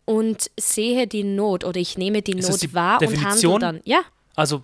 und 0.04 0.50
sehe 0.58 1.06
die 1.06 1.24
Not 1.24 1.64
oder 1.64 1.78
ich 1.78 1.96
nehme 1.98 2.22
die 2.22 2.32
Ist 2.38 2.48
Not 2.50 2.62
die 2.62 2.74
wahr 2.74 3.00
und 3.00 3.06
handle 3.08 3.18
Definition? 3.18 3.60
dann. 3.60 3.80
Ja, 3.84 4.00
Also 4.34 4.62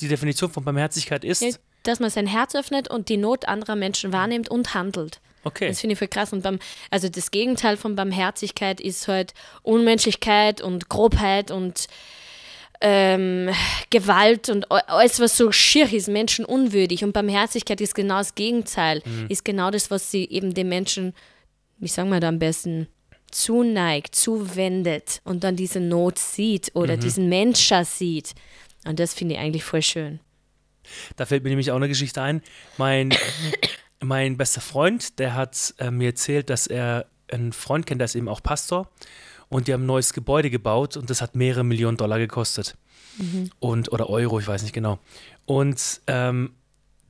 die 0.00 0.08
Definition 0.08 0.50
von 0.50 0.64
Barmherzigkeit 0.64 1.24
ist, 1.24 1.42
ja, 1.42 1.50
dass 1.82 2.00
man 2.00 2.10
sein 2.10 2.26
Herz 2.26 2.54
öffnet 2.54 2.88
und 2.90 3.08
die 3.08 3.16
Not 3.16 3.46
anderer 3.46 3.76
Menschen 3.76 4.12
wahrnimmt 4.12 4.48
und 4.50 4.74
handelt. 4.74 5.20
okay, 5.44 5.68
Das 5.68 5.80
finde 5.80 5.92
ich 5.92 5.98
voll 5.98 6.08
krass. 6.08 6.32
Und 6.32 6.42
beim, 6.42 6.58
also 6.90 7.08
das 7.08 7.30
Gegenteil 7.30 7.76
von 7.76 7.94
Barmherzigkeit 7.94 8.80
ist 8.80 9.06
halt 9.08 9.34
Unmenschlichkeit 9.62 10.60
und 10.60 10.88
Grobheit 10.88 11.50
und 11.50 11.86
ähm, 12.80 13.50
Gewalt 13.90 14.48
und 14.48 14.70
alles, 14.70 15.20
was 15.20 15.36
so 15.36 15.52
schier 15.52 15.92
ist, 15.92 16.08
menschenunwürdig. 16.08 17.04
Und 17.04 17.12
Barmherzigkeit 17.12 17.80
ist 17.80 17.94
genau 17.94 18.18
das 18.18 18.34
Gegenteil. 18.34 19.02
Ist 19.28 19.44
genau 19.44 19.70
das, 19.70 19.90
was 19.90 20.10
sie 20.10 20.24
eben 20.24 20.54
den 20.54 20.68
Menschen, 20.68 21.14
wie 21.78 21.88
sagen 21.88 22.10
wir 22.10 22.20
da 22.20 22.28
am 22.28 22.38
besten, 22.38 22.88
zuneigt, 23.30 24.14
zuwendet 24.14 25.20
und 25.24 25.44
dann 25.44 25.56
diese 25.56 25.80
Not 25.80 26.18
sieht 26.18 26.70
oder 26.74 26.96
diesen 26.96 27.28
Menschen 27.28 27.84
sieht. 27.84 28.34
Und 28.84 28.98
das 28.98 29.14
finde 29.14 29.34
ich 29.34 29.40
eigentlich 29.40 29.64
voll 29.64 29.82
schön. 29.82 30.20
da 31.16 31.26
fällt 31.26 31.44
mir 31.44 31.50
nämlich 31.50 31.70
auch 31.70 31.76
eine 31.76 31.88
Geschichte 31.88 32.22
ein. 32.22 32.42
Mein, 32.76 33.14
mein 34.00 34.36
bester 34.36 34.60
Freund, 34.60 35.18
der 35.18 35.34
hat 35.34 35.74
äh, 35.78 35.90
mir 35.90 36.08
erzählt, 36.08 36.50
dass 36.50 36.66
er 36.66 37.06
einen 37.30 37.52
Freund 37.52 37.86
kennt, 37.86 38.00
der 38.00 38.06
ist 38.06 38.16
eben 38.16 38.28
auch 38.28 38.42
Pastor 38.42 38.90
und 39.50 39.68
die 39.68 39.74
haben 39.74 39.82
ein 39.82 39.86
neues 39.86 40.14
Gebäude 40.14 40.48
gebaut 40.48 40.96
und 40.96 41.10
das 41.10 41.20
hat 41.20 41.34
mehrere 41.36 41.64
Millionen 41.64 41.98
Dollar 41.98 42.18
gekostet. 42.18 42.76
Und, 43.58 43.92
oder 43.92 44.08
Euro, 44.08 44.38
ich 44.40 44.46
weiß 44.48 44.62
nicht 44.62 44.72
genau. 44.72 44.98
Und 45.44 46.00
ähm, 46.06 46.54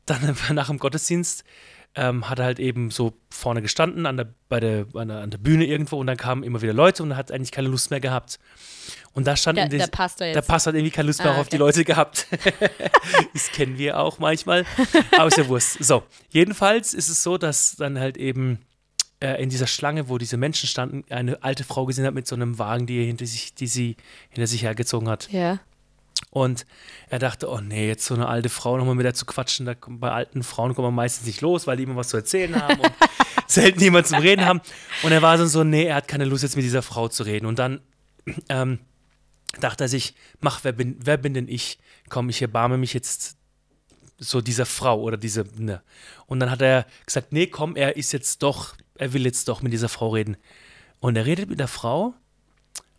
dann 0.06 0.36
nach 0.54 0.66
dem 0.68 0.78
Gottesdienst 0.78 1.44
ähm, 1.94 2.28
hat 2.28 2.38
er 2.40 2.46
halt 2.46 2.58
eben 2.58 2.90
so 2.90 3.12
vorne 3.30 3.62
gestanden 3.62 4.06
an 4.06 4.16
der, 4.16 4.28
bei 4.48 4.58
der, 4.60 4.86
an, 4.94 5.08
der, 5.08 5.18
an 5.18 5.30
der 5.30 5.38
Bühne 5.38 5.66
irgendwo 5.66 5.98
und 6.00 6.06
dann 6.08 6.16
kamen 6.16 6.42
immer 6.42 6.62
wieder 6.62 6.72
Leute 6.72 7.02
und 7.02 7.10
er 7.12 7.16
hat 7.16 7.30
eigentlich 7.30 7.52
keine 7.52 7.68
Lust 7.68 7.90
mehr 7.90 8.00
gehabt. 8.00 8.38
Und 9.12 9.26
da 9.26 9.36
stand 9.36 9.58
Der, 9.58 9.64
in 9.64 9.70
der 9.70 9.80
des- 9.80 9.90
Pastor 9.90 10.26
der 10.26 10.34
jetzt. 10.36 10.46
Pastor 10.48 10.72
hat 10.72 10.76
irgendwie 10.78 10.92
keine 10.94 11.06
Lust 11.08 11.22
mehr 11.22 11.32
Ah, 11.34 11.40
auf 11.40 11.48
die 11.48 11.56
okay. 11.56 11.64
Leute 11.64 11.84
gehabt. 11.84 12.26
das 13.34 13.48
kennen 13.52 13.76
wir 13.78 13.98
auch 13.98 14.18
manchmal. 14.18 14.64
Aber 15.16 15.26
ist 15.28 15.36
ja 15.36 15.48
Wurst. 15.48 15.82
So, 15.84 16.02
jedenfalls 16.30 16.94
ist 16.94 17.08
es 17.08 17.22
so, 17.22 17.36
dass 17.38 17.76
dann 17.76 17.98
halt 17.98 18.16
eben 18.16 18.58
äh, 19.20 19.42
in 19.42 19.50
dieser 19.50 19.66
Schlange, 19.66 20.08
wo 20.08 20.18
diese 20.18 20.36
Menschen 20.36 20.66
standen, 20.66 21.04
eine 21.10 21.42
alte 21.42 21.64
Frau 21.64 21.86
gesehen 21.86 22.06
hat 22.06 22.14
mit 22.14 22.26
so 22.26 22.34
einem 22.34 22.58
Wagen, 22.58 22.86
die, 22.86 22.98
er 22.98 23.06
hinter 23.06 23.26
sich, 23.26 23.54
die 23.54 23.66
sie 23.66 23.96
hinter 24.30 24.46
sich 24.46 24.62
hergezogen 24.62 25.08
hat. 25.08 25.30
ja. 25.30 25.60
Und 26.30 26.64
er 27.08 27.18
dachte, 27.18 27.48
oh 27.48 27.60
nee, 27.60 27.88
jetzt 27.88 28.04
so 28.04 28.14
eine 28.14 28.28
alte 28.28 28.50
Frau 28.50 28.76
nochmal 28.76 28.94
mit 28.94 29.04
der 29.04 29.14
zu 29.14 29.26
quatschen. 29.26 29.66
Da 29.66 29.74
bei 29.88 30.12
alten 30.12 30.42
Frauen 30.44 30.74
kommt 30.74 30.86
man 30.86 30.94
meistens 30.94 31.26
nicht 31.26 31.40
los, 31.40 31.66
weil 31.66 31.76
die 31.76 31.82
immer 31.82 31.96
was 31.96 32.08
zu 32.08 32.16
erzählen 32.18 32.60
haben 32.60 32.78
und 32.78 32.92
selten 33.48 33.80
jemand 33.80 34.06
zum 34.06 34.18
Reden 34.18 34.44
haben. 34.44 34.60
Und 35.02 35.10
er 35.10 35.22
war 35.22 35.36
dann 35.36 35.48
so, 35.48 35.64
nee, 35.64 35.86
er 35.86 35.96
hat 35.96 36.08
keine 36.08 36.24
Lust 36.24 36.44
jetzt 36.44 36.54
mit 36.54 36.64
dieser 36.64 36.82
Frau 36.82 37.08
zu 37.08 37.24
reden. 37.24 37.46
Und 37.46 37.58
dann 37.58 37.80
ähm, 38.48 38.78
dachte 39.58 39.84
er 39.84 39.88
sich, 39.88 40.14
mach, 40.40 40.62
wer 40.62 40.72
bin, 40.72 40.96
wer 41.00 41.16
bin 41.16 41.34
denn 41.34 41.48
ich? 41.48 41.78
Komm, 42.08 42.28
ich 42.28 42.40
erbarme 42.42 42.78
mich 42.78 42.94
jetzt 42.94 43.36
so 44.18 44.40
dieser 44.40 44.66
Frau 44.66 45.00
oder 45.00 45.16
diese, 45.16 45.46
ne. 45.56 45.82
Und 46.26 46.38
dann 46.38 46.50
hat 46.50 46.62
er 46.62 46.86
gesagt, 47.06 47.32
nee, 47.32 47.46
komm, 47.46 47.74
er 47.74 47.96
ist 47.96 48.12
jetzt 48.12 48.42
doch, 48.42 48.74
er 49.00 49.12
will 49.12 49.24
jetzt 49.24 49.48
doch 49.48 49.62
mit 49.62 49.72
dieser 49.72 49.88
Frau 49.88 50.10
reden. 50.10 50.36
Und 51.00 51.16
er 51.16 51.24
redet 51.24 51.48
mit 51.48 51.58
der 51.58 51.68
Frau 51.68 52.14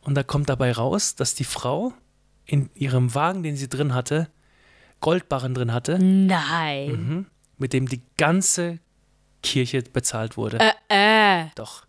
und 0.02 0.16
da 0.16 0.24
kommt 0.24 0.50
dabei 0.50 0.72
raus, 0.72 1.16
dass 1.16 1.36
die 1.36 1.44
Frau 1.44 1.94
in 2.46 2.70
ihrem 2.74 3.14
Wagen, 3.14 3.44
den 3.44 3.56
sie 3.56 3.70
drin 3.70 3.94
hatte, 3.94 4.28
Goldbarren 5.00 5.54
drin 5.54 5.72
hatte, 5.72 6.00
Nein. 6.00 7.28
mit 7.58 7.74
dem 7.74 7.88
die 7.88 8.02
ganze 8.18 8.80
Kirche 9.44 9.84
bezahlt 9.84 10.38
wurde. 10.38 10.60
Äh, 10.90 11.46
Doch. 11.56 11.84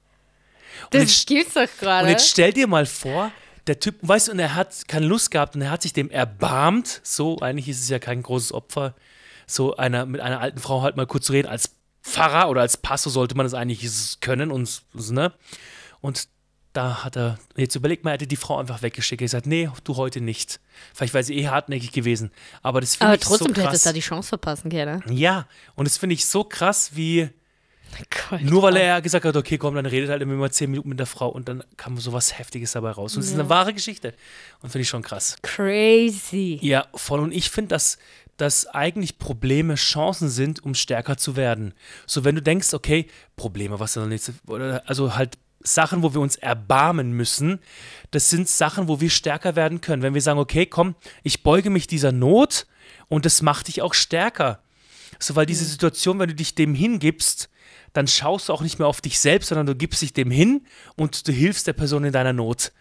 Und 0.92 1.00
jetzt, 1.00 1.20
das 1.20 1.26
gibt's 1.26 1.54
doch 1.54 1.62
und 1.62 1.78
gerade. 1.78 2.08
jetzt 2.08 2.28
stell 2.28 2.52
dir 2.52 2.66
mal 2.66 2.86
vor, 2.86 3.30
der 3.66 3.80
Typ, 3.80 3.96
weißt 4.02 4.28
du, 4.28 4.32
und 4.32 4.38
er 4.38 4.54
hat 4.54 4.88
keine 4.88 5.06
Lust 5.06 5.30
gehabt 5.30 5.54
und 5.54 5.62
er 5.62 5.70
hat 5.70 5.82
sich 5.82 5.92
dem 5.92 6.10
erbarmt. 6.10 7.00
So, 7.02 7.38
eigentlich 7.40 7.68
ist 7.68 7.80
es 7.80 7.88
ja 7.88 7.98
kein 7.98 8.22
großes 8.22 8.52
Opfer, 8.52 8.94
so 9.46 9.76
einer 9.76 10.04
mit 10.06 10.20
einer 10.20 10.40
alten 10.40 10.58
Frau 10.58 10.82
halt 10.82 10.96
mal 10.96 11.06
kurz 11.06 11.26
zu 11.26 11.32
reden. 11.32 11.48
Als 11.48 11.70
Pfarrer 12.02 12.48
oder 12.48 12.60
als 12.62 12.76
Pastor 12.76 13.12
sollte 13.12 13.36
man 13.36 13.46
das 13.46 13.54
eigentlich 13.54 14.20
können 14.20 14.50
und, 14.50 14.82
ne? 14.94 15.32
Und 16.00 16.28
da 16.72 17.04
hat 17.04 17.16
er, 17.16 17.38
jetzt 17.56 17.74
überlegt 17.76 18.02
mal, 18.02 18.10
er 18.10 18.14
hätte 18.14 18.26
die 18.26 18.36
Frau 18.36 18.58
einfach 18.58 18.80
weggeschickt. 18.82 19.20
Er 19.20 19.24
hat 19.24 19.30
gesagt, 19.30 19.46
nee, 19.46 19.68
du 19.84 19.96
heute 19.96 20.20
nicht. 20.20 20.58
Vielleicht 20.94 21.12
wäre 21.12 21.22
sie 21.22 21.36
eh 21.38 21.48
hartnäckig 21.48 21.92
gewesen. 21.92 22.30
Aber 22.62 22.80
das 22.80 22.96
finde 22.96 23.06
Aber 23.08 23.14
ich 23.16 23.20
trotzdem, 23.20 23.48
so 23.48 23.52
du 23.54 23.60
hättest 23.60 23.84
krass. 23.84 23.92
da 23.92 23.92
die 23.92 24.00
Chance 24.00 24.28
verpassen 24.30 24.70
können. 24.70 25.02
ja, 25.10 25.46
und 25.74 25.86
das 25.86 25.98
finde 25.98 26.14
ich 26.14 26.24
so 26.26 26.44
krass, 26.44 26.92
wie 26.94 27.28
Gott, 28.30 28.40
nur 28.40 28.62
weil 28.62 28.76
er 28.76 29.02
gesagt 29.02 29.26
hat, 29.26 29.36
okay, 29.36 29.58
komm, 29.58 29.74
dann 29.74 29.84
redet 29.84 30.08
halt 30.08 30.22
immer 30.22 30.32
mal 30.32 30.50
zehn 30.50 30.70
Minuten 30.70 30.88
mit 30.88 30.98
der 30.98 31.04
Frau 31.06 31.28
und 31.28 31.46
dann 31.48 31.62
kam 31.76 31.98
so 31.98 32.14
was 32.14 32.38
Heftiges 32.38 32.72
dabei 32.72 32.90
raus. 32.92 33.16
Und 33.16 33.20
es 33.20 33.28
ist 33.28 33.34
eine 33.34 33.50
wahre 33.50 33.74
Geschichte. 33.74 34.14
Und 34.62 34.70
finde 34.70 34.82
ich 34.82 34.88
schon 34.88 35.02
krass. 35.02 35.36
Crazy. 35.42 36.58
Ja, 36.62 36.86
voll. 36.94 37.20
Und 37.20 37.32
ich 37.32 37.50
finde, 37.50 37.68
dass, 37.68 37.98
dass 38.36 38.66
eigentlich 38.66 39.18
Probleme 39.18 39.74
Chancen 39.74 40.28
sind, 40.28 40.64
um 40.64 40.74
stärker 40.74 41.16
zu 41.16 41.36
werden. 41.36 41.74
So, 42.06 42.24
wenn 42.24 42.34
du 42.34 42.42
denkst, 42.42 42.74
okay, 42.74 43.06
Probleme, 43.36 43.78
was 43.78 43.94
dann 43.94 44.10
jetzt, 44.10 44.32
oder 44.46 44.82
also 44.86 45.14
halt 45.14 45.38
Sachen, 45.64 46.02
wo 46.02 46.12
wir 46.14 46.20
uns 46.20 46.36
erbarmen 46.36 47.12
müssen, 47.12 47.60
das 48.10 48.30
sind 48.30 48.48
Sachen, 48.48 48.88
wo 48.88 49.00
wir 49.00 49.10
stärker 49.10 49.54
werden 49.56 49.80
können. 49.80 50.02
Wenn 50.02 50.14
wir 50.14 50.22
sagen, 50.22 50.40
okay, 50.40 50.66
komm, 50.66 50.94
ich 51.22 51.42
beuge 51.42 51.70
mich 51.70 51.86
dieser 51.86 52.12
Not 52.12 52.66
und 53.08 53.24
das 53.24 53.42
macht 53.42 53.68
dich 53.68 53.82
auch 53.82 53.94
stärker. 53.94 54.60
So, 55.18 55.36
weil 55.36 55.46
diese 55.46 55.64
Situation, 55.64 56.18
wenn 56.18 56.28
du 56.28 56.34
dich 56.34 56.54
dem 56.54 56.74
hingibst, 56.74 57.48
dann 57.92 58.08
schaust 58.08 58.48
du 58.48 58.52
auch 58.52 58.62
nicht 58.62 58.78
mehr 58.78 58.88
auf 58.88 59.00
dich 59.00 59.20
selbst, 59.20 59.48
sondern 59.48 59.66
du 59.66 59.74
gibst 59.74 60.02
dich 60.02 60.12
dem 60.12 60.30
hin 60.30 60.66
und 60.96 61.28
du 61.28 61.32
hilfst 61.32 61.66
der 61.66 61.74
Person 61.74 62.04
in 62.04 62.12
deiner 62.12 62.32
Not. 62.32 62.72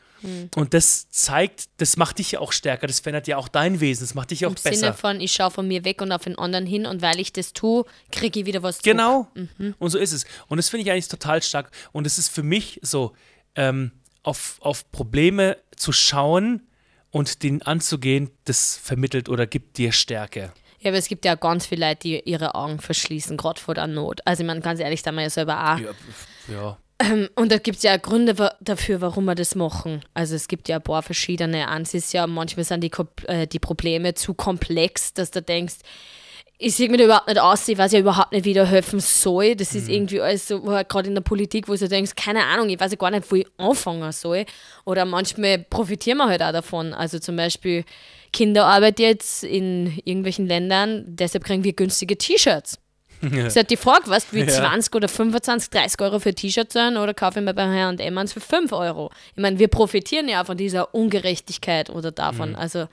Und 0.55 0.73
das 0.73 1.09
zeigt, 1.09 1.69
das 1.77 1.97
macht 1.97 2.19
dich 2.19 2.33
ja 2.33 2.39
auch 2.39 2.51
stärker, 2.51 2.87
das 2.87 2.99
verändert 2.99 3.27
ja 3.27 3.37
auch 3.37 3.47
dein 3.47 3.79
Wesen, 3.79 4.03
das 4.03 4.13
macht 4.13 4.31
dich 4.31 4.45
auch 4.45 4.49
Im 4.49 4.55
besser. 4.55 4.75
Sinne 4.75 4.93
von, 4.93 5.21
ich 5.21 5.31
schaue 5.31 5.51
von 5.51 5.67
mir 5.67 5.83
weg 5.83 6.01
und 6.01 6.11
auf 6.11 6.23
den 6.23 6.37
anderen 6.37 6.65
hin 6.65 6.85
und 6.85 7.01
weil 7.01 7.19
ich 7.19 7.33
das 7.33 7.53
tue, 7.53 7.85
kriege 8.11 8.41
ich 8.41 8.45
wieder 8.45 8.61
was 8.63 8.77
zurück. 8.77 8.97
Genau. 8.97 9.27
Mhm. 9.33 9.75
Und 9.79 9.89
so 9.89 9.97
ist 9.97 10.11
es. 10.11 10.25
Und 10.47 10.57
das 10.57 10.69
finde 10.69 10.83
ich 10.83 10.91
eigentlich 10.91 11.07
total 11.07 11.41
stark. 11.41 11.71
Und 11.91 12.05
es 12.05 12.17
ist 12.17 12.29
für 12.29 12.43
mich 12.43 12.79
so, 12.83 13.13
ähm, 13.55 13.91
auf, 14.23 14.57
auf 14.61 14.91
Probleme 14.91 15.57
zu 15.75 15.91
schauen 15.91 16.67
und 17.09 17.43
den 17.43 17.61
anzugehen, 17.61 18.29
das 18.45 18.77
vermittelt 18.77 19.29
oder 19.29 19.47
gibt 19.47 19.77
dir 19.77 19.91
Stärke. 19.91 20.53
Ja, 20.79 20.89
aber 20.89 20.97
es 20.97 21.07
gibt 21.07 21.25
ja 21.25 21.35
ganz 21.35 21.65
viele 21.65 21.87
Leute, 21.87 21.99
die 22.01 22.19
ihre 22.21 22.55
Augen 22.55 22.79
verschließen, 22.79 23.37
gerade 23.37 23.59
vor 23.61 23.75
der 23.75 23.87
Not. 23.87 24.21
Also 24.25 24.41
ich 24.41 24.47
meine, 24.47 24.61
ganz 24.61 24.79
ehrlich, 24.79 25.03
da 25.03 25.11
man 25.11 25.23
ja 25.23 25.29
selber 25.29 25.73
auch. 25.73 25.79
Ja. 25.79 25.91
ja. 26.51 26.77
Und 27.35 27.51
da 27.51 27.57
gibt 27.57 27.77
es 27.77 27.83
ja 27.83 27.97
Gründe 27.97 28.51
dafür, 28.59 29.01
warum 29.01 29.25
wir 29.25 29.35
das 29.35 29.55
machen. 29.55 30.01
Also 30.13 30.35
es 30.35 30.47
gibt 30.47 30.67
ja 30.69 30.77
ein 30.77 30.81
paar 30.81 31.03
verschiedene. 31.03 31.67
Eins 31.67 31.93
ist 31.93 32.13
ja, 32.13 32.27
manchmal 32.27 32.65
sind 32.65 32.83
die, 32.83 32.91
äh, 33.27 33.47
die 33.47 33.59
Probleme 33.59 34.13
zu 34.13 34.33
komplex, 34.33 35.13
dass 35.13 35.31
du 35.31 35.41
denkst, 35.41 35.75
ich 36.63 36.75
sehe 36.75 36.89
mir 36.89 37.03
überhaupt 37.03 37.27
nicht 37.27 37.39
aus, 37.39 37.67
ich 37.67 37.77
weiß 37.77 37.91
ja 37.91 37.99
überhaupt 37.99 38.33
nicht, 38.33 38.45
wie 38.45 38.53
da 38.53 38.63
helfen 38.63 38.99
soll. 38.99 39.55
Das 39.55 39.73
ist 39.73 39.89
irgendwie 39.89 40.21
alles 40.21 40.47
so, 40.47 40.63
halt 40.71 40.89
gerade 40.89 41.09
in 41.09 41.15
der 41.15 41.23
Politik, 41.23 41.67
wo 41.67 41.73
du 41.73 41.87
denkst, 41.89 42.11
keine 42.15 42.45
Ahnung, 42.45 42.69
ich 42.69 42.79
weiß 42.79 42.91
ja 42.91 42.97
gar 42.97 43.09
nicht, 43.09 43.31
wo 43.31 43.35
ich 43.35 43.47
anfangen 43.57 44.11
soll. 44.11 44.45
Oder 44.85 45.05
manchmal 45.05 45.57
profitieren 45.57 46.19
wir 46.19 46.27
halt 46.27 46.43
auch 46.43 46.51
davon. 46.51 46.93
Also 46.93 47.17
zum 47.17 47.35
Beispiel 47.35 47.83
Kinderarbeit 48.31 48.99
jetzt 48.99 49.43
in 49.43 49.87
irgendwelchen 50.05 50.45
Ländern, 50.45 51.03
deshalb 51.07 51.45
kriegen 51.45 51.63
wir 51.63 51.73
günstige 51.73 52.15
T-Shirts. 52.15 52.77
Das 53.21 53.31
ist 53.47 53.55
halt 53.55 53.69
die 53.69 53.77
Frage, 53.77 54.03
was 54.07 54.33
wie 54.33 54.39
Ja. 54.41 54.47
20 54.47 54.95
oder 54.95 55.07
25, 55.07 55.69
30 55.69 56.01
Euro 56.01 56.19
für 56.19 56.29
ein 56.29 56.35
T-Shirt 56.35 56.71
zahlen 56.71 56.97
oder 56.97 57.13
kaufe 57.13 57.39
ich 57.39 57.45
mir 57.45 57.53
bei 57.53 57.63
H&M 57.67 58.17
eins 58.17 58.33
für 58.33 58.39
5 58.41 58.71
Euro. 58.73 59.11
Ich 59.35 59.41
meine, 59.41 59.59
wir 59.59 59.67
profitieren 59.67 60.27
ja 60.27 60.43
von 60.43 60.57
dieser 60.57 60.93
Ungerechtigkeit 60.95 61.89
oder 61.89 62.11
davon. 62.11 62.55
Also 62.55 62.87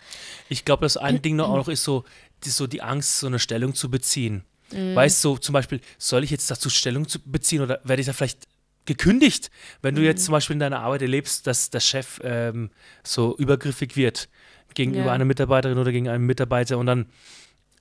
Ich 0.48 0.64
glaube, 0.64 0.84
das 0.84 0.96
ein 0.96 1.22
Ding 1.22 1.36
noch 1.36 1.48
auch 1.50 1.56
noch 1.56 1.68
ist 1.68 1.84
so 1.84 2.04
die, 2.44 2.50
so 2.50 2.66
die 2.66 2.82
Angst, 2.82 3.18
so 3.20 3.26
eine 3.26 3.38
Stellung 3.38 3.74
zu 3.74 3.90
beziehen. 3.90 4.44
Mhm. 4.72 4.94
Weißt 4.94 5.24
du, 5.24 5.30
so 5.30 5.38
zum 5.38 5.54
Beispiel, 5.54 5.80
soll 5.96 6.24
ich 6.24 6.30
jetzt 6.30 6.50
dazu 6.50 6.68
Stellung 6.70 7.08
zu 7.08 7.18
beziehen 7.24 7.62
oder 7.62 7.80
werde 7.84 8.00
ich 8.00 8.06
da 8.06 8.12
vielleicht 8.12 8.46
gekündigt, 8.84 9.50
wenn 9.82 9.94
du 9.94 10.00
Mhm. 10.02 10.06
jetzt 10.06 10.24
zum 10.24 10.32
Beispiel 10.32 10.54
in 10.54 10.60
deiner 10.60 10.80
Arbeit 10.80 11.02
erlebst, 11.02 11.46
dass 11.46 11.70
der 11.70 11.80
Chef 11.80 12.20
ähm, 12.22 12.70
so 13.02 13.36
übergriffig 13.36 13.96
wird 13.96 14.28
gegenüber 14.74 15.06
Ja. 15.06 15.12
einer 15.12 15.24
Mitarbeiterin 15.24 15.78
oder 15.78 15.90
gegen 15.92 16.08
einen 16.08 16.24
Mitarbeiter 16.26 16.78
und 16.78 16.86
dann 16.86 17.06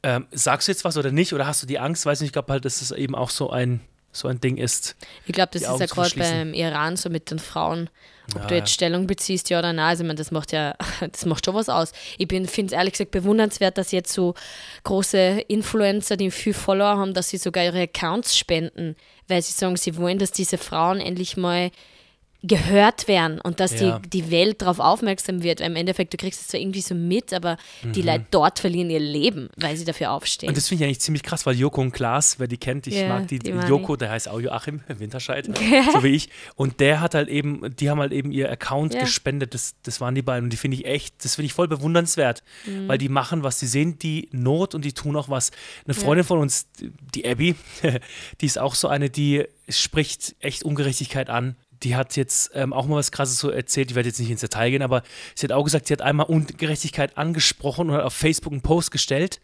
ähm, 0.07 0.25
sagst 0.31 0.69
du 0.69 0.71
jetzt 0.71 0.85
was 0.85 0.95
oder 0.95 1.11
nicht 1.11 1.33
oder 1.33 1.45
hast 1.47 1.61
du 1.61 1.67
die 1.67 1.79
Angst? 1.79 2.05
Weiß 2.05 2.21
nicht, 2.21 2.29
ich 2.29 2.33
glaube 2.33 2.53
halt, 2.53 2.63
dass 2.63 2.81
es 2.81 2.91
eben 2.91 3.13
auch 3.13 3.29
so 3.29 3.49
ein, 3.49 3.81
so 4.13 4.29
ein 4.29 4.39
Ding 4.39 4.55
ist. 4.55 4.95
ich 5.25 5.33
glaube, 5.33 5.49
das 5.51 5.63
ist 5.63 5.79
ja 5.81 5.85
gerade 5.85 6.15
beim 6.15 6.53
Iran 6.53 6.95
so 6.95 7.09
mit 7.09 7.29
den 7.29 7.39
Frauen. 7.39 7.89
Ob 8.33 8.41
Ja, 8.43 8.47
du 8.47 8.55
jetzt 8.55 8.69
ja. 8.69 8.73
Stellung 8.75 9.05
beziehst, 9.05 9.49
ja 9.49 9.59
oder 9.59 9.73
nein, 9.73 9.85
also 9.85 10.03
ich 10.03 10.07
meine, 10.07 10.17
das 10.17 10.31
macht 10.31 10.53
ja, 10.53 10.75
das 11.11 11.25
macht 11.25 11.43
schon 11.43 11.55
was 11.55 11.67
aus. 11.67 11.91
Ich 12.17 12.29
finde 12.29 12.49
es 12.65 12.71
ehrlich 12.71 12.93
gesagt 12.93 13.11
bewundernswert, 13.11 13.77
dass 13.77 13.91
jetzt 13.91 14.13
so 14.13 14.33
große 14.85 15.17
Influencer, 15.49 16.15
die 16.15 16.31
viel 16.31 16.53
Follower 16.53 16.97
haben, 16.97 17.13
dass 17.13 17.27
sie 17.27 17.37
sogar 17.37 17.65
ihre 17.65 17.81
Accounts 17.81 18.37
spenden, 18.37 18.95
weil 19.27 19.41
sie 19.41 19.51
sagen, 19.51 19.75
sie 19.75 19.97
wollen, 19.97 20.19
dass 20.19 20.31
diese 20.31 20.57
Frauen 20.57 21.01
endlich 21.01 21.35
mal 21.35 21.69
gehört 22.43 23.07
werden 23.07 23.41
und 23.41 23.59
dass 23.59 23.79
Ja. 23.79 23.99
die, 23.99 24.09
die 24.09 24.31
Welt 24.31 24.61
darauf 24.61 24.79
aufmerksam 24.79 25.41
wird. 25.43 25.59
Weil 25.59 25.67
im 25.67 25.75
Endeffekt, 25.75 26.13
du 26.13 26.17
kriegst 26.17 26.41
es 26.41 26.47
zwar 26.47 26.59
irgendwie 26.59 26.81
so 26.81 26.93
mit, 26.95 27.33
aber 27.33 27.57
die 27.83 28.01
Mhm. 28.01 28.07
Leute 28.07 28.25
dort 28.31 28.59
verlieren 28.59 28.89
ihr 28.89 28.99
Leben, 28.99 29.49
weil 29.57 29.75
sie 29.75 29.85
dafür 29.85 30.11
aufstehen. 30.11 30.49
Und 30.49 30.55
das 30.57 30.67
finde 30.67 30.83
ich 30.83 30.87
eigentlich 30.87 30.99
ziemlich 31.01 31.23
krass, 31.23 31.45
weil 31.45 31.55
Joko 31.55 31.81
und 31.81 31.91
Klaas, 31.91 32.39
wer 32.39 32.47
die 32.47 32.57
kennt, 32.57 32.85
ich 32.87 32.95
Ja, 32.95 33.09
mag 33.09 33.27
die, 33.27 33.39
die 33.39 33.49
Joko, 33.49 33.95
der 33.95 34.11
heißt 34.11 34.29
auch 34.29 34.39
Joachim 34.39 34.81
Winterscheid, 34.87 35.45
so 35.93 36.03
wie 36.03 36.09
ich. 36.15 36.29
Und 36.55 36.79
der 36.79 37.01
hat 37.01 37.15
halt 37.15 37.27
eben, 37.29 37.75
die 37.75 37.89
haben 37.89 37.99
halt 37.99 38.11
eben 38.13 38.31
ihr 38.31 38.51
Account 38.51 38.97
gespendet, 38.99 39.53
das, 39.53 39.75
das 39.83 39.99
waren 39.99 40.13
die 40.15 40.21
beiden. 40.21 40.45
Und 40.45 40.53
die 40.53 40.57
finde 40.57 40.77
ich 40.77 40.85
echt, 40.85 41.25
das 41.25 41.35
finde 41.35 41.47
ich 41.47 41.53
voll 41.53 41.67
bewundernswert, 41.67 42.43
Mhm. 42.65 42.87
weil 42.87 42.97
die 42.99 43.09
machen 43.09 43.43
was, 43.43 43.57
die 43.59 43.65
sehen 43.67 43.97
die 43.99 44.29
Not 44.31 44.75
und 44.75 44.85
die 44.85 44.93
tun 44.93 45.15
auch 45.15 45.27
was. 45.29 45.51
Eine 45.85 45.95
Freundin 45.95 46.23
von 46.25 46.39
uns, 46.39 46.67
die 47.15 47.27
Abby, 47.27 47.55
die 48.41 48.45
ist 48.45 48.59
auch 48.59 48.75
so 48.75 48.87
eine, 48.87 49.09
die 49.09 49.45
spricht 49.69 50.35
echt 50.39 50.63
Ungerechtigkeit 50.63 51.29
an. 51.29 51.55
Die 51.83 51.95
hat 51.95 52.15
jetzt 52.15 52.51
ähm, 52.53 52.73
auch 52.73 52.87
mal 52.87 52.95
was 52.95 53.11
Krasses 53.11 53.39
so 53.39 53.49
erzählt, 53.49 53.91
ich 53.91 53.95
werde 53.95 54.09
jetzt 54.09 54.19
nicht 54.19 54.31
ins 54.31 54.41
Detail 54.41 54.71
gehen, 54.71 54.81
aber 54.81 55.03
sie 55.35 55.45
hat 55.45 55.51
auch 55.51 55.63
gesagt, 55.63 55.87
sie 55.87 55.93
hat 55.93 56.01
einmal 56.01 56.25
Ungerechtigkeit 56.25 57.17
angesprochen 57.17 57.89
und 57.89 57.95
hat 57.95 58.03
auf 58.03 58.13
Facebook 58.13 58.53
einen 58.53 58.61
Post 58.61 58.91
gestellt. 58.91 59.39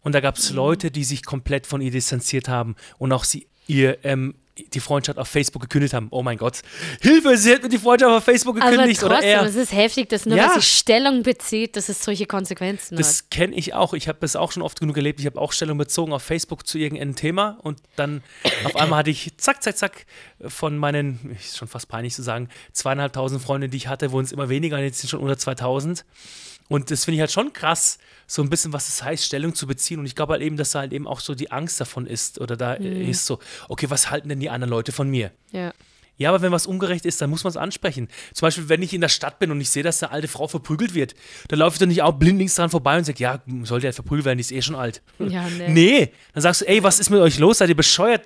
Und 0.00 0.14
da 0.14 0.20
gab 0.20 0.36
es 0.36 0.50
Mhm. 0.50 0.56
Leute, 0.56 0.90
die 0.90 1.04
sich 1.04 1.24
komplett 1.24 1.66
von 1.66 1.80
ihr 1.80 1.90
distanziert 1.90 2.48
haben 2.48 2.76
und 2.98 3.12
auch 3.12 3.24
sie 3.24 3.46
ihr 3.66 4.04
ähm, 4.04 4.34
die 4.72 4.80
Freundschaft 4.80 5.18
auf 5.18 5.28
Facebook 5.28 5.62
gekündigt 5.62 5.92
haben. 5.92 6.08
Oh 6.10 6.22
mein 6.22 6.38
Gott. 6.38 6.62
Hilfe, 7.02 7.36
sie 7.36 7.56
mir 7.56 7.68
die 7.68 7.78
Freundschaft 7.78 8.10
auf 8.10 8.24
Facebook 8.24 8.60
aber 8.60 8.70
gekündigt 8.70 9.00
trotzdem, 9.00 9.18
oder 9.18 9.22
er. 9.26 9.42
es 9.44 9.54
ist 9.54 9.72
heftig, 9.72 10.08
dass 10.08 10.24
nur 10.24 10.36
Ja. 10.36 10.48
weil 10.48 10.60
sie 10.60 10.66
Stellung 10.66 11.22
bezieht, 11.22 11.76
dass 11.76 11.88
es 11.88 12.02
solche 12.02 12.26
Konsequenzen 12.26 12.96
hat. 12.96 13.04
Das 13.04 13.28
kenne 13.28 13.54
ich 13.54 13.74
auch. 13.74 13.92
Ich 13.92 14.08
habe 14.08 14.18
das 14.20 14.34
auch 14.34 14.52
schon 14.52 14.62
oft 14.62 14.80
genug 14.80 14.96
erlebt. 14.96 15.20
Ich 15.20 15.26
habe 15.26 15.40
auch 15.40 15.52
Stellung 15.52 15.76
bezogen 15.76 16.12
auf 16.12 16.22
Facebook 16.22 16.66
zu 16.66 16.78
irgendeinem 16.78 17.16
Thema 17.16 17.58
und 17.62 17.80
dann 17.96 18.22
auf 18.64 18.76
einmal 18.76 19.00
hatte 19.00 19.10
ich 19.10 19.36
zack, 19.36 19.62
zack, 19.62 19.76
zack 19.76 20.06
von 20.46 20.78
meinen, 20.78 21.36
ist 21.38 21.56
schon 21.58 21.68
fast 21.68 21.88
peinlich 21.88 22.14
zu 22.14 22.22
sagen, 22.22 22.48
zweieinhalbtausend 22.72 23.42
Freunde, 23.42 23.68
die 23.68 23.76
ich 23.76 23.88
hatte, 23.88 24.12
wurden 24.12 24.24
es 24.24 24.32
immer 24.32 24.48
weniger 24.48 24.76
und 24.76 24.82
jetzt 24.82 24.98
sind 25.00 25.10
schon 25.10 25.20
unter 25.20 25.36
2000. 25.36 26.04
Und 26.68 26.90
das 26.90 27.04
finde 27.04 27.16
ich 27.16 27.20
halt 27.20 27.30
schon 27.30 27.52
krass, 27.52 27.98
so 28.26 28.42
ein 28.42 28.50
bisschen, 28.50 28.72
was 28.72 28.88
es 28.88 29.02
heißt, 29.02 29.24
Stellung 29.24 29.54
zu 29.54 29.66
beziehen. 29.66 29.98
Und 30.00 30.06
ich 30.06 30.14
glaube 30.14 30.32
halt 30.34 30.42
eben, 30.42 30.56
dass 30.56 30.70
da 30.72 30.80
halt 30.80 30.92
eben 30.92 31.06
auch 31.06 31.20
so 31.20 31.34
die 31.34 31.50
Angst 31.52 31.80
davon 31.80 32.06
ist 32.06 32.40
oder 32.40 32.56
da 32.56 32.74
äh, 32.74 33.08
ist 33.10 33.26
so, 33.26 33.38
okay, 33.68 33.88
was 33.88 34.10
halten 34.10 34.28
denn 34.28 34.40
die 34.40 34.50
anderen 34.50 34.70
Leute 34.70 34.92
von 34.92 35.08
mir? 35.08 35.30
ja. 35.52 35.72
Ja, 36.18 36.30
aber 36.30 36.40
wenn 36.40 36.50
was 36.50 36.66
ungerecht 36.66 37.04
ist, 37.04 37.20
dann 37.20 37.28
muss 37.28 37.44
man 37.44 37.50
es 37.50 37.58
ansprechen. 37.58 38.08
Zum 38.32 38.46
Beispiel, 38.46 38.70
wenn 38.70 38.80
ich 38.80 38.94
in 38.94 39.02
der 39.02 39.10
Stadt 39.10 39.38
bin 39.38 39.50
und 39.50 39.60
ich 39.60 39.68
sehe, 39.68 39.82
dass 39.82 40.02
eine 40.02 40.12
alte 40.12 40.28
Frau 40.28 40.48
verprügelt 40.48 40.94
wird, 40.94 41.14
dann 41.48 41.58
laufe 41.58 41.74
ich 41.74 41.78
doch 41.78 41.86
nicht 41.86 42.00
auch 42.00 42.12
blindlings 42.14 42.54
dran 42.54 42.70
vorbei 42.70 42.96
und 42.96 43.04
sage, 43.04 43.18
ja, 43.22 43.42
sollte 43.64 43.84
ja 43.88 43.92
verprügelt 43.92 44.24
werden, 44.24 44.38
die 44.38 44.40
ist 44.40 44.50
eh 44.50 44.62
schon 44.62 44.76
alt. 44.76 45.02
Ja, 45.18 45.46
nee. 45.58 45.68
Nee, 45.68 46.12
dann 46.32 46.40
sagst 46.42 46.62
du, 46.62 46.68
ey, 46.68 46.82
was 46.82 47.00
ist 47.00 47.10
mit 47.10 47.20
euch 47.20 47.38
los? 47.38 47.58
Seid 47.58 47.68
ihr 47.68 47.76
bescheuert? 47.76 48.22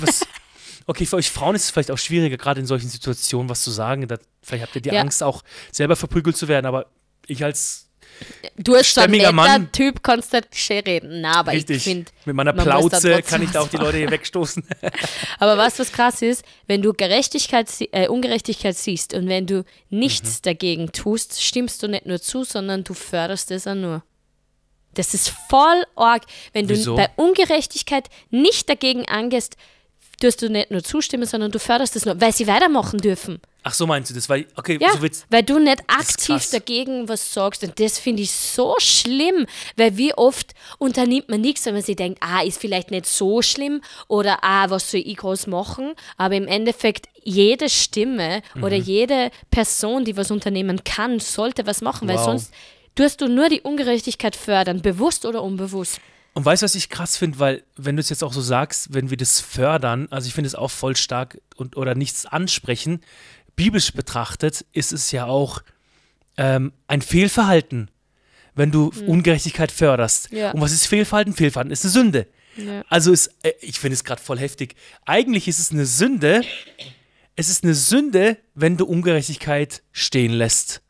Was? 0.00 0.22
Okay, 0.86 1.04
für 1.04 1.16
euch 1.16 1.30
Frauen 1.30 1.54
ist 1.56 1.64
es 1.64 1.70
vielleicht 1.72 1.90
auch 1.90 1.98
schwieriger, 1.98 2.38
gerade 2.38 2.60
in 2.60 2.66
solchen 2.66 2.88
Situationen 2.88 3.50
was 3.50 3.60
zu 3.62 3.70
sagen. 3.70 4.08
Da, 4.08 4.16
vielleicht 4.40 4.62
habt 4.64 4.74
ihr 4.76 4.80
die 4.80 4.88
Ja. 4.90 5.00
Angst, 5.02 5.22
auch 5.22 5.42
selber 5.72 5.94
verprügelt 5.96 6.38
zu 6.38 6.48
werden, 6.48 6.64
aber 6.64 6.86
ich 7.26 7.44
als 7.44 7.85
Du 8.56 8.74
als 8.74 8.94
so 8.94 9.02
ein 9.02 9.10
netter 9.10 9.32
Mann. 9.32 9.70
Typ 9.72 10.02
kannst 10.02 10.32
halt 10.32 10.48
schön 10.54 10.78
reden. 10.80 11.20
Na, 11.20 11.36
aber 11.40 11.52
ich 11.52 11.58
richtig 11.58 11.82
finde, 11.82 12.10
mit 12.24 12.34
meiner 12.34 12.52
man 12.54 12.64
Plauze 12.64 13.22
kann 13.22 13.42
ich 13.42 13.50
da 13.50 13.60
auch 13.60 13.68
die 13.68 13.76
Leute 13.76 13.98
hier 13.98 14.10
wegstoßen. 14.10 14.64
Aber 15.38 15.58
was 15.58 15.78
was 15.78 15.92
krass 15.92 16.22
ist, 16.22 16.42
wenn 16.66 16.80
du 16.80 16.92
Gerechtigkeit, 16.94 17.68
äh, 17.92 18.08
Ungerechtigkeit 18.08 18.76
siehst 18.76 19.12
und 19.14 19.28
wenn 19.28 19.46
du 19.46 19.64
nichts 19.90 20.38
Mhm. 20.38 20.42
dagegen 20.44 20.92
tust, 20.92 21.42
stimmst 21.42 21.82
du 21.82 21.88
nicht 21.88 22.06
nur 22.06 22.20
zu, 22.20 22.44
sondern 22.44 22.82
du 22.84 22.94
förderst 22.94 23.50
es 23.50 23.66
auch 23.66 23.74
nur. 23.74 24.02
Das 24.94 25.12
ist 25.12 25.30
voll 25.50 25.84
arg. 25.94 26.22
Wenn 26.54 26.66
du 26.66 26.74
Wieso? 26.74 26.96
bei 26.96 27.10
Ungerechtigkeit 27.16 28.08
nicht 28.30 28.68
dagegen 28.70 29.06
angehst, 29.06 29.56
tust 30.20 30.40
du 30.40 30.48
nicht 30.48 30.70
nur 30.70 30.82
zustimmen, 30.82 31.26
sondern 31.26 31.50
du 31.52 31.58
förderst 31.58 31.94
es 31.96 32.06
nur, 32.06 32.18
weil 32.20 32.32
sie 32.32 32.46
weitermachen 32.46 32.98
dürfen. 33.00 33.40
Ach 33.68 33.74
so 33.74 33.84
meinst 33.84 34.10
du 34.10 34.14
das? 34.14 34.28
Weil, 34.28 34.46
okay, 34.54 34.78
Ja, 34.80 34.92
so 34.92 35.00
weil 35.28 35.42
du 35.42 35.58
nicht 35.58 35.82
aktiv 35.88 36.50
dagegen 36.52 37.08
was 37.08 37.32
sagst. 37.34 37.64
Und 37.64 37.80
das 37.80 37.98
finde 37.98 38.22
ich 38.22 38.30
so 38.30 38.76
schlimm, 38.78 39.44
weil 39.76 39.96
wie 39.96 40.14
oft 40.14 40.54
unternimmt 40.78 41.28
man 41.28 41.40
nichts, 41.40 41.66
wenn 41.66 41.74
man 41.74 41.82
sich 41.82 41.96
denkt, 41.96 42.20
ah, 42.22 42.42
ist 42.42 42.60
vielleicht 42.60 42.92
nicht 42.92 43.06
so 43.06 43.42
schlimm 43.42 43.82
oder 44.06 44.38
ah, 44.44 44.70
was 44.70 44.88
soll 44.92 45.00
ich 45.04 45.16
groß 45.16 45.48
machen? 45.48 45.94
Aber 46.16 46.36
im 46.36 46.46
Endeffekt, 46.46 47.08
jede 47.24 47.68
Stimme 47.68 48.40
Mhm. 48.54 48.62
oder 48.62 48.76
jede 48.76 49.32
Person, 49.50 50.04
die 50.04 50.16
was 50.16 50.30
unternehmen 50.30 50.84
kann, 50.84 51.18
sollte 51.18 51.66
was 51.66 51.80
machen, 51.80 52.06
weil 52.06 52.18
Wow. 52.18 52.24
sonst 52.24 52.54
tust 52.94 53.20
du 53.20 53.26
nur 53.26 53.48
die 53.48 53.62
Ungerechtigkeit 53.62 54.36
fördern, 54.36 54.80
bewusst 54.80 55.26
oder 55.26 55.42
unbewusst. 55.42 55.98
Und 56.34 56.44
weißt 56.44 56.60
du, 56.60 56.64
was 56.64 56.74
ich 56.74 56.90
krass 56.90 57.16
finde, 57.16 57.38
weil, 57.38 57.62
wenn 57.76 57.96
du 57.96 58.00
es 58.00 58.10
jetzt 58.10 58.22
auch 58.22 58.34
so 58.34 58.42
sagst, 58.42 58.92
wenn 58.92 59.08
wir 59.08 59.16
das 59.16 59.40
fördern, 59.40 60.06
also 60.10 60.28
ich 60.28 60.34
finde 60.34 60.48
es 60.48 60.54
auch 60.54 60.70
voll 60.70 60.94
stark 60.94 61.40
und 61.56 61.78
oder 61.78 61.94
nichts 61.94 62.26
ansprechen, 62.26 63.00
biblisch 63.56 63.92
betrachtet, 63.92 64.64
ist 64.72 64.92
es 64.92 65.10
ja 65.10 65.26
auch 65.26 65.62
ähm, 66.36 66.72
ein 66.86 67.02
Fehlverhalten, 67.02 67.90
wenn 68.54 68.70
du 68.70 68.92
Ungerechtigkeit 69.06 69.72
förderst. 69.72 70.30
Ja. 70.30 70.52
Und 70.52 70.60
was 70.60 70.72
ist 70.72 70.86
Fehlverhalten? 70.86 71.34
Fehlverhalten 71.34 71.72
ist 71.72 71.84
eine 71.84 71.92
Sünde. 71.92 72.26
Ja. 72.56 72.84
Also 72.88 73.12
ist, 73.12 73.34
äh, 73.42 73.52
ich 73.60 73.78
finde 73.78 73.94
es 73.94 74.04
gerade 74.04 74.22
voll 74.22 74.38
heftig. 74.38 74.76
Eigentlich 75.04 75.48
ist 75.48 75.58
es 75.58 75.70
eine 75.72 75.86
Sünde. 75.86 76.42
Es 77.34 77.48
ist 77.48 77.64
eine 77.64 77.74
Sünde, 77.74 78.38
wenn 78.54 78.76
du 78.76 78.86
Ungerechtigkeit 78.86 79.82
stehen 79.92 80.32
lässt. 80.32 80.82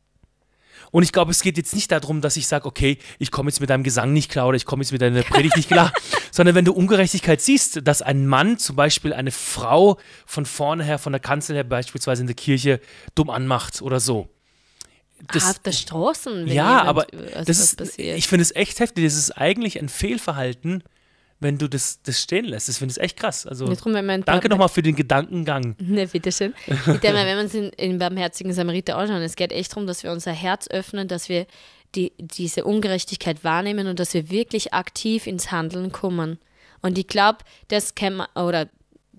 Und 0.97 1.03
ich 1.03 1.13
glaube, 1.13 1.31
es 1.31 1.43
geht 1.43 1.59
jetzt 1.59 1.75
nicht 1.75 1.93
darum, 1.93 2.23
dass 2.23 2.39
ich 2.39 2.47
sage, 2.47 2.65
okay, 2.65 2.97
ich 3.19 3.31
komme 3.31 3.51
jetzt 3.51 3.61
mit 3.61 3.69
deinem 3.69 3.83
Gesang 3.83 4.15
nicht 4.15 4.31
klar 4.31 4.49
oder 4.49 4.57
ich 4.57 4.65
komme 4.65 4.83
jetzt 4.83 4.93
mit 4.93 5.03
deiner 5.03 5.23
Predigt 5.25 5.55
nicht 5.55 5.69
klar, 5.69 5.93
sondern 6.31 6.55
wenn 6.55 6.65
du 6.65 6.73
Ungerechtigkeit 6.73 7.43
siehst, 7.43 7.87
dass 7.87 8.01
ein 8.01 8.27
Mann 8.27 8.57
zum 8.57 8.77
Beispiel 8.77 9.13
eine 9.13 9.31
Frau 9.31 9.99
von 10.25 10.47
vorne 10.47 10.85
her, 10.85 10.99
von 10.99 11.13
der 11.13 11.21
Kanzel 11.21 11.55
her 11.55 11.65
beispielsweise 11.65 12.23
in 12.23 12.29
der 12.29 12.35
Kirche 12.35 12.81
dumm 13.15 13.29
anmacht 13.29 13.83
oder 13.83 14.01
so. 14.01 14.31
Das, 15.35 15.51
auf 15.51 15.59
der 15.59 15.73
Straßen, 15.73 16.47
wenn 16.47 16.55
ja, 16.55 16.85
aber 16.85 17.07
das 17.45 17.59
ist, 17.59 17.99
ich 17.99 18.27
finde 18.27 18.45
es 18.45 18.57
echt 18.57 18.81
heftig. 18.81 19.05
Das 19.05 19.17
ist 19.17 19.33
eigentlich 19.33 19.79
ein 19.79 19.91
Fehlverhalten, 19.91 20.83
wenn 21.41 21.59
du 21.59 21.69
das, 21.69 22.01
das 22.03 22.21
stehen 22.21 22.47
lässt. 22.47 22.69
Das 22.69 22.79
finde 22.79 22.93
ich 22.93 23.01
echt 23.01 23.19
krass. 23.19 23.47
Also, 23.47 23.67
drum, 23.67 23.93
man 23.93 24.23
danke 24.23 24.49
nochmal 24.49 24.69
für 24.69 24.83
den 24.83 24.97
Gedankengang. 24.97 25.77
Ne, 25.87 26.07
bitteschön. 26.07 26.55
Ich 26.67 26.77
denke 26.85 27.13
mal, 27.13 27.27
wenn 27.27 27.37
wir 27.37 27.45
uns 27.45 27.55
in, 27.55 27.69
in 27.71 27.99
Barmherzigen 27.99 28.53
Samariter 28.53 28.97
anschauen, 28.97 29.23
es 29.23 29.37
geht 29.37 29.53
echt 29.53 29.73
darum, 29.73 29.87
dass 29.87 30.03
wir 30.03 30.13
unser 30.13 30.33
Herz 30.33 30.69
öffnen, 30.69 31.09
dass 31.09 31.29
wir 31.29 31.47
die, 31.95 32.13
diese 32.19 32.65
Ungerechtigkeit 32.65 33.45
wahrnehmen 33.45 33.87
und 33.87 34.01
dass 34.01 34.15
wir 34.15 34.31
wirklich 34.31 34.75
aktiv 34.75 35.27
ins 35.27 35.51
Handeln 35.53 35.93
kommen. 35.93 36.39
Und 36.83 36.99
ich 36.99 37.07
glaube, 37.07 37.39
das 37.69 37.95
kann 37.95 38.15
man, 38.15 38.27
oder 38.35 38.69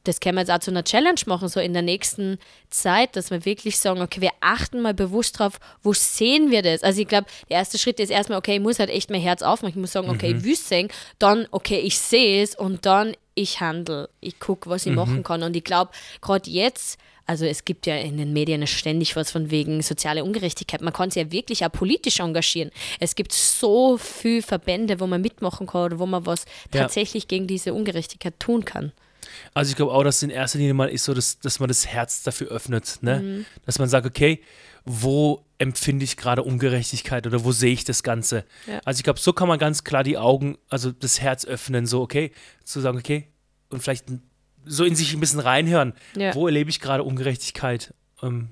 das 0.07 0.19
können 0.19 0.35
wir 0.35 0.41
jetzt 0.41 0.51
auch 0.51 0.59
zu 0.59 0.71
einer 0.71 0.83
Challenge 0.83 1.19
machen, 1.25 1.47
so 1.49 1.59
in 1.59 1.73
der 1.73 1.81
nächsten 1.81 2.37
Zeit, 2.69 3.15
dass 3.15 3.29
wir 3.31 3.45
wirklich 3.45 3.77
sagen, 3.77 4.01
okay, 4.01 4.21
wir 4.21 4.31
achten 4.39 4.81
mal 4.81 4.93
bewusst 4.93 5.39
drauf, 5.39 5.59
wo 5.83 5.93
sehen 5.93 6.51
wir 6.51 6.61
das? 6.61 6.83
Also 6.83 7.01
ich 7.01 7.07
glaube, 7.07 7.27
der 7.49 7.57
erste 7.57 7.77
Schritt 7.77 7.99
ist 7.99 8.09
erstmal, 8.09 8.37
okay, 8.37 8.55
ich 8.55 8.61
muss 8.61 8.79
halt 8.79 8.89
echt 8.89 9.09
mein 9.09 9.21
Herz 9.21 9.41
aufmachen. 9.41 9.69
Ich 9.69 9.75
muss 9.81 9.91
sagen, 9.91 10.09
okay, 10.09 10.33
ich 10.37 10.43
will 10.43 10.53
es 10.53 10.67
sehen, 10.67 10.89
dann, 11.19 11.47
okay, 11.51 11.79
ich 11.79 11.97
sehe 11.97 12.41
es 12.43 12.55
und 12.55 12.85
dann 12.85 13.13
ich 13.35 13.61
handle. 13.61 14.09
Ich 14.19 14.39
gucke, 14.39 14.69
was 14.69 14.85
ich 14.85 14.93
machen 14.93 15.23
kann. 15.23 15.43
Und 15.43 15.55
ich 15.55 15.63
glaube, 15.63 15.91
gerade 16.21 16.49
jetzt, 16.49 16.97
also 17.27 17.45
es 17.45 17.65
gibt 17.65 17.85
ja 17.85 17.95
in 17.97 18.17
den 18.17 18.33
Medien 18.33 18.65
ständig 18.65 19.15
was 19.15 19.29
von 19.29 19.51
wegen 19.51 19.81
soziale 19.81 20.23
Ungerechtigkeit. 20.23 20.81
Man 20.81 20.93
kann 20.93 21.11
sich 21.11 21.21
ja 21.23 21.31
wirklich 21.31 21.63
auch 21.65 21.71
politisch 21.71 22.19
engagieren. 22.19 22.71
Es 22.99 23.15
gibt 23.15 23.33
so 23.33 23.97
viele 23.97 24.41
Verbände, 24.41 24.99
wo 24.99 25.07
man 25.07 25.21
mitmachen 25.21 25.67
kann 25.67 25.83
oder 25.83 25.99
wo 25.99 26.05
man 26.05 26.25
was 26.25 26.45
Ja. 26.73 26.81
tatsächlich 26.81 27.27
gegen 27.27 27.45
diese 27.45 27.73
Ungerechtigkeit 27.73 28.39
tun 28.39 28.65
kann. 28.65 28.91
Also 29.53 29.69
ich 29.69 29.75
glaube 29.75 29.91
auch, 29.91 30.03
dass 30.03 30.21
in 30.23 30.29
erster 30.29 30.57
Linie 30.59 30.73
mal 30.73 30.89
ist 30.89 31.03
so, 31.03 31.13
dass, 31.13 31.39
dass 31.39 31.59
man 31.59 31.67
das 31.67 31.87
Herz 31.87 32.23
dafür 32.23 32.47
öffnet. 32.47 32.99
Ne? 33.01 33.45
Dass 33.65 33.79
man 33.79 33.87
sagt, 33.89 34.05
okay, 34.05 34.41
wo 34.85 35.43
empfinde 35.57 36.03
ich 36.05 36.15
gerade 36.17 36.43
Ungerechtigkeit 36.43 37.27
oder 37.27 37.43
wo 37.43 37.51
sehe 37.51 37.73
ich 37.73 37.83
das 37.83 38.03
Ganze? 38.03 38.45
Ja. 38.67 38.79
Also 38.85 38.99
ich 38.99 39.03
glaube, 39.03 39.19
so 39.19 39.33
kann 39.33 39.47
man 39.47 39.59
ganz 39.59 39.83
klar 39.83 40.03
die 40.03 40.17
Augen, 40.17 40.57
also 40.69 40.91
das 40.91 41.19
Herz 41.19 41.45
öffnen, 41.45 41.85
so 41.85 42.01
okay, 42.01 42.31
zu 42.63 42.79
sagen, 42.79 42.97
okay, 42.97 43.27
und 43.69 43.81
vielleicht 43.81 44.05
so 44.65 44.85
in 44.85 44.95
sich 44.95 45.13
ein 45.13 45.19
bisschen 45.19 45.39
reinhören. 45.39 45.93
Ja. 46.15 46.33
Wo 46.35 46.45
erlebe 46.47 46.69
ich 46.69 46.79
gerade 46.79 47.03
Ungerechtigkeit? 47.03 47.93
Ähm, 48.21 48.49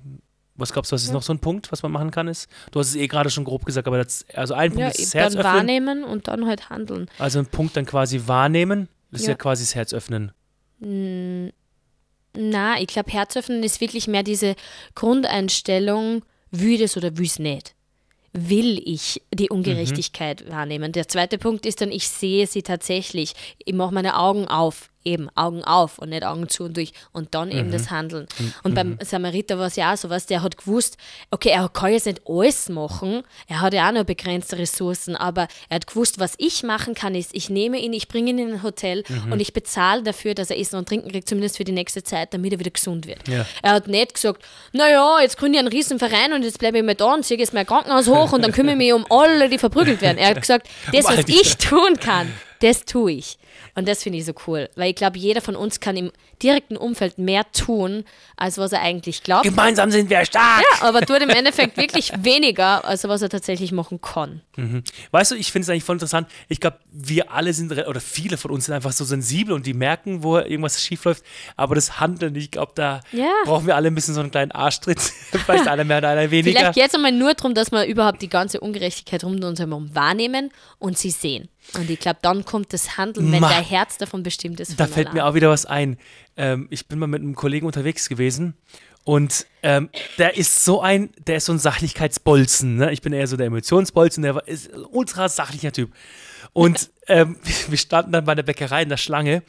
was 0.55 0.71
glaubst 0.71 0.91
du, 0.91 0.95
was 0.95 1.03
ist 1.03 1.11
noch 1.11 1.21
so 1.23 1.33
ein 1.33 1.39
Punkt, 1.39 1.71
was 1.71 1.83
man 1.83 1.91
machen 1.91 2.11
kann? 2.11 2.27
Ist? 2.27 2.49
Du 2.71 2.79
hast 2.79 2.89
es 2.89 2.95
eh 2.95 3.07
gerade 3.07 3.29
schon 3.29 3.43
grob 3.43 3.65
gesagt, 3.65 3.87
aber 3.87 3.97
das, 3.97 4.25
also 4.33 4.53
ein 4.53 4.71
Punkt 4.71 4.81
Ja, 4.81 4.87
ist 4.89 4.99
das 4.99 5.11
dann 5.11 5.21
Herz 5.21 5.35
öffnen. 5.35 5.53
wahrnehmen 5.53 6.03
und 6.03 6.27
dann 6.27 6.47
halt 6.47 6.69
handeln. 6.69 7.09
Also 7.19 7.39
ein 7.39 7.45
Punkt 7.45 7.75
dann 7.75 7.85
quasi 7.85 8.21
wahrnehmen, 8.25 8.87
das 9.11 9.21
ist 9.21 9.27
Ja. 9.27 9.33
ja 9.33 9.37
quasi 9.37 9.63
das 9.63 9.75
Herz 9.75 9.93
öffnen. 9.93 10.31
Na, 10.87 12.79
ich 12.79 12.87
glaube, 12.87 13.11
Herzöffnen 13.11 13.63
ist 13.63 13.81
wirklich 13.81 14.07
mehr 14.07 14.23
diese 14.23 14.55
Grundeinstellung, 14.93 16.23
will 16.51 16.77
das 16.77 16.95
oder 16.95 17.17
will 17.17 17.25
es 17.25 17.39
nicht. 17.39 17.73
Will 18.33 18.81
ich 18.85 19.21
die 19.33 19.49
Ungerechtigkeit 19.49 20.49
wahrnehmen? 20.49 20.91
Der 20.91 21.07
zweite 21.07 21.37
Punkt 21.37 21.65
ist 21.65 21.81
dann, 21.81 21.91
ich 21.91 22.09
sehe 22.09 22.45
sie 22.45 22.61
tatsächlich. 22.61 23.33
Ich 23.63 23.73
mache 23.73 23.93
meine 23.93 24.17
Augen 24.17 24.47
auf. 24.47 24.91
Eben, 25.05 25.29
Augen 25.35 25.63
auf 25.63 25.99
und 25.99 26.09
nicht 26.09 26.25
Augen 26.25 26.49
zu 26.49 26.63
und 26.65 26.77
durch. 26.77 26.91
Und 27.13 27.33
dann 27.35 27.51
eben 27.51 27.71
das 27.71 27.91
Handeln. 27.91 28.27
Und 28.63 28.73
beim 28.73 28.97
Samariter 29.01 29.59
war 29.59 29.67
es 29.67 29.75
ja 29.75 29.93
auch 29.93 29.97
so 29.97 30.09
was, 30.09 30.25
der 30.25 30.41
hat 30.41 30.57
gewusst, 30.57 30.97
okay, 31.31 31.49
er 31.49 31.69
kann 31.69 31.91
jetzt 31.91 32.07
nicht 32.07 32.21
alles 32.27 32.69
machen. 32.69 33.23
Er 33.47 33.61
hat 33.61 33.73
ja 33.73 33.87
auch 33.87 33.93
nur 33.93 34.03
begrenzte 34.03 34.57
Ressourcen, 34.57 35.15
aber 35.15 35.47
er 35.69 35.75
hat 35.75 35.87
gewusst, 35.87 36.19
was 36.19 36.33
ich 36.37 36.63
machen 36.63 36.95
kann, 36.95 37.13
ist, 37.15 37.35
ich 37.35 37.49
nehme 37.49 37.77
ihn, 37.77 37.93
ich 37.93 38.07
bringe 38.07 38.31
ihn 38.31 38.39
in 38.39 38.53
ein 38.53 38.63
Hotel 38.63 39.03
und 39.31 39.39
ich 39.39 39.53
bezahle 39.53 40.03
dafür, 40.03 40.33
dass 40.33 40.49
er 40.49 40.59
Essen 40.59 40.77
und 40.77 40.87
Trinken 40.87 41.11
kriegt, 41.11 41.29
zumindest 41.29 41.57
für 41.57 41.63
die 41.63 41.71
nächste 41.71 42.03
Zeit, 42.03 42.33
damit 42.33 42.53
er 42.53 42.59
wieder 42.59 42.71
gesund 42.71 43.07
wird. 43.07 43.27
Ja. 43.27 43.45
Er 43.61 43.73
hat 43.73 43.87
nicht 43.87 44.15
gesagt, 44.15 44.43
naja, 44.73 45.19
jetzt 45.21 45.37
gründe 45.37 45.57
ich 45.57 45.59
einen 45.59 45.67
riesen 45.67 45.99
Verein 45.99 46.33
und 46.33 46.43
jetzt 46.43 46.59
bleibe 46.59 46.79
ich 46.79 46.83
mal 46.83 46.95
da 46.95 47.13
und 47.13 47.25
ziehe 47.25 47.39
jetzt 47.39 47.53
mein 47.53 47.65
Krankenhaus 47.65 48.07
hoch 48.07 48.31
und 48.33 48.41
dann 48.43 48.51
kümmere 48.51 48.73
ich 48.73 48.77
mich 48.77 48.93
um 48.93 49.05
alle, 49.09 49.49
die 49.49 49.57
verprügelt 49.57 50.01
werden. 50.01 50.17
Er 50.17 50.29
hat 50.29 50.41
gesagt, 50.41 50.67
das, 50.91 51.05
was 51.05 51.27
ich 51.27 51.57
tun 51.57 51.97
kann, 51.99 52.31
das 52.61 52.85
tue 52.85 53.13
ich. 53.13 53.37
Und 53.75 53.87
das 53.89 54.03
finde 54.03 54.17
ich 54.19 54.25
so 54.25 54.33
cool, 54.47 54.69
weil 54.75 54.89
ich 54.91 54.95
glaube, 54.95 55.17
jeder 55.19 55.41
von 55.41 55.55
uns 55.57 55.81
kann 55.81 55.97
im 55.97 56.11
direkten 56.41 56.77
Umfeld 56.77 57.17
mehr 57.17 57.43
tun, 57.51 58.05
als 58.37 58.57
was 58.57 58.71
er 58.71 58.81
eigentlich 58.81 59.21
glaubt. 59.21 59.43
Gemeinsam 59.43 59.91
sind 59.91 60.09
wir 60.09 60.23
stark! 60.25 60.61
Ja, 60.79 60.87
aber 60.87 61.01
tut 61.01 61.21
im 61.21 61.29
Endeffekt 61.29 61.75
wirklich 61.75 62.11
weniger, 62.23 62.85
als 62.85 63.03
was 63.05 63.21
er 63.21 63.29
tatsächlich 63.29 63.71
machen 63.73 63.99
kann. 64.01 64.41
Weißt 65.11 65.31
du, 65.31 65.35
ich 65.35 65.51
finde 65.51 65.63
es 65.65 65.69
eigentlich 65.69 65.83
voll 65.83 65.95
interessant. 65.97 66.27
Ich 66.47 66.61
glaube, 66.61 66.79
wir 66.91 67.31
alle 67.31 67.51
sind, 67.53 67.71
oder 67.71 67.99
viele 67.99 68.37
von 68.37 68.51
uns 68.51 68.65
sind 68.65 68.73
einfach 68.73 68.93
so 68.93 69.03
sensibel 69.03 69.53
und 69.53 69.65
die 69.65 69.73
merken, 69.73 70.23
wo 70.23 70.37
irgendwas 70.37 70.81
schief 70.81 71.03
läuft. 71.03 71.23
Aber 71.57 71.75
das 71.75 71.99
Handeln, 71.99 72.33
ich 72.35 72.51
glaube, 72.51 72.71
da 72.75 73.01
Ja. 73.11 73.29
brauchen 73.43 73.67
wir 73.67 73.75
alle 73.75 73.87
ein 73.89 73.95
bisschen 73.95 74.13
so 74.13 74.21
einen 74.21 74.31
kleinen 74.31 74.51
Arschtritt. 74.51 74.99
Vielleicht 75.45 75.67
einer 75.67 75.83
mehr 75.83 75.97
oder 75.97 76.09
einer 76.09 76.31
weniger. 76.31 76.59
Vielleicht 76.59 76.75
geht 76.75 76.87
es 76.87 76.95
einmal 76.95 77.11
nur 77.11 77.33
darum, 77.33 77.53
dass 77.53 77.71
wir 77.71 77.85
überhaupt 77.85 78.21
die 78.21 78.29
ganze 78.29 78.61
Ungerechtigkeit 78.61 79.23
rund 79.25 79.43
um 79.43 79.49
uns 79.49 79.59
herum 79.59 79.93
wahrnehmen 79.93 80.51
und 80.79 80.97
sie 80.97 81.11
sehen. 81.11 81.49
Und 81.73 81.89
ich 81.89 81.99
glaube, 81.99 82.19
dann 82.21 82.45
kommt 82.45 82.71
das 82.73 82.97
Handeln, 82.97 83.31
wenn 83.31 83.41
Ma- 83.41 83.49
dein 83.49 83.63
Herz 83.63 83.97
davon 83.97 84.23
bestimmt 84.23 84.59
ist. 84.59 84.79
Da 84.79 84.87
fällt 84.87 85.13
mir 85.13 85.21
allein. 85.21 85.31
auch 85.31 85.35
wieder 85.35 85.49
was 85.49 85.65
ein. 85.65 85.97
Ähm, 86.37 86.67
ich 86.69 86.87
bin 86.87 86.99
mal 86.99 87.07
mit 87.07 87.21
einem 87.21 87.35
Kollegen 87.35 87.65
unterwegs 87.65 88.07
gewesen 88.07 88.53
und 89.03 89.45
ähm, 89.63 89.89
der 90.17 90.37
ist 90.37 90.63
so 90.63 90.81
ein, 90.81 91.09
der 91.27 91.37
ist 91.37 91.45
so 91.45 91.51
ein 91.53 91.59
Sachlichkeitsbolzen. 91.59 92.77
Ne? 92.77 92.91
Ich 92.91 93.01
bin 93.01 93.13
eher 93.13 93.27
so 93.27 93.37
der 93.37 93.47
Emotionsbolzen, 93.47 94.23
der 94.23 94.47
ist 94.47 94.73
ein 94.73 94.85
ultra 94.85 95.27
sachlicher 95.29 95.71
Typ. 95.71 95.91
Und 96.53 96.91
ähm, 97.07 97.37
wir 97.67 97.77
standen 97.77 98.11
dann 98.11 98.25
bei 98.25 98.35
der 98.35 98.43
Bäckerei 98.43 98.83
in 98.83 98.89
der 98.89 98.97
Schlange 98.97 99.43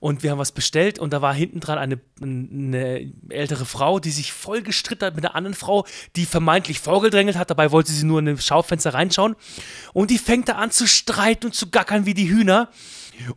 und 0.00 0.22
wir 0.22 0.30
haben 0.30 0.38
was 0.38 0.52
bestellt 0.52 0.98
und 0.98 1.12
da 1.12 1.22
war 1.22 1.34
hinten 1.34 1.60
dran 1.60 1.78
eine, 1.78 2.00
eine 2.22 3.12
ältere 3.30 3.64
Frau, 3.64 3.98
die 3.98 4.10
sich 4.10 4.32
voll 4.32 4.62
gestritten 4.62 5.06
hat 5.06 5.16
mit 5.16 5.24
einer 5.24 5.34
anderen 5.34 5.54
Frau, 5.54 5.86
die 6.14 6.24
vermeintlich 6.24 6.78
vorgedrängelt 6.78 7.36
hat. 7.36 7.50
Dabei 7.50 7.72
wollte 7.72 7.92
sie 7.92 8.04
nur 8.04 8.20
in 8.20 8.28
ein 8.28 8.38
Schaufenster 8.38 8.94
reinschauen. 8.94 9.34
Und 9.92 10.10
die 10.10 10.18
fängt 10.18 10.48
da 10.48 10.52
an 10.52 10.70
zu 10.70 10.86
streiten 10.86 11.46
und 11.46 11.54
zu 11.54 11.70
gackern 11.70 12.06
wie 12.06 12.14
die 12.14 12.30
Hühner. 12.30 12.68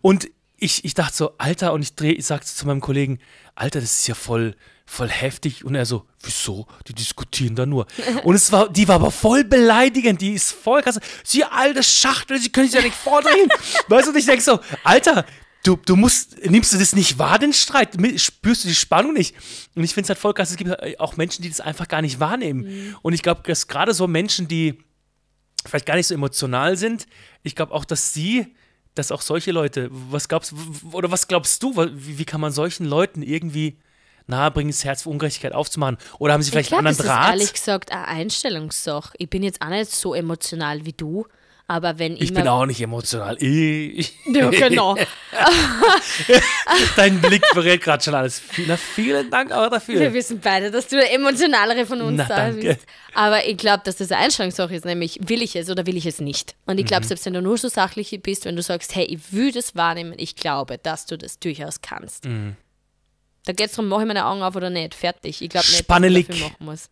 Und 0.01 0.29
ich, 0.57 0.85
ich 0.85 0.93
dachte 0.93 1.15
so, 1.15 1.31
Alter, 1.39 1.73
und 1.73 1.81
ich 1.81 1.95
drehe, 1.95 2.13
ich 2.13 2.27
sagte 2.27 2.45
zu 2.45 2.67
meinem 2.67 2.81
Kollegen, 2.81 3.17
Alter, 3.55 3.81
das 3.81 3.99
ist 3.99 4.07
ja 4.07 4.13
voll, 4.13 4.55
voll 4.85 5.09
heftig. 5.09 5.65
Und 5.65 5.73
er 5.73 5.87
so, 5.87 6.05
wieso? 6.21 6.67
Die 6.87 6.93
diskutieren 6.93 7.55
da 7.55 7.65
nur. 7.65 7.87
Und 8.23 8.35
es 8.35 8.51
war, 8.51 8.69
die 8.69 8.87
war 8.87 8.95
aber 8.95 9.09
voll 9.09 9.43
beleidigend, 9.43 10.21
die 10.21 10.33
ist 10.33 10.51
voll 10.51 10.83
krass. 10.83 10.99
Sie 11.23 11.43
alte 11.43 11.81
Schachtel, 11.81 12.39
sie 12.39 12.51
können 12.51 12.67
sich 12.67 12.75
ja 12.75 12.83
nicht 12.83 12.95
vordrehen. 12.95 13.49
weißt 13.87 14.07
du, 14.07 14.11
und 14.11 14.17
ich 14.17 14.25
denke 14.25 14.43
so, 14.43 14.59
Alter, 14.83 15.25
du, 15.63 15.75
du 15.75 15.95
musst, 15.95 16.37
nimmst 16.45 16.73
du 16.73 16.77
das 16.77 16.93
nicht 16.93 17.19
wahr, 17.19 17.39
den 17.39 17.53
Streit? 17.53 17.97
Spürst 18.19 18.63
du 18.63 18.67
die 18.67 18.75
Spannung 18.75 19.13
nicht? 19.13 19.35
Und 19.75 19.83
ich 19.83 19.93
finde 19.93 20.05
es 20.05 20.09
halt 20.09 20.19
voll 20.19 20.33
krass, 20.33 20.51
es 20.51 20.57
gibt 20.57 20.99
auch 20.99 21.17
Menschen, 21.17 21.41
die 21.41 21.49
das 21.49 21.61
einfach 21.61 21.87
gar 21.87 22.01
nicht 22.01 22.19
wahrnehmen. 22.19 22.95
Und 23.01 23.13
ich 23.13 23.21
glaube, 23.21 23.41
dass 23.45 23.67
gerade 23.67 23.93
so 23.93 24.07
Menschen, 24.07 24.47
die 24.47 24.83
vielleicht 25.65 25.85
gar 25.85 25.95
nicht 25.95 26.07
so 26.07 26.13
emotional 26.13 26.77
sind, 26.77 27.05
ich 27.43 27.55
glaube 27.55 27.73
auch, 27.73 27.85
dass 27.85 28.13
sie, 28.13 28.55
dass 28.95 29.11
auch 29.11 29.21
solche 29.21 29.51
Leute, 29.51 29.89
was 29.91 30.27
glaubst 30.27 30.53
oder 30.91 31.11
was 31.11 31.27
glaubst 31.27 31.61
du, 31.63 31.75
wie, 31.77 32.17
wie 32.17 32.25
kann 32.25 32.41
man 32.41 32.51
solchen 32.51 32.85
Leuten 32.85 33.21
irgendwie 33.21 33.77
nahebringen, 34.27 34.71
das 34.71 34.83
Herz 34.83 35.03
für 35.03 35.09
Ungerechtigkeit 35.09 35.53
aufzumachen? 35.53 35.97
Oder 36.19 36.33
haben 36.33 36.41
sie 36.41 36.47
Ich 36.47 36.51
vielleicht 36.51 36.69
glaube, 36.69 36.87
einen 36.87 36.97
das 36.97 37.05
anderen 37.05 37.19
ist 37.19 37.25
Draht? 37.25 37.33
ehrlich 37.33 37.53
gesagt 37.53 37.91
eine 37.91 38.07
Einstellungssache. 38.07 39.13
Ich 39.17 39.29
bin 39.29 39.43
jetzt 39.43 39.61
auch 39.61 39.69
nicht 39.69 39.91
so 39.91 40.13
emotional 40.13 40.85
wie 40.85 40.93
du, 40.93 41.25
aber 41.67 41.99
wenn 41.99 42.17
ich 42.17 42.33
bin 42.33 42.47
auch 42.47 42.65
nicht 42.65 42.81
emotional. 42.81 43.37
Ich, 43.41 44.13
Ja, 44.25 44.49
genau. 44.49 44.95
dein 46.95 47.19
Blick 47.21 47.43
berät 47.53 47.81
gerade 47.81 48.03
schon 48.03 48.13
alles. 48.15 48.41
Na, 48.67 48.77
vielen 48.77 49.29
Dank 49.29 49.51
auch 49.51 49.63
Wir 49.63 49.69
dafür. 49.69 50.13
wissen 50.13 50.39
beide, 50.41 50.71
dass 50.71 50.87
du 50.87 50.97
der 50.97 51.13
emotionalere 51.13 51.85
von 51.85 52.01
uns 52.01 52.17
Na, 52.17 52.25
da 52.27 52.35
danke. 52.35 52.61
bist. 52.61 52.85
Aber 53.13 53.45
ich 53.45 53.57
glaube, 53.57 53.81
dass 53.85 53.97
das 53.97 54.11
eine 54.11 54.23
Einstellungssache 54.25 54.73
ist, 54.75 54.85
nämlich 54.85 55.19
will 55.27 55.41
ich 55.41 55.55
es 55.55 55.69
oder 55.69 55.85
will 55.85 55.97
ich 55.97 56.05
es 56.05 56.19
nicht. 56.19 56.55
Und 56.65 56.77
ich 56.77 56.83
Mhm. 56.85 56.87
glaube, 56.89 57.05
selbst 57.05 57.25
wenn 57.25 57.33
du 57.33 57.41
nur 57.41 57.57
so 57.57 57.67
sachlich 57.69 58.17
bist, 58.21 58.45
wenn 58.45 58.55
du 58.55 58.61
sagst, 58.61 58.95
hey, 58.95 59.05
ich 59.05 59.31
will 59.31 59.51
das 59.51 59.75
wahrnehmen, 59.75 60.13
ich 60.17 60.35
glaube, 60.35 60.77
dass 60.77 61.05
du 61.05 61.17
das 61.17 61.39
durchaus 61.39 61.81
kannst. 61.81 62.25
Mhm. 62.25 62.55
Da 63.45 63.53
geht 63.53 63.67
es 63.67 63.71
darum, 63.75 63.89
mache 63.89 64.01
ich 64.01 64.07
meine 64.07 64.25
Augen 64.25 64.43
auf 64.43 64.55
oder 64.55 64.69
nicht. 64.69 64.93
Fertig. 64.93 65.41
Ich 65.41 65.49
glaube 65.49 65.67
nicht, 65.67 65.89
dass 65.89 66.35
ich 66.35 66.41
machen 66.41 66.55
muss. 66.59 66.89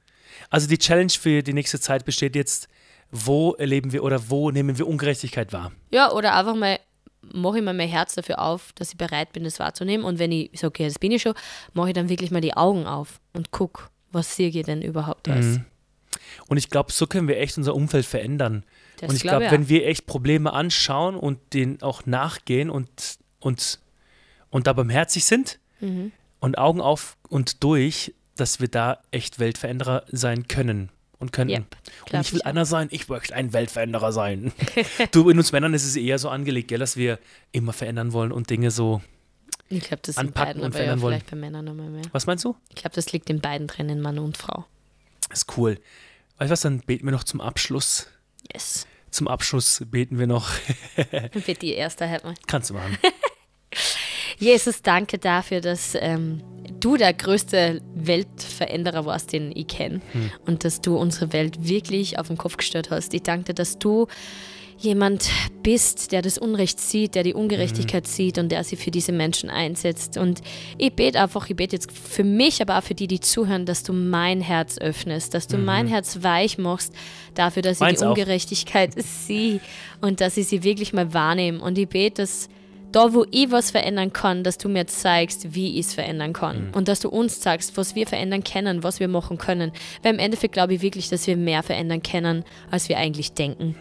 Also 0.49 0.67
die 0.67 0.77
Challenge 0.77 1.12
für 1.12 1.43
die 1.43 1.53
nächste 1.53 1.79
Zeit 1.79 2.05
besteht 2.05 2.36
jetzt, 2.36 2.67
wo 3.11 3.53
erleben 3.53 3.91
wir 3.91 4.03
oder 4.03 4.29
wo 4.29 4.51
nehmen 4.51 4.77
wir 4.77 4.87
Ungerechtigkeit 4.87 5.51
wahr? 5.53 5.71
Ja, 5.91 6.11
oder 6.11 6.35
einfach 6.35 6.55
mal 6.55 6.79
mache 7.21 7.57
ich 7.57 7.63
mir 7.63 7.73
mein 7.73 7.89
Herz 7.89 8.15
dafür 8.15 8.39
auf, 8.39 8.71
dass 8.73 8.91
ich 8.91 8.97
bereit 8.97 9.33
bin, 9.33 9.43
das 9.43 9.59
wahrzunehmen. 9.59 10.05
Und 10.05 10.19
wenn 10.19 10.31
ich 10.31 10.51
sage, 10.53 10.67
okay, 10.67 10.85
das 10.85 10.99
bin 10.99 11.11
ich 11.11 11.21
schon, 11.21 11.33
mache 11.73 11.89
ich 11.89 11.93
dann 11.93 12.09
wirklich 12.09 12.31
mal 12.31 12.41
die 12.41 12.55
Augen 12.55 12.85
auf 12.85 13.19
und 13.33 13.51
guck, 13.51 13.89
was 14.11 14.35
sehe 14.35 14.49
ich 14.49 14.65
denn 14.65 14.81
überhaupt? 14.81 15.27
Mhm. 15.27 15.65
Und 16.47 16.57
ich 16.57 16.69
glaube, 16.69 16.91
so 16.91 17.07
können 17.07 17.27
wir 17.27 17.39
echt 17.39 17.57
unser 17.57 17.75
Umfeld 17.75 18.05
verändern. 18.05 18.63
Das 18.97 19.09
und 19.09 19.15
ich 19.15 19.21
glaub 19.21 19.39
glaube, 19.39 19.45
ich 19.45 19.51
wenn 19.51 19.69
wir 19.69 19.85
echt 19.85 20.05
Probleme 20.05 20.53
anschauen 20.53 21.15
und 21.15 21.53
denen 21.53 21.81
auch 21.81 22.05
nachgehen 22.05 22.69
und, 22.69 22.89
und, 23.39 23.79
und 24.49 24.67
da 24.67 24.73
barmherzig 24.73 25.25
sind 25.25 25.59
Mhm. 25.81 26.11
und 26.41 26.57
Augen 26.57 26.81
auf 26.81 27.15
und 27.29 27.63
durch, 27.63 28.13
dass 28.35 28.59
wir 28.59 28.67
da 28.67 28.99
echt 29.11 29.39
Weltveränderer 29.39 30.03
sein 30.11 30.49
können 30.49 30.89
und 31.19 31.32
könnten. 31.32 31.53
Yep, 31.53 31.77
und 32.12 32.21
ich 32.21 32.34
will 32.34 32.39
ich 32.39 32.45
einer 32.45 32.65
sein, 32.65 32.88
ich 32.91 33.08
möchte 33.08 33.36
ein 33.36 33.53
Weltveränderer 33.53 34.12
sein. 34.12 34.51
du, 35.12 35.29
in 35.29 35.38
uns 35.38 35.51
Männern 35.51 35.73
ist 35.73 35.86
es 35.86 35.95
eher 35.95 36.17
so 36.17 36.29
angelegt, 36.29 36.69
gell, 36.69 36.79
dass 36.79 36.97
wir 36.97 37.19
immer 37.51 37.73
verändern 37.73 38.13
wollen 38.13 38.32
und 38.32 38.49
Dinge 38.49 38.71
so. 38.71 39.01
Ich 39.67 39.84
glaube, 39.84 40.01
das 40.03 40.17
anpacken 40.17 40.53
beiden, 40.53 40.63
und 40.63 40.71
ja, 40.71 40.77
verändern 40.77 41.01
wollen. 41.01 41.13
vielleicht 41.13 41.32
bei 41.32 41.38
Männern 41.38 41.65
nochmal 41.65 41.89
mehr. 41.89 42.03
Was 42.12 42.25
meinst 42.25 42.43
du? 42.43 42.55
Ich 42.69 42.75
glaube, 42.75 42.95
das 42.95 43.12
liegt 43.12 43.29
in 43.29 43.39
beiden 43.39 43.67
drin, 43.67 43.89
in 43.89 44.01
Mann 44.01 44.17
und 44.17 44.38
Frau. 44.38 44.65
Das 45.29 45.39
ist 45.39 45.58
cool. 45.58 45.79
Weißt 46.38 46.49
du 46.49 46.53
was, 46.53 46.62
dann 46.62 46.79
beten 46.79 47.05
wir 47.05 47.12
noch 47.12 47.23
zum 47.23 47.41
Abschluss. 47.41 48.08
Yes. 48.51 48.88
Zum 49.12 49.27
Abschluss 49.27 49.84
beten 49.86 50.17
wir 50.17 50.27
noch. 50.27 50.49
Dann 51.12 51.29
wird 51.47 51.62
die 51.62 51.73
erste 51.73 52.10
halt 52.10 52.23
mal. 52.23 52.36
Kannst 52.47 52.69
du 52.69 52.75
machen. 52.75 52.97
Jesus, 54.38 54.82
danke 54.82 55.17
dafür, 55.17 55.60
dass 55.62 55.95
ähm, 55.95 56.41
du 56.79 56.97
der 56.97 57.13
größte 57.13 57.81
Weltveränderer 57.95 59.05
warst, 59.05 59.33
den 59.33 59.51
ich 59.55 59.67
kenne. 59.67 60.01
Und 60.45 60.63
dass 60.63 60.81
du 60.81 60.97
unsere 60.97 61.33
Welt 61.33 61.67
wirklich 61.67 62.17
auf 62.19 62.27
den 62.27 62.37
Kopf 62.37 62.57
gestellt 62.57 62.89
hast. 62.91 63.13
Ich 63.13 63.23
danke 63.23 63.45
dir, 63.45 63.53
dass 63.53 63.79
du 63.79 64.07
jemand 64.79 65.29
bist, 65.61 66.13
der 66.13 66.21
das 66.21 66.37
Unrecht 66.37 66.79
sieht, 66.79 67.15
der 67.15 67.23
die 67.23 67.33
Ungerechtigkeit 67.33 68.07
sieht 68.07 68.37
und 68.37 68.49
der 68.49 68.63
sich 68.63 68.79
für 68.79 68.91
diese 68.91 69.11
Menschen 69.11 69.49
einsetzt. 69.49 70.17
Und 70.17 70.41
ich 70.77 70.93
bete 70.93 71.21
einfach, 71.21 71.49
ich 71.49 71.55
bete 71.55 71.75
jetzt 71.75 71.91
für 71.91 72.23
mich, 72.23 72.61
aber 72.61 72.77
auch 72.77 72.83
für 72.83 72.95
die, 72.95 73.07
die 73.07 73.19
zuhören, 73.19 73.65
dass 73.65 73.83
du 73.83 73.91
mein 73.91 74.39
Herz 74.41 74.77
öffnest, 74.77 75.33
dass 75.33 75.47
du 75.47 75.57
mein 75.57 75.87
Herz 75.87 76.19
weich 76.21 76.57
machst 76.57 76.93
dafür, 77.33 77.61
dass 77.61 77.77
ich 77.77 77.81
Meins 77.81 77.99
die 77.99 78.05
auch. 78.05 78.09
Ungerechtigkeit 78.11 78.93
sehe 78.97 79.59
und 80.01 80.21
dass 80.21 80.37
ich 80.37 80.47
sie 80.47 80.63
wirklich 80.63 80.93
mal 80.93 81.13
wahrnehme. 81.13 81.59
Und 81.59 81.77
ich 81.77 81.89
bete, 81.89 82.21
dass 82.21 82.47
da, 82.91 83.13
wo 83.13 83.25
ich 83.32 83.52
was 83.52 83.71
verändern 83.71 84.13
kann, 84.13 84.43
dass 84.43 84.58
du 84.58 84.69
mir 84.69 84.88
zeigst, 84.88 85.54
wie 85.54 85.80
ich 85.80 85.88
es 85.88 85.93
verändern 85.93 86.34
kann. 86.34 86.69
Und 86.73 86.88
dass 86.88 86.99
du 86.99 87.10
uns 87.10 87.39
zeigst, 87.39 87.78
was 87.78 87.95
wir 87.95 88.08
verändern 88.08 88.43
können, 88.43 88.84
was 88.84 88.99
wir 88.99 89.08
machen 89.08 89.38
können. 89.38 89.71
Weil 90.02 90.13
im 90.13 90.19
Endeffekt 90.19 90.54
glaube 90.54 90.73
ich 90.75 90.82
wirklich, 90.82 91.10
dass 91.10 91.28
wir 91.28 91.38
mehr 91.38 91.63
verändern 91.63 92.02
können, 92.02 92.43
als 92.71 92.89
wir 92.89 92.97
eigentlich 92.97 93.34
denken. 93.34 93.75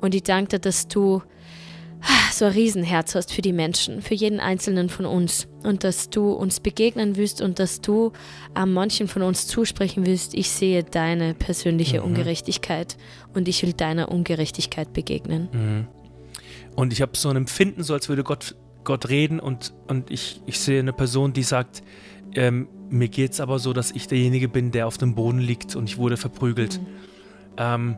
Und 0.00 0.14
ich 0.14 0.22
danke 0.22 0.50
dir, 0.50 0.58
dass 0.58 0.88
du 0.88 1.22
ah, 2.02 2.32
so 2.32 2.46
ein 2.46 2.52
Riesenherz 2.52 3.14
hast 3.14 3.32
für 3.32 3.42
die 3.42 3.52
Menschen, 3.52 4.00
für 4.02 4.14
jeden 4.14 4.40
einzelnen 4.40 4.88
von 4.88 5.06
uns. 5.06 5.48
Und 5.62 5.84
dass 5.84 6.10
du 6.10 6.32
uns 6.32 6.60
begegnen 6.60 7.16
willst 7.16 7.40
und 7.42 7.58
dass 7.58 7.80
du 7.80 8.12
an 8.54 8.72
manchen 8.72 9.08
von 9.08 9.22
uns 9.22 9.46
zusprechen 9.46 10.06
willst, 10.06 10.34
ich 10.34 10.50
sehe 10.50 10.84
deine 10.84 11.34
persönliche 11.34 12.02
Ungerechtigkeit 12.02 12.96
und 13.34 13.48
ich 13.48 13.62
will 13.62 13.72
deiner 13.72 14.10
Ungerechtigkeit 14.10 14.92
begegnen. 14.92 15.88
Und 16.76 16.92
ich 16.92 17.02
habe 17.02 17.16
so 17.16 17.28
ein 17.28 17.36
Empfinden, 17.36 17.82
so 17.82 17.94
als 17.94 18.08
würde 18.08 18.22
Gott, 18.22 18.54
Gott 18.84 19.08
reden 19.08 19.40
und, 19.40 19.74
und 19.88 20.10
ich, 20.10 20.42
ich 20.46 20.60
sehe 20.60 20.78
eine 20.78 20.92
Person, 20.92 21.32
die 21.32 21.42
sagt, 21.42 21.82
ähm, 22.34 22.68
mir 22.90 23.08
geht 23.08 23.32
es 23.32 23.40
aber 23.40 23.58
so, 23.58 23.72
dass 23.72 23.90
ich 23.90 24.06
derjenige 24.06 24.48
bin, 24.48 24.70
der 24.70 24.86
auf 24.86 24.98
dem 24.98 25.14
Boden 25.14 25.38
liegt 25.38 25.74
und 25.74 25.88
ich 25.88 25.96
wurde 25.96 26.16
verprügelt. 26.16 26.78
Ähm, 27.56 27.96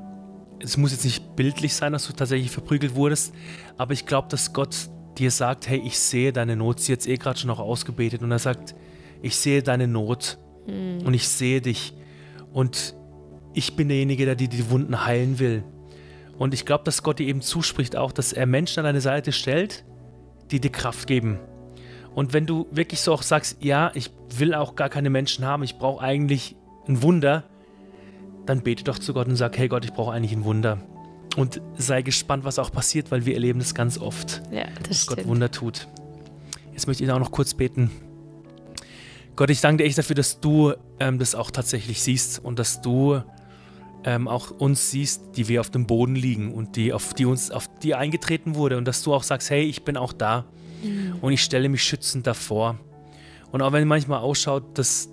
es 0.61 0.77
muss 0.77 0.93
jetzt 0.93 1.05
nicht 1.05 1.37
bildlich 1.37 1.75
sein, 1.75 1.93
dass 1.93 2.07
du 2.07 2.13
tatsächlich 2.13 2.51
verprügelt 2.51 2.95
wurdest, 2.95 3.35
aber 3.77 3.93
ich 3.93 4.07
glaube, 4.07 4.29
dass 4.29 4.53
Gott 4.53 4.77
dir 5.19 5.31
sagt, 5.31 5.69
hey, 5.69 5.83
ich 5.85 5.99
sehe 5.99 6.33
deine 6.33 6.57
Not. 6.57 6.81
Sie 6.81 6.93
hat 6.93 7.01
es 7.01 7.07
eh 7.07 7.17
gerade 7.17 7.39
schon 7.39 7.51
auch 7.51 7.59
ausgebetet 7.59 8.23
und 8.23 8.31
er 8.31 8.39
sagt, 8.39 8.75
ich 9.23 9.37
sehe 9.37 9.63
deine 9.63 9.89
Not 9.89 10.39
und 10.67 11.15
ich 11.15 11.27
sehe 11.29 11.61
dich 11.61 11.95
und 12.53 12.95
ich 13.55 13.75
bin 13.75 13.89
derjenige, 13.89 14.25
der 14.25 14.37
dir 14.37 14.49
die 14.49 14.71
Wunden 14.71 15.05
heilen 15.05 15.39
will. 15.39 15.65
Und 16.39 16.55
ich 16.55 16.65
glaube, 16.65 16.85
dass 16.85 17.03
Gott 17.03 17.19
dir 17.19 17.27
eben 17.27 17.41
zuspricht 17.41 17.97
auch, 17.97 18.13
dass 18.13 18.33
er 18.33 18.47
Menschen 18.47 18.81
an 18.81 18.85
deine 18.85 19.01
Seite 19.01 19.33
stellt, 19.33 19.85
die 20.51 20.61
dir 20.61 20.71
Kraft 20.71 21.07
geben. 21.07 21.39
Und 22.15 22.33
wenn 22.33 22.47
du 22.47 22.67
wirklich 22.71 23.01
so 23.01 23.13
auch 23.13 23.23
sagst, 23.23 23.59
ja, 23.61 23.91
ich 23.95 24.11
will 24.37 24.55
auch 24.55 24.77
gar 24.77 24.89
keine 24.89 25.11
Menschen 25.11 25.45
haben, 25.45 25.63
ich 25.63 25.79
brauche 25.79 26.03
eigentlich 26.03 26.57
ein 26.87 27.03
Wunder, 27.03 27.45
dann 28.47 28.63
bete 28.63 28.85
doch 28.85 28.99
zu 28.99 29.13
Gott 29.13 29.29
und 29.29 29.37
sag, 29.37 29.59
hey 29.59 29.69
Gott, 29.69 29.85
ich 29.85 29.93
brauche 29.93 30.13
eigentlich 30.13 30.33
ein 30.33 30.45
Wunder. 30.45 30.79
Und 31.37 31.61
sei 31.77 32.03
gespannt, 32.03 32.45
was 32.45 32.59
auch 32.59 32.73
passiert, 32.73 33.11
weil 33.11 33.27
wir 33.27 33.35
erleben 33.35 33.59
das 33.59 33.75
ganz 33.75 33.99
oft, 33.99 34.43
Ja, 34.51 34.65
das 34.79 34.89
dass 34.89 35.07
Gott 35.07 35.19
stimmt. 35.19 35.29
Wunder 35.29 35.51
tut. 35.51 35.87
Jetzt 36.73 36.87
möchte 36.87 37.05
ich 37.05 37.11
auch 37.11 37.19
noch 37.19 37.31
kurz 37.31 37.55
beten. 37.55 37.91
Gott, 39.37 39.51
ich 39.51 39.61
danke 39.61 39.83
dir 39.83 39.89
echt 39.89 39.99
dafür, 39.99 40.17
dass 40.17 40.41
du 40.41 40.73
ähm, 40.99 41.19
das 41.19 41.35
auch 41.35 41.51
tatsächlich 41.51 42.03
siehst 42.03 42.45
und 42.45 42.59
dass 42.59 42.81
du 42.81 43.23
ähm, 44.05 44.29
auch 44.29 44.51
uns 44.51 44.91
siehst, 44.91 45.37
die 45.37 45.49
wir 45.49 45.61
auf 45.61 45.71
dem 45.71 45.87
Boden 45.87 46.15
liegen 46.15 46.53
und 46.53 46.77
die 46.77 46.93
auf 46.93 47.15
die 47.15 47.27
uns 47.27 47.51
auf 47.51 47.69
die 47.83 47.95
eingetreten 47.95 48.55
wurde 48.55 48.77
und 48.77 48.87
dass 48.87 49.03
du 49.03 49.13
auch 49.13 49.23
sagst, 49.23 49.51
hey, 49.51 49.63
ich 49.65 49.85
bin 49.85 49.97
auch 49.97 50.13
da 50.13 50.45
und 51.21 51.33
ich 51.33 51.43
stelle 51.43 51.69
mich 51.69 51.83
schützend 51.83 52.27
davor. 52.27 52.79
Und 53.51 53.63
auch 53.63 53.73
wenn 53.73 53.87
manchmal 53.89 54.21
ausschaut, 54.21 54.79
dass, 54.79 55.09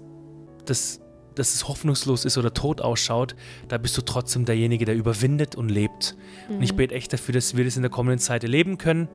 dass, 0.65 1.01
dass 1.33 1.55
es 1.55 1.67
hoffnungslos 1.67 2.25
ist 2.25 2.37
oder 2.37 2.53
tot 2.53 2.81
ausschaut, 2.81 3.35
da 3.67 3.77
bist 3.77 3.97
du 3.97 4.01
trotzdem 4.01 4.45
derjenige, 4.45 4.85
der 4.85 4.95
überwindet 4.95 5.55
und 5.55 5.69
lebt. 5.69 6.15
Und 6.49 6.61
ich 6.61 6.75
bete 6.75 6.93
echt 6.93 7.13
dafür, 7.13 7.33
dass 7.33 7.57
wir 7.57 7.65
das 7.65 7.77
in 7.77 7.81
der 7.81 7.89
kommenden 7.89 8.19
Zeit 8.19 8.43
erleben 8.43 8.77
können, 8.77 9.07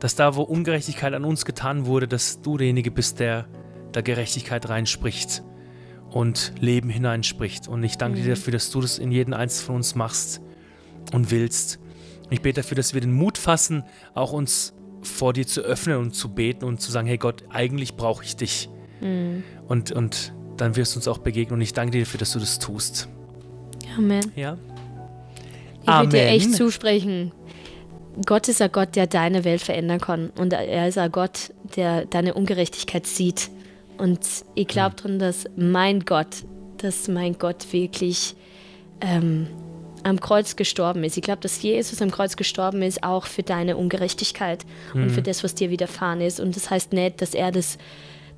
dass 0.00 0.16
da, 0.16 0.34
wo 0.34 0.42
Ungerechtigkeit 0.42 1.14
an 1.14 1.24
uns 1.24 1.44
getan 1.44 1.86
wurde, 1.86 2.08
dass 2.08 2.42
du 2.42 2.56
derjenige 2.56 2.90
bist, 2.90 3.20
der 3.20 3.46
da 3.92 4.00
Gerechtigkeit 4.00 4.68
reinspricht 4.68 5.42
und 6.16 6.54
Leben 6.60 6.88
hineinspricht. 6.88 7.68
Und 7.68 7.84
ich 7.84 7.98
danke 7.98 8.22
dir 8.22 8.30
dafür, 8.30 8.50
dass 8.50 8.70
du 8.70 8.80
das 8.80 8.98
in 8.98 9.12
jeden 9.12 9.34
Einzelnen 9.34 9.66
von 9.66 9.76
uns 9.76 9.94
machst 9.94 10.40
und 11.12 11.30
willst. 11.30 11.78
Ich 12.30 12.40
bete 12.40 12.62
dafür, 12.62 12.74
dass 12.74 12.94
wir 12.94 13.02
den 13.02 13.12
Mut 13.12 13.36
fassen, 13.36 13.84
auch 14.14 14.32
uns 14.32 14.72
vor 15.02 15.34
dir 15.34 15.46
zu 15.46 15.60
öffnen 15.60 15.98
und 15.98 16.14
zu 16.14 16.30
beten 16.30 16.64
und 16.64 16.80
zu 16.80 16.90
sagen, 16.90 17.06
hey 17.06 17.18
Gott, 17.18 17.44
eigentlich 17.50 17.96
brauche 17.96 18.24
ich 18.24 18.34
dich. 18.34 18.70
Und, 19.68 19.92
und 19.92 20.32
dann 20.56 20.74
wirst 20.74 20.94
du 20.94 21.00
uns 21.00 21.06
auch 21.06 21.18
begegnen. 21.18 21.58
Und 21.58 21.60
ich 21.60 21.74
danke 21.74 21.92
dir 21.92 22.04
dafür, 22.04 22.18
dass 22.18 22.32
du 22.32 22.38
das 22.38 22.58
tust. 22.58 23.10
Amen. 23.98 24.32
Ja. 24.36 24.56
Ich 25.82 25.86
will 25.86 26.08
dir 26.08 26.22
Amen. 26.22 26.28
echt 26.28 26.54
zusprechen. 26.54 27.32
Gott 28.24 28.48
ist 28.48 28.62
ein 28.62 28.72
Gott, 28.72 28.96
der 28.96 29.06
deine 29.06 29.44
Welt 29.44 29.60
verändern 29.60 30.00
kann. 30.00 30.30
Und 30.30 30.54
er 30.54 30.88
ist 30.88 30.96
ein 30.96 31.12
Gott, 31.12 31.52
der 31.76 32.06
deine 32.06 32.32
Ungerechtigkeit 32.32 33.06
sieht. 33.06 33.50
Und 33.98 34.20
ich 34.54 34.68
glaube 34.68 34.96
dran, 34.96 35.18
dass 35.18 35.44
mein 35.56 36.00
Gott, 36.00 36.44
dass 36.78 37.08
mein 37.08 37.38
Gott 37.38 37.72
wirklich 37.72 38.34
ähm, 39.00 39.46
am 40.02 40.20
Kreuz 40.20 40.56
gestorben 40.56 41.02
ist. 41.04 41.16
Ich 41.16 41.22
glaube, 41.22 41.40
dass 41.40 41.60
Jesus 41.62 42.00
am 42.00 42.10
Kreuz 42.10 42.36
gestorben 42.36 42.82
ist, 42.82 43.02
auch 43.02 43.26
für 43.26 43.42
deine 43.42 43.76
Ungerechtigkeit 43.76 44.64
und 44.94 45.10
für 45.10 45.22
das, 45.22 45.42
was 45.42 45.54
dir 45.54 45.70
widerfahren 45.70 46.20
ist. 46.20 46.38
Und 46.38 46.54
das 46.54 46.70
heißt 46.70 46.92
nicht, 46.92 47.20
dass 47.20 47.34
er 47.34 47.50
das, 47.50 47.78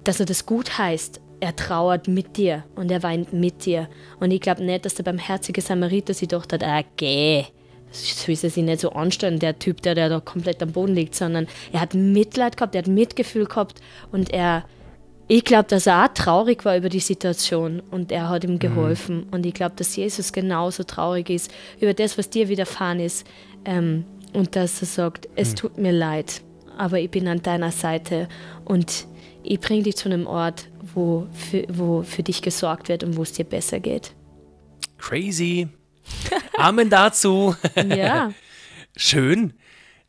dass 0.02 0.18
er 0.18 0.26
das 0.26 0.46
gut 0.46 0.78
heißt. 0.78 1.20
Er 1.40 1.54
trauert 1.54 2.08
mit 2.08 2.36
dir 2.36 2.64
und 2.74 2.90
er 2.90 3.02
weint 3.02 3.32
mit 3.32 3.66
dir. 3.66 3.88
Und 4.18 4.30
ich 4.30 4.40
glaube 4.40 4.64
nicht, 4.64 4.86
dass 4.86 4.94
der 4.94 5.04
barmherzige 5.04 5.60
Samariter 5.60 6.14
sich 6.14 6.28
gedacht 6.28 6.52
hat, 6.52 6.64
ah, 6.64 6.82
geh, 6.96 7.44
so 7.90 8.32
ist 8.32 8.44
er 8.44 8.50
sich 8.50 8.64
nicht 8.64 8.80
so 8.80 8.90
anstellen, 8.90 9.38
der 9.38 9.58
Typ, 9.58 9.82
der, 9.82 9.94
der 9.94 10.08
da 10.08 10.20
komplett 10.20 10.62
am 10.62 10.72
Boden 10.72 10.94
liegt, 10.94 11.14
sondern 11.14 11.46
er 11.72 11.80
hat 11.80 11.94
Mitleid 11.94 12.56
gehabt, 12.56 12.74
er 12.74 12.82
hat 12.82 12.88
Mitgefühl 12.88 13.46
gehabt 13.46 13.80
und 14.12 14.30
er, 14.30 14.64
ich 15.28 15.44
glaube, 15.44 15.68
dass 15.68 15.86
er 15.86 16.04
auch 16.04 16.08
traurig 16.14 16.64
war 16.64 16.76
über 16.76 16.88
die 16.88 17.00
Situation 17.00 17.80
und 17.90 18.10
er 18.10 18.30
hat 18.30 18.44
ihm 18.44 18.58
geholfen. 18.58 19.26
Und 19.30 19.44
ich 19.44 19.52
glaube, 19.52 19.74
dass 19.76 19.94
Jesus 19.94 20.32
genauso 20.32 20.84
traurig 20.84 21.28
ist 21.28 21.52
über 21.80 21.92
das, 21.92 22.16
was 22.16 22.30
dir 22.30 22.48
widerfahren 22.48 22.98
ist 22.98 23.26
ähm, 23.66 24.04
und 24.32 24.56
dass 24.56 24.80
er 24.80 24.86
sagt, 24.86 25.28
es 25.36 25.54
tut 25.54 25.76
mir 25.76 25.92
leid, 25.92 26.40
aber 26.78 26.98
ich 26.98 27.10
bin 27.10 27.28
an 27.28 27.42
deiner 27.42 27.72
Seite 27.72 28.28
und 28.64 29.06
ich 29.42 29.60
bringe 29.60 29.82
dich 29.82 29.96
zu 29.96 30.08
einem 30.08 30.26
Ort, 30.26 30.68
wo 30.94 31.26
für, 31.32 31.64
wo 31.68 32.02
für 32.02 32.22
dich 32.22 32.40
gesorgt 32.40 32.88
wird 32.88 33.04
und 33.04 33.16
wo 33.16 33.22
es 33.22 33.32
dir 33.32 33.44
besser 33.44 33.80
geht. 33.80 34.12
Crazy. 34.96 35.68
Amen 36.56 36.88
dazu. 36.88 37.54
Ja, 37.88 38.32
Schön. 38.96 39.54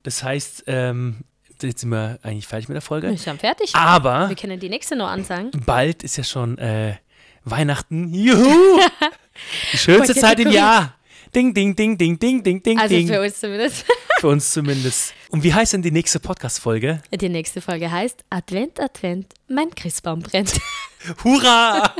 Das 0.03 0.23
heißt, 0.23 0.63
ähm, 0.67 1.17
jetzt 1.67 1.81
sind 1.81 1.89
wir 1.89 2.19
eigentlich 2.23 2.47
fertig 2.47 2.69
mit 2.69 2.75
der 2.75 2.81
Folge. 2.81 3.09
wir 3.09 3.17
sind 3.17 3.39
fertig. 3.39 3.75
Aber 3.75 4.29
Wir 4.29 4.35
können 4.35 4.59
die 4.59 4.69
nächste 4.69 4.95
noch 4.95 5.07
ansagen. 5.09 5.51
bald 5.65 6.03
ist 6.03 6.17
ja 6.17 6.23
schon 6.23 6.57
äh, 6.57 6.95
Weihnachten. 7.43 8.13
Juhu! 8.13 8.79
Die 9.73 9.77
schönste 9.77 10.13
Zeit 10.15 10.39
im. 10.39 10.51
Jahr. 10.51 10.95
Ding, 11.33 11.53
ding, 11.53 11.75
ding, 11.75 11.97
ding, 11.97 12.17
ding, 12.19 12.43
ding, 12.43 12.63
ding, 12.63 12.79
Also 12.79 12.95
für 13.05 13.21
uns 13.21 13.39
zumindest. 13.39 13.85
Für 14.19 14.27
uns 14.27 14.51
zumindest. 14.51 15.13
Und 15.29 15.43
wie 15.43 15.53
heißt 15.53 15.73
denn 15.73 15.81
die 15.83 15.91
nächste 15.91 16.19
Podcast-Folge? 16.19 17.01
Die 17.11 17.29
nächste 17.29 17.61
Folge 17.61 17.89
heißt 17.91 18.25
Advent, 18.29 18.79
Advent, 18.79 19.33
mein 19.47 19.69
Christbaum 19.75 20.21
brennt. 20.21 20.59
Hurra! 21.23 21.93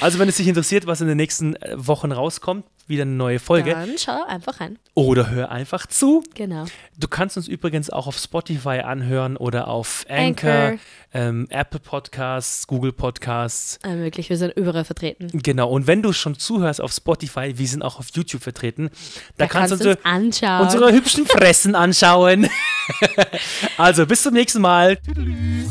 Also, 0.00 0.18
wenn 0.18 0.28
es 0.28 0.36
dich 0.36 0.48
interessiert, 0.48 0.86
was 0.86 1.00
in 1.00 1.08
den 1.08 1.16
nächsten 1.16 1.56
äh, 1.56 1.74
Wochen 1.76 2.12
rauskommt, 2.12 2.64
wieder 2.86 3.02
eine 3.02 3.12
neue 3.12 3.38
Folge. 3.38 3.72
Dann 3.72 3.96
schau 3.98 4.24
einfach 4.26 4.60
rein. 4.60 4.78
Oder 4.94 5.28
hör 5.30 5.50
einfach 5.50 5.86
zu. 5.86 6.24
Genau. 6.34 6.64
Du 6.96 7.06
kannst 7.06 7.36
uns 7.36 7.46
übrigens 7.46 7.90
auch 7.90 8.06
auf 8.06 8.16
Spotify 8.16 8.80
anhören 8.80 9.36
oder 9.36 9.68
auf 9.68 10.06
Anchor, 10.08 10.50
Anchor. 10.50 10.78
Ähm, 11.12 11.46
Apple 11.50 11.80
Podcasts, 11.80 12.66
Google 12.66 12.92
Podcasts. 12.92 13.78
Wirklich, 13.84 14.30
wir 14.30 14.38
sind 14.38 14.56
überall 14.56 14.84
vertreten. 14.86 15.28
Genau. 15.34 15.68
Und 15.68 15.86
wenn 15.86 16.02
du 16.02 16.14
schon 16.14 16.38
zuhörst 16.38 16.80
auf 16.80 16.92
Spotify, 16.92 17.58
wir 17.58 17.66
sind 17.68 17.82
auch 17.82 17.98
auf 17.98 18.06
YouTube 18.14 18.42
vertreten. 18.42 18.88
Da, 19.36 19.44
Da 19.44 19.46
kannst, 19.48 19.70
kannst 19.72 19.84
du 19.84 19.88
du 19.90 19.96
uns 19.96 20.04
anschauen. 20.04 20.62
unsere 20.62 20.92
hübschen 20.92 21.26
Fressen 21.26 21.74
anschauen. 21.74 22.48
also 23.76 24.06
bis 24.06 24.22
zum 24.22 24.32
nächsten 24.32 24.62
Mal. 24.62 24.96
Tüdelü. 24.96 25.66